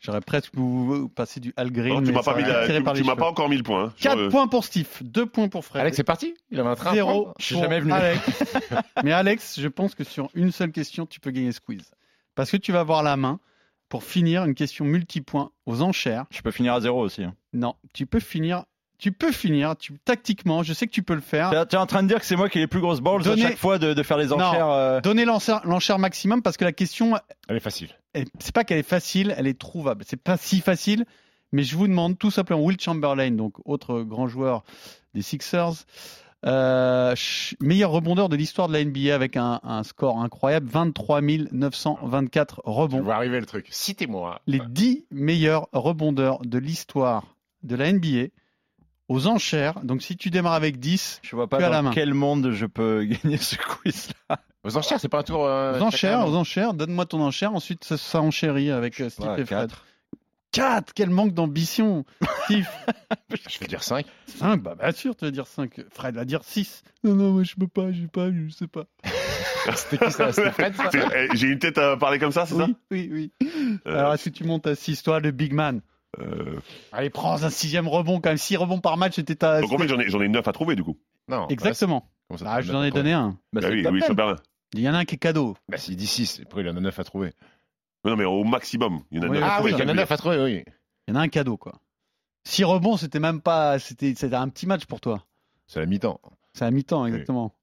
J'aurais 0.00 0.20
presque 0.20 0.52
passer 1.14 1.40
du 1.40 1.52
Al 1.56 1.70
Green. 1.70 1.94
Non, 1.94 2.02
tu 2.02 2.12
m'as 2.12 2.22
pas 2.22 2.34
tu- 2.94 3.04
m'as 3.04 3.16
pas 3.16 3.28
encore 3.28 3.48
mis 3.48 3.56
le 3.56 3.62
point. 3.62 3.84
hein, 3.84 3.92
sur 3.96 4.10
4 4.10 4.18
le- 4.20 4.28
points 4.28 4.48
pour 4.48 4.64
Steve, 4.64 4.88
2 5.02 5.26
points 5.26 5.48
pour 5.48 5.64
Fred. 5.64 5.80
Alex, 5.82 5.96
c'est 5.96 6.04
parti 6.04 6.34
Il 6.50 6.60
avait 6.60 6.68
un 6.68 6.74
train. 6.74 6.90
à 6.90 6.94
0 6.94 7.10
prendre 7.10 7.34
Je 7.38 7.44
suis 7.44 7.58
jamais 7.58 7.80
venu. 7.80 7.92
Alex. 7.92 8.44
Mais 9.04 9.12
Alex, 9.12 9.60
je 9.60 9.68
pense 9.68 9.94
que 9.94 10.04
sur 10.04 10.28
une 10.34 10.50
seule 10.52 10.72
question, 10.72 11.06
tu 11.06 11.20
peux 11.20 11.30
gagner 11.30 11.52
ce 11.52 11.60
quiz. 11.60 11.90
Parce 12.34 12.50
que 12.50 12.56
tu 12.56 12.72
vas 12.72 12.80
avoir 12.80 13.02
la 13.02 13.16
main 13.16 13.38
pour 13.88 14.02
finir 14.04 14.44
une 14.44 14.54
question 14.54 14.84
multipoint 14.84 15.52
aux 15.66 15.80
enchères. 15.82 16.24
Je 16.30 16.40
peux 16.42 16.50
finir 16.50 16.74
à 16.74 16.80
zéro 16.80 17.00
aussi. 17.02 17.22
hein. 17.24 17.34
Non, 17.52 17.74
tu 17.92 18.06
peux 18.06 18.20
finir. 18.20 18.64
Tu 18.98 19.12
peux 19.12 19.32
finir, 19.32 19.76
tu, 19.76 19.92
tactiquement, 20.04 20.62
je 20.62 20.72
sais 20.72 20.86
que 20.86 20.92
tu 20.92 21.02
peux 21.02 21.14
le 21.14 21.20
faire. 21.20 21.50
T'es 21.50 21.66
t'es 21.66 21.76
en 21.76 21.86
train 21.86 22.02
de 22.02 22.08
dire 22.08 22.20
que 22.20 22.24
c'est 22.26 22.36
moi 22.36 22.48
qui 22.48 22.58
ai 22.58 22.62
les 22.62 22.66
plus 22.68 22.80
grosses 22.80 23.00
balls 23.00 23.22
Donnez- 23.22 23.44
à 23.44 23.48
chaque 23.48 23.58
fois 23.58 23.78
de, 23.78 23.92
de 23.92 24.02
faire 24.02 24.16
les 24.16 24.32
enchères. 24.32 24.68
euh, 24.70 25.00
Donnez 25.00 25.24
l'enchère 25.24 25.98
maximum 25.98 26.42
parce 26.42 26.56
que 26.56 26.64
la 26.64 26.72
question, 26.72 27.14
Elle 27.48 27.56
est 27.56 27.60
facile. 27.60 27.88
c'est 28.38 28.54
pas 28.54 28.64
qu'elle 28.64 28.78
est 28.78 28.82
facile, 28.82 29.34
elle 29.36 29.46
est 29.46 29.58
trouvable. 29.58 30.04
C'est 30.06 30.20
pas 30.22 30.36
si 30.36 30.60
facile, 30.60 31.04
mais 31.52 31.64
je 31.64 31.76
vous 31.76 31.88
demande 31.88 32.18
tout 32.18 32.30
simplement 32.30 32.62
Will 32.62 32.80
Chamberlain, 32.80 33.32
donc 33.32 33.54
autre 33.64 34.00
grand 34.02 34.28
joueur 34.28 34.62
des 35.12 35.22
Sixers, 35.22 35.72
euh, 36.46 37.14
meilleur 37.60 37.90
rebondeur 37.90 38.28
de 38.28 38.36
l'histoire 38.36 38.68
de 38.68 38.74
la 38.74 38.84
NBA 38.84 39.14
avec 39.14 39.36
un, 39.36 39.60
un 39.64 39.82
score 39.82 40.20
incroyable, 40.20 40.68
23 40.68 41.20
924 41.20 42.62
Je 42.64 42.70
rebonds. 42.70 43.02
vois 43.02 43.14
arriver 43.16 43.40
le 43.40 43.46
truc. 43.46 43.66
Citez-moi. 43.70 44.40
Les 44.46 44.60
10 44.68 45.06
meilleurs 45.10 45.68
rebondeurs 45.72 46.40
de 46.44 46.58
l'histoire 46.58 47.24
de 47.62 47.76
la 47.76 47.92
NBA 47.92 48.28
aux 49.08 49.26
enchères. 49.26 49.80
Donc 49.84 50.02
si 50.02 50.16
tu 50.16 50.30
démarres 50.30 50.54
avec 50.54 50.78
10, 50.78 51.20
Je 51.22 51.36
vois 51.36 51.48
pas 51.48 51.58
Tu 51.58 51.64
as 51.64 51.68
la 51.68 51.76
dans 51.78 51.82
main. 51.84 51.90
quel 51.92 52.14
monde 52.14 52.50
je 52.52 52.66
peux 52.66 53.04
gagner 53.22 53.36
ce 53.36 53.56
quiz 53.56 54.10
là. 54.28 54.38
Aux 54.64 54.76
enchères, 54.78 54.98
c'est 54.98 55.08
pas 55.10 55.18
un 55.18 55.22
tour. 55.24 55.44
euh, 55.46 55.78
aux 55.78 55.82
enchères, 55.82 56.26
aux 56.26 56.34
enchères, 56.34 56.72
donne-moi 56.74 57.04
ton 57.06 57.20
enchère, 57.20 57.52
ensuite 57.54 57.84
ça, 57.84 57.98
ça 57.98 58.20
enchérit 58.22 58.70
avec 58.70 58.98
euh, 59.00 59.10
Steve 59.10 59.26
et 59.38 59.44
Fred. 59.44 59.68
quatre. 59.68 59.84
4 60.52 60.92
Quel 60.94 61.10
manque 61.10 61.34
d'ambition 61.34 62.04
Steve 62.44 62.68
Je 63.50 63.58
vais 63.58 63.66
dire 63.66 63.82
5. 63.82 64.06
5 64.38 64.62
Bah 64.62 64.76
bien 64.80 64.92
sûr, 64.92 65.16
tu 65.16 65.24
vas 65.24 65.30
dire 65.32 65.48
5. 65.48 65.84
Fred 65.90 66.14
va 66.14 66.24
dire 66.24 66.44
6. 66.44 66.82
Non, 67.02 67.14
non, 67.16 67.32
moi 67.32 67.42
je 67.42 67.54
peux 67.56 67.66
pas, 67.66 67.90
je 67.92 68.02
sais 68.02 68.06
pas, 68.08 68.28
je 68.30 68.48
sais 68.50 68.68
pas. 68.68 68.84
C'était 69.74 69.98
qui 70.04 70.12
ça? 70.12 70.32
C'était 70.32 70.52
Fred, 70.52 70.74
ça? 70.76 70.90
Eh, 70.92 71.28
J'ai 71.36 71.48
une 71.48 71.58
tête 71.58 71.76
à 71.78 71.96
parler 71.96 72.18
comme 72.20 72.30
ça, 72.32 72.46
c'est 72.46 72.54
ça? 72.54 72.66
Oui, 72.90 73.10
oui, 73.12 73.30
oui. 73.42 73.78
Euh, 73.86 73.98
Alors 73.98 74.14
est-ce 74.14 74.26
que 74.26 74.34
tu 74.34 74.44
montes 74.44 74.66
à 74.66 74.74
6, 74.76 75.02
toi, 75.02 75.18
le 75.20 75.30
big 75.32 75.52
man? 75.52 75.80
Euh, 76.20 76.60
Allez, 76.92 77.10
prends 77.10 77.42
un 77.42 77.50
sixième 77.50 77.88
rebond 77.88 78.20
quand 78.20 78.30
même. 78.30 78.38
6 78.38 78.56
rebonds 78.56 78.80
par 78.80 78.96
match, 78.96 79.14
c'était 79.16 79.36
ta. 79.36 79.60
Donc 79.60 79.72
en 79.72 79.78
fait, 79.78 79.88
j'en 79.88 79.98
ai, 79.98 80.08
j'en 80.08 80.20
ai 80.20 80.28
9 80.28 80.46
à 80.46 80.52
trouver 80.52 80.76
du 80.76 80.82
coup. 80.84 80.98
Non. 81.28 81.46
Exactement. 81.48 82.08
Comment 82.28 82.38
ça, 82.38 82.46
Ah, 82.48 82.60
je 82.62 82.70
vous 82.70 82.76
en 82.76 82.82
ai 82.82 82.90
donné 82.90 83.12
un. 83.12 83.38
Bah, 83.52 83.60
Bah 83.62 83.68
oui, 83.70 83.86
oui, 83.86 84.00
10. 84.00 84.06
Chamberlain. 84.06 84.36
Il 84.74 84.80
y 84.80 84.88
en 84.88 84.94
a 84.94 84.98
un 84.98 85.04
qui 85.04 85.14
est 85.14 85.18
cadeau. 85.18 85.56
Bah, 85.68 85.76
s'il 85.78 85.96
dit 85.96 86.06
6, 86.06 86.40
après 86.44 86.62
il 86.62 86.68
en 86.68 86.76
a 86.76 86.80
9 86.80 86.98
à 86.98 87.04
trouver. 87.04 87.32
Non, 88.04 88.10
non, 88.12 88.16
mais 88.16 88.24
au 88.24 88.44
maximum, 88.44 89.00
il 89.10 89.18
y 89.18 89.20
en 89.20 89.24
a 89.24 89.28
Oui, 89.28 89.38
9 89.38 89.42
à 89.42 89.46
Ah 89.46 89.54
trouver. 89.58 89.72
oui, 89.72 89.78
il 89.78 89.82
y 89.82 89.86
en 89.86 89.88
a 89.90 89.94
9 89.94 90.12
à 90.12 90.16
trouver, 90.16 90.38
oui. 90.42 90.64
Il 91.06 91.14
y 91.14 91.16
en 91.16 91.20
a 91.20 91.22
un 91.22 91.28
cadeau, 91.28 91.56
quoi. 91.56 91.74
6 92.46 92.64
rebonds, 92.64 92.96
c'était 92.96 93.20
même 93.20 93.40
pas. 93.40 93.78
C'était 93.78 94.14
c'était 94.16 94.34
un 94.36 94.48
petit 94.48 94.66
match 94.66 94.84
pour 94.86 95.00
toi. 95.00 95.24
C'est 95.66 95.80
la 95.80 95.86
mi-temps. 95.86 96.20
C'est 96.52 96.64
à 96.64 96.70
mi-temps, 96.70 97.06
exactement. 97.06 97.54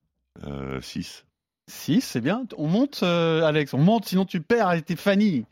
6. 0.81 1.25
6, 1.67 2.01
c'est 2.01 2.21
bien. 2.21 2.45
On 2.57 2.67
monte, 2.67 3.01
euh, 3.03 3.43
Alex, 3.43 3.73
on 3.73 3.77
monte, 3.77 4.05
sinon 4.05 4.25
tu 4.25 4.41
perds 4.41 4.83
t'es 4.83 4.95
Fanny. 4.95 5.45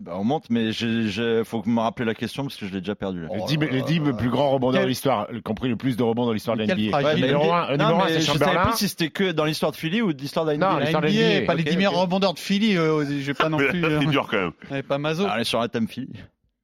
Bah, 0.00 0.12
on 0.16 0.24
monte, 0.24 0.48
mais 0.48 0.70
il 0.70 1.42
faut 1.44 1.62
me 1.66 1.80
rappeler 1.80 2.06
la 2.06 2.14
question 2.14 2.42
parce 2.44 2.56
que 2.56 2.64
je 2.66 2.72
l'ai 2.72 2.80
déjà 2.80 2.94
perdu. 2.94 3.20
là. 3.22 3.28
Les 3.34 3.44
10, 3.44 3.58
les 3.70 3.82
10 3.82 4.00
plus 4.16 4.30
grands 4.30 4.50
rebondeurs 4.50 4.80
Quel- 4.80 4.84
de 4.86 4.88
l'histoire, 4.88 5.28
compris 5.44 5.68
le 5.68 5.76
plus 5.76 5.96
de 5.96 6.02
rebonds 6.02 6.24
dans 6.24 6.32
l'histoire 6.32 6.56
de 6.56 6.62
la 6.62 6.74
NBA. 6.74 7.02
mais- 7.02 7.14
numéro 7.16 7.52
1, 7.52 7.70
le 7.72 7.76
non, 7.76 7.84
numéro 7.84 8.00
un, 8.00 8.04
mais 8.06 8.12
c'est 8.14 8.20
je 8.22 8.26
savais 8.26 8.38
Chamberlain. 8.46 8.62
plus 8.70 8.78
si 8.78 8.88
c'était 8.88 9.10
que 9.10 9.32
dans 9.32 9.44
l'histoire 9.44 9.72
de 9.72 9.76
Philly 9.76 10.00
ou 10.00 10.14
de 10.14 10.20
l'histoire 10.22 10.46
de 10.46 10.52
la 10.52 10.56
Non, 10.56 10.68
NBA. 10.68 10.80
l'histoire 10.80 11.02
de 11.02 11.06
La 11.08 11.12
NBA, 11.12 11.46
pas 11.46 11.54
les 11.54 11.62
ok, 11.64 11.68
10 11.68 11.76
meilleurs 11.76 11.92
rebondeurs 12.00 12.32
de 12.32 12.38
Philly, 12.38 12.76
euh, 12.78 13.04
je 13.04 13.12
vais 13.26 13.34
pas 13.34 13.50
non 13.50 13.58
plus. 13.68 13.80
C'est 13.82 13.84
euh, 13.84 13.98
dur 14.06 14.26
quand 14.30 14.38
même. 14.40 14.52
ouais, 14.70 14.82
pas 14.82 14.96
Mazo. 14.96 15.26
Ah, 15.28 15.38
est 15.40 15.44
sur 15.44 15.60
la 15.60 15.68
thème 15.68 15.86
Philly. 15.86 16.08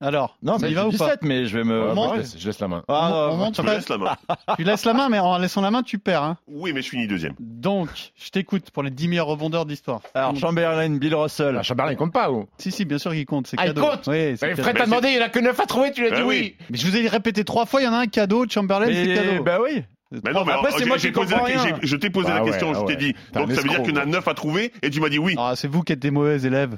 Alors, 0.00 0.36
Non, 0.42 0.58
mais 0.60 0.70
y 0.70 0.74
va 0.74 0.86
ou 0.86 0.90
pas 0.90 1.06
17, 1.16 1.22
mais 1.22 1.46
je 1.46 1.56
vais 1.56 1.64
me. 1.64 1.90
Ah, 1.90 2.10
je 2.14 2.18
laisse- 2.18 2.36
je 2.38 2.46
laisse 2.46 2.60
la 2.60 2.68
main. 2.68 2.82
Ah, 2.86 3.28
on, 3.30 3.32
on 3.32 3.36
monte 3.38 3.56
Je 3.56 3.62
me 3.62 3.66
Fred. 3.66 3.78
laisse 3.78 3.88
la 3.88 3.96
main. 3.98 4.16
Tu 4.58 4.64
laisses 4.64 4.84
la 4.84 4.92
main, 4.92 5.08
mais 5.08 5.18
en 5.18 5.38
laissant 5.38 5.62
la 5.62 5.70
main, 5.70 5.82
tu 5.82 5.98
perds. 5.98 6.22
Hein. 6.22 6.36
Oui, 6.48 6.72
mais 6.74 6.82
je 6.82 6.90
finis 6.90 7.06
deuxième. 7.06 7.32
Donc, 7.40 7.88
je 8.14 8.28
t'écoute 8.30 8.70
pour 8.72 8.82
les 8.82 8.90
10 8.90 9.08
meilleurs 9.08 9.26
rebondeurs 9.26 9.64
d'histoire. 9.64 10.00
Alors, 10.14 10.36
Chamberlain, 10.36 10.90
Bill 10.96 11.14
Russell. 11.14 11.56
Ah, 11.58 11.62
Chamberlain, 11.62 11.92
il 11.92 11.96
compte 11.96 12.12
pas, 12.12 12.30
ou? 12.30 12.46
Si, 12.58 12.70
si, 12.70 12.84
bien 12.84 12.98
sûr 12.98 13.12
qu'il 13.12 13.24
compte. 13.24 13.46
C'est 13.46 13.56
Ah, 13.58 13.64
il 13.64 13.68
cadeau. 13.68 13.82
compte? 13.88 14.06
Oui, 14.06 14.32
Mais 14.32 14.36
cadeau. 14.36 14.62
Fred 14.62 14.76
t'a 14.76 14.84
demandé, 14.84 15.08
il 15.08 15.16
y 15.16 15.22
en 15.22 15.24
a 15.24 15.28
que 15.30 15.38
9 15.40 15.58
à 15.58 15.64
trouver, 15.64 15.92
tu 15.92 16.02
lui 16.02 16.08
as 16.08 16.10
Bah 16.10 16.16
dit 16.16 16.22
oui. 16.22 16.38
oui. 16.60 16.66
Mais 16.70 16.76
je 16.76 16.86
vous 16.86 16.94
ai 16.96 17.08
répété 17.08 17.44
trois 17.44 17.64
fois, 17.64 17.80
il 17.80 17.84
y 17.84 17.88
en 17.88 17.94
a 17.94 17.98
un 18.00 18.06
cadeau. 18.06 18.44
Chamberlain, 18.50 18.86
c'est 18.86 19.06
Mais- 19.06 19.14
cadeau. 19.14 19.42
Bah 19.44 19.58
oui. 19.62 19.82
Mais 20.22 20.32
non, 20.32 20.44
mais 20.44 20.52
Après, 20.52 20.70
c'est 20.72 20.84
moi 20.84 20.98
j'ai 20.98 21.08
qui 21.08 21.14
posé 21.14 21.34
la- 21.34 21.78
Je 21.82 21.96
t'ai 21.96 22.10
posé 22.10 22.28
Bah 22.28 22.34
la 22.36 22.44
ouais, 22.44 22.50
question, 22.50 22.72
je 22.74 22.78
ah 22.78 22.82
t'ai 22.82 22.92
ouais. 22.92 22.96
dit. 22.96 23.14
Donc 23.32 23.50
ça 23.50 23.60
veut 23.62 23.68
dire 23.68 23.82
qu'il 23.82 23.90
y 23.94 23.98
en 23.98 24.02
a 24.02 24.02
quoi. 24.02 24.12
9 24.12 24.28
à 24.28 24.34
trouver 24.34 24.72
et 24.82 24.90
tu 24.90 25.00
m'as 25.00 25.08
dit 25.08 25.18
oui. 25.18 25.34
Ah, 25.38 25.54
c'est 25.56 25.66
vous 25.68 25.82
qui 25.82 25.92
êtes 25.94 25.98
des 25.98 26.12
mauvais 26.12 26.40
élèves. 26.42 26.76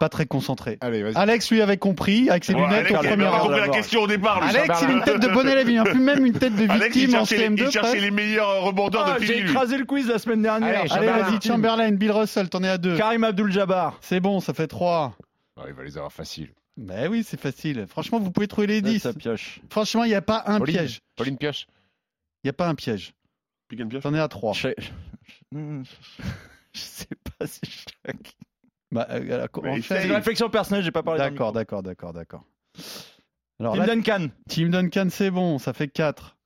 Pas 0.00 0.08
très 0.08 0.24
concentrés. 0.24 0.78
Allez. 0.80 1.12
Alex, 1.14 1.50
lui, 1.50 1.60
avait 1.60 1.76
compris, 1.76 2.30
avec 2.30 2.44
ses 2.46 2.54
Ouais, 2.54 2.62
lunettes 2.62 2.86
Alex, 2.86 2.90
au 2.90 2.94
il 2.94 3.06
avait 3.06 3.16
premier 3.38 3.50
pas 3.60 3.66
la 3.66 3.68
question 3.68 4.00
au 4.00 4.06
départ. 4.06 4.40
lui, 4.40 4.48
Alex, 4.56 4.80
il 4.82 4.88
a 4.88 4.92
une 4.92 5.02
tête 5.02 5.20
de 5.20 5.28
bon 5.28 5.46
élève, 5.46 5.68
il 5.68 5.78
a 5.78 5.84
plus 5.84 6.00
même 6.00 6.24
une 6.24 6.32
tête 6.32 6.56
de 6.56 6.68
Alex, 6.70 6.96
il 6.96 7.00
victime 7.02 7.20
en 7.20 7.24
cherchait, 7.26 7.36
les, 7.50 7.54
CM2. 7.54 7.66
il 7.66 7.70
cherchait 7.70 7.78
presque. 7.80 8.00
les 8.00 8.10
meilleurs 8.10 8.62
rebondeurs 8.62 9.04
Ah, 9.06 9.18
de 9.20 9.24
J'ai 9.26 9.40
écrasé 9.40 9.76
le 9.76 9.84
quiz 9.84 10.08
la 10.08 10.18
semaine 10.18 10.40
dernière. 10.40 10.90
Allez, 10.90 11.06
vas-y, 11.06 11.46
Chamberlain, 11.46 11.92
Bill 11.92 12.12
Russell, 12.12 12.48
t'en 12.48 12.62
es 12.64 12.68
à 12.68 12.78
deux. 12.78 12.96
Karim 12.96 13.24
Abdul-Jabbar. 13.24 13.98
C'est 14.00 14.20
bon, 14.20 14.40
ça 14.40 14.54
fait 14.54 14.68
trois. 14.68 15.14
Oh, 15.58 15.62
il 15.68 15.74
va 15.74 15.84
les 15.84 15.98
avoir 15.98 16.10
faciles. 16.10 16.48
Bah 16.78 17.08
oui, 17.10 17.22
c'est 17.22 17.38
facile. 17.38 17.84
Franchement, 17.86 18.20
vous 18.20 18.30
pouvez 18.30 18.48
trouver 18.48 18.68
les 18.68 18.80
Là, 18.80 18.88
10. 18.88 19.00
Ça 19.00 19.12
pioche. 19.12 19.60
Franchement, 19.68 20.04
il 20.04 20.08
n'y 20.08 20.14
a 20.14 20.22
pas 20.22 20.44
un 20.46 20.60
Pauline, 20.60 20.76
piège. 20.78 21.00
Pauline 21.14 21.36
Pioche. 21.36 21.66
Il 22.42 22.46
n'y 22.46 22.50
a 22.50 22.54
pas 22.54 22.68
un 22.68 22.74
piège. 22.74 23.12
Pick 23.68 23.82
and 23.82 23.88
pioche. 23.88 24.02
T'en 24.02 24.14
es 24.14 24.18
à 24.18 24.28
trois. 24.28 24.54
Je 24.54 24.68
je 25.52 25.84
sais 26.72 27.06
pas 27.38 27.46
si 27.46 27.60
je. 27.64 28.10
Bah, 28.92 29.06
euh, 29.10 29.46
euh. 29.64 29.80
C'est 29.82 30.06
une 30.06 30.12
réflexion 30.12 30.50
personnelle, 30.50 30.82
j'ai 30.82 30.90
pas 30.90 31.02
parlé. 31.02 31.20
D'accord, 31.20 31.52
d'accord, 31.52 31.82
d'accord, 31.82 32.12
d'accord. 32.12 32.44
Alors 33.60 33.76
là, 33.76 33.86
Duncan. 33.86 34.28
Tim 34.48 34.70
Duncan, 34.70 35.08
c'est 35.10 35.30
bon, 35.30 35.58
ça 35.58 35.72
fait 35.72 35.88
4. 35.88 36.36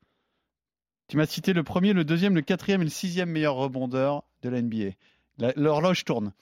Tu 1.08 1.16
m'as 1.16 1.26
cité 1.26 1.52
le 1.52 1.62
premier, 1.62 1.92
le 1.92 2.04
deuxième, 2.04 2.34
le 2.34 2.42
quatrième 2.42 2.80
et 2.80 2.84
le 2.84 2.90
sixième 2.90 3.30
meilleur 3.30 3.54
rebondeur 3.54 4.24
de 4.42 4.48
la 4.48 4.60
NBA. 4.60 4.92
L'horloge 5.56 6.04
tourne. 6.04 6.32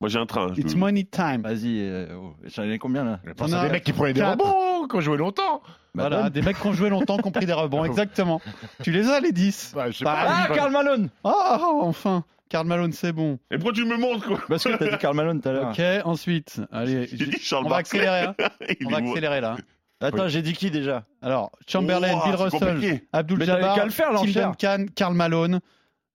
Moi 0.00 0.08
j'ai 0.08 0.18
un 0.18 0.26
train. 0.26 0.52
It's 0.56 0.74
money 0.74 1.04
time. 1.04 1.42
Vas-y, 1.42 1.78
euh, 1.80 2.16
oh, 2.16 2.34
j'en 2.44 2.64
ai 2.64 2.78
combien 2.78 3.04
là? 3.04 3.20
Je 3.24 3.32
pense 3.32 3.52
à 3.52 3.64
des 3.64 3.70
mecs 3.70 3.84
qui 3.84 3.92
prenaient 3.92 4.12
des 4.12 4.22
rebonds, 4.24 4.88
qui 4.88 4.96
ont 4.96 5.00
joué 5.00 5.16
longtemps. 5.16 5.62
Voilà, 5.94 6.28
des 6.28 6.42
mecs 6.42 6.58
qui 6.58 6.66
ont 6.66 6.72
joué 6.72 6.90
longtemps, 6.90 7.18
qui 7.18 7.28
ont 7.28 7.30
pris 7.30 7.46
des 7.46 7.52
rebonds, 7.52 7.84
exactement. 7.84 8.40
Tu 8.82 8.90
les 8.90 9.08
as, 9.08 9.20
les 9.20 9.30
10 9.30 9.72
Bah, 9.76 9.90
je 9.90 9.98
sais 9.98 10.04
Bah, 10.04 10.24
pas. 10.24 10.46
Ah, 10.48 10.54
Karl 10.54 10.72
Malone 10.72 11.08
Ah, 11.22 11.60
enfin 11.82 12.24
Karl 12.52 12.66
Malone, 12.66 12.92
c'est 12.92 13.12
bon. 13.12 13.38
Et 13.50 13.56
pourquoi 13.56 13.72
tu 13.72 13.84
me 13.86 13.96
montres 13.96 14.26
quoi 14.26 14.40
Parce 14.46 14.62
que 14.64 14.76
t'as 14.76 14.90
dit 14.90 14.98
Karl 14.98 15.16
Malone 15.16 15.40
tout 15.40 15.48
à 15.48 15.52
l'heure. 15.52 15.70
Ok, 15.70 15.80
ensuite, 16.06 16.60
allez, 16.70 17.06
J'ai 17.06 17.26
dit 17.26 17.38
Charles 17.40 17.64
on 17.64 17.68
va 17.70 17.76
accélérer. 17.76 18.24
hein. 18.26 18.34
Il 18.78 18.86
On 18.86 18.90
est 18.90 18.92
va 18.92 18.96
accélérer 18.98 19.40
là. 19.40 19.56
Attends, 20.00 20.28
j'ai 20.28 20.42
dit 20.42 20.52
qui 20.52 20.70
déjà 20.70 21.06
Alors, 21.22 21.50
Chamberlain, 21.66 22.12
Ouah, 22.14 22.24
Bill 22.26 22.34
c'est 22.36 22.42
Russell, 22.44 22.74
compliqué. 22.74 23.08
Abdul 23.12 23.38
Mais 23.38 23.46
t'avais 23.46 23.60
Jabbar, 23.62 23.76
qu'à 23.76 23.84
le 23.86 23.90
faire, 23.90 24.10
Tim. 24.14 24.30
Duncan, 24.60 24.86
Karl 24.94 25.14
Malone. 25.14 25.60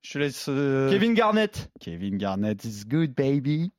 Je 0.03 0.13
te 0.13 0.17
laisse. 0.19 0.45
euh, 0.47 0.89
Kevin 0.91 1.13
Garnett. 1.15 1.71
Kevin 1.79 2.17
Garnett 2.17 2.63
is 2.65 2.83
good, 2.85 3.15
baby. 3.15 3.71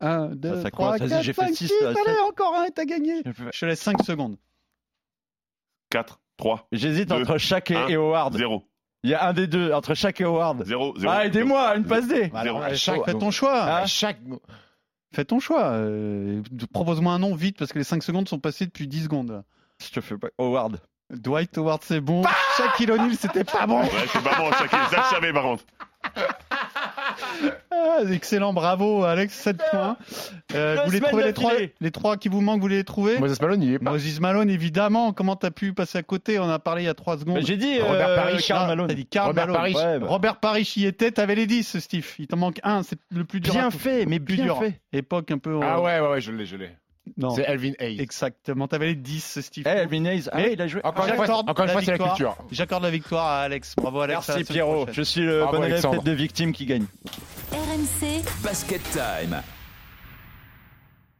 1, 0.00 0.30
2, 0.34 0.48
Ça, 0.56 0.62
ça 0.62 0.70
3, 0.70 0.86
commence. 0.98 1.00
Vas-y, 1.00 1.10
4, 1.10 1.22
j'ai 1.22 1.32
fait 1.32 1.40
5, 1.42 1.54
six, 1.54 1.66
6, 1.68 1.74
là, 1.82 1.88
allez, 1.90 1.96
sept. 2.06 2.16
encore 2.28 2.54
un 2.58 2.64
et 2.64 2.70
t'as 2.70 2.84
gagné. 2.86 3.22
Je 3.52 3.60
te 3.60 3.66
laisse 3.66 3.80
5 3.80 4.02
secondes. 4.02 4.36
4, 5.90 6.20
3, 6.38 6.66
J'hésite 6.72 7.08
Deux, 7.10 7.16
entre 7.16 7.38
Shaq 7.38 7.70
et, 7.70 7.76
un, 7.76 7.86
et 7.88 7.94
Howard. 7.96 8.34
0. 8.36 8.64
Il 9.02 9.10
y 9.10 9.14
a 9.14 9.26
un 9.26 9.32
des 9.32 9.46
deux, 9.46 9.72
entre 9.72 9.94
et 10.20 10.24
Howard. 10.24 10.64
0, 10.66 10.94
0. 10.98 11.12
Ah, 11.12 11.24
aidez-moi, 11.26 11.74
une 11.76 11.84
passe 11.84 12.06
D. 12.06 12.28
Bah, 12.28 12.40
alors, 12.40 12.62
Zéro. 12.62 12.74
chaque- 12.76 13.04
fais 13.06 13.14
ton 13.14 13.30
choix. 13.30 13.62
À 13.62 13.86
chaque. 13.86 14.18
Fais 15.14 15.24
ton 15.24 15.40
choix. 15.40 15.64
euh, 15.70 16.42
Propose-moi 16.72 17.12
un 17.12 17.18
nom 17.18 17.34
vite 17.34 17.58
parce 17.58 17.72
que 17.72 17.78
les 17.78 17.84
5 17.84 18.02
secondes 18.02 18.28
sont 18.28 18.38
passées 18.38 18.66
depuis 18.66 18.86
10 18.86 19.04
secondes. 19.04 19.42
Je 19.82 19.90
te 19.90 20.00
fais 20.00 20.16
pas. 20.18 20.28
Howard. 20.38 20.80
Dwight 21.10 21.56
Howard, 21.58 21.80
c'est 21.82 22.00
bon. 22.00 22.22
Shaquille 22.56 22.90
O'Neal, 22.92 23.16
c'était 23.16 23.42
pas 23.44 23.66
bon. 23.66 23.80
Ouais, 23.80 23.88
c'est 24.12 24.22
pas 24.22 24.36
bon, 24.36 24.52
Shaquille. 24.52 24.78
Ça, 24.90 25.02
je 25.10 25.14
savais 25.14 25.32
par 25.32 25.42
contre. 25.42 25.64
Ah, 27.70 28.00
excellent, 28.10 28.52
bravo, 28.52 29.04
Alex, 29.04 29.32
7 29.34 29.56
points. 29.70 29.96
Euh, 30.54 30.76
vous 30.76 30.84
voulez 30.86 30.98
semaines 30.98 31.08
trouver 31.10 31.24
les 31.24 31.32
trois, 31.32 31.52
les 31.80 31.90
trois 31.90 32.16
qui 32.16 32.28
vous 32.28 32.40
manquent, 32.40 32.60
vous 32.60 32.68
les 32.68 32.84
trouvez 32.84 33.18
Moses 33.18 33.40
Malone, 33.40 33.62
il 33.62 33.74
est 33.74 33.78
pas. 33.78 33.92
Moses 33.92 34.20
Malone, 34.20 34.50
évidemment. 34.50 35.12
Comment 35.12 35.36
t'as 35.36 35.50
pu 35.50 35.72
passer 35.72 35.98
à 35.98 36.02
côté? 36.02 36.38
On 36.38 36.44
en 36.44 36.50
a 36.50 36.58
parlé 36.58 36.82
il 36.82 36.86
y 36.86 36.88
a 36.88 36.94
3 36.94 37.18
secondes. 37.18 37.40
J'ai 37.44 37.56
dit 37.56 37.80
Robert 37.80 38.08
euh, 38.08 38.16
Parrish, 38.16 38.50
Malone. 38.50 38.88
T'as 38.88 38.94
dit 38.94 39.06
Karl 39.06 39.28
Robert 39.28 39.46
Malone. 39.48 39.56
Parrish. 39.56 39.76
Ouais, 39.76 39.98
bah. 39.98 40.06
Robert 40.08 40.36
Parrish 40.40 40.76
y 40.76 40.86
était, 40.86 41.10
t'avais 41.12 41.34
les 41.34 41.46
10, 41.46 41.78
Steve. 41.78 42.06
Il 42.18 42.26
t'en 42.26 42.36
manque 42.36 42.60
un, 42.64 42.82
c'est 42.82 42.98
le 43.10 43.24
plus 43.24 43.40
dur. 43.40 43.52
Bien 43.52 43.70
fait, 43.70 44.06
mais 44.06 44.20
plus 44.20 44.34
bien 44.36 44.44
dur. 44.44 44.58
fait. 44.58 44.80
Époque 44.92 45.30
un 45.30 45.38
peu. 45.38 45.56
euh, 45.56 45.60
Ah 45.62 45.80
ouais, 45.80 46.00
ouais, 46.00 46.08
ouais, 46.08 46.20
je 46.20 46.32
l'ai, 46.32 46.46
je 46.46 46.56
l'ai. 46.56 46.70
Non. 47.16 47.30
C'est 47.30 47.42
Elvin 47.42 47.72
Hayes. 47.78 48.00
Exactement, 48.00 48.68
t'avais 48.68 48.86
les 48.86 48.94
10, 48.94 49.40
Steve. 49.40 49.64
Eh, 49.66 49.70
Elvin 49.70 50.04
Hayes. 50.04 50.28
Ah, 50.32 50.36
Mais- 50.36 50.52
il 50.52 50.62
a 50.62 50.66
joué. 50.66 50.80
Encore 50.84 51.06
une 51.06 51.14
fois, 51.14 51.26
J'accorde 51.26 51.50
encore 51.50 51.64
une 51.64 51.66
la 51.68 51.72
fois, 51.72 51.80
c'est 51.82 51.86
la 51.90 51.92
victoire. 51.96 52.16
culture. 52.16 52.36
J'accorde 52.50 52.82
la 52.82 52.90
victoire 52.90 53.26
à 53.26 53.40
Alex. 53.42 53.74
Bravo 53.76 54.00
Alex. 54.00 54.28
Merci 54.28 54.44
Pierrot. 54.44 54.74
prochaine. 54.84 54.94
Je 54.94 55.02
suis 55.02 55.20
le 55.22 55.40
Bravo, 55.40 55.56
bon 55.58 55.64
élève 55.64 55.82
tête 55.90 56.04
de 56.04 56.12
victime 56.12 56.52
qui 56.52 56.66
gagne. 56.66 56.86
RMC, 57.52 58.22
Basket 58.42 58.82
Time. 58.92 59.42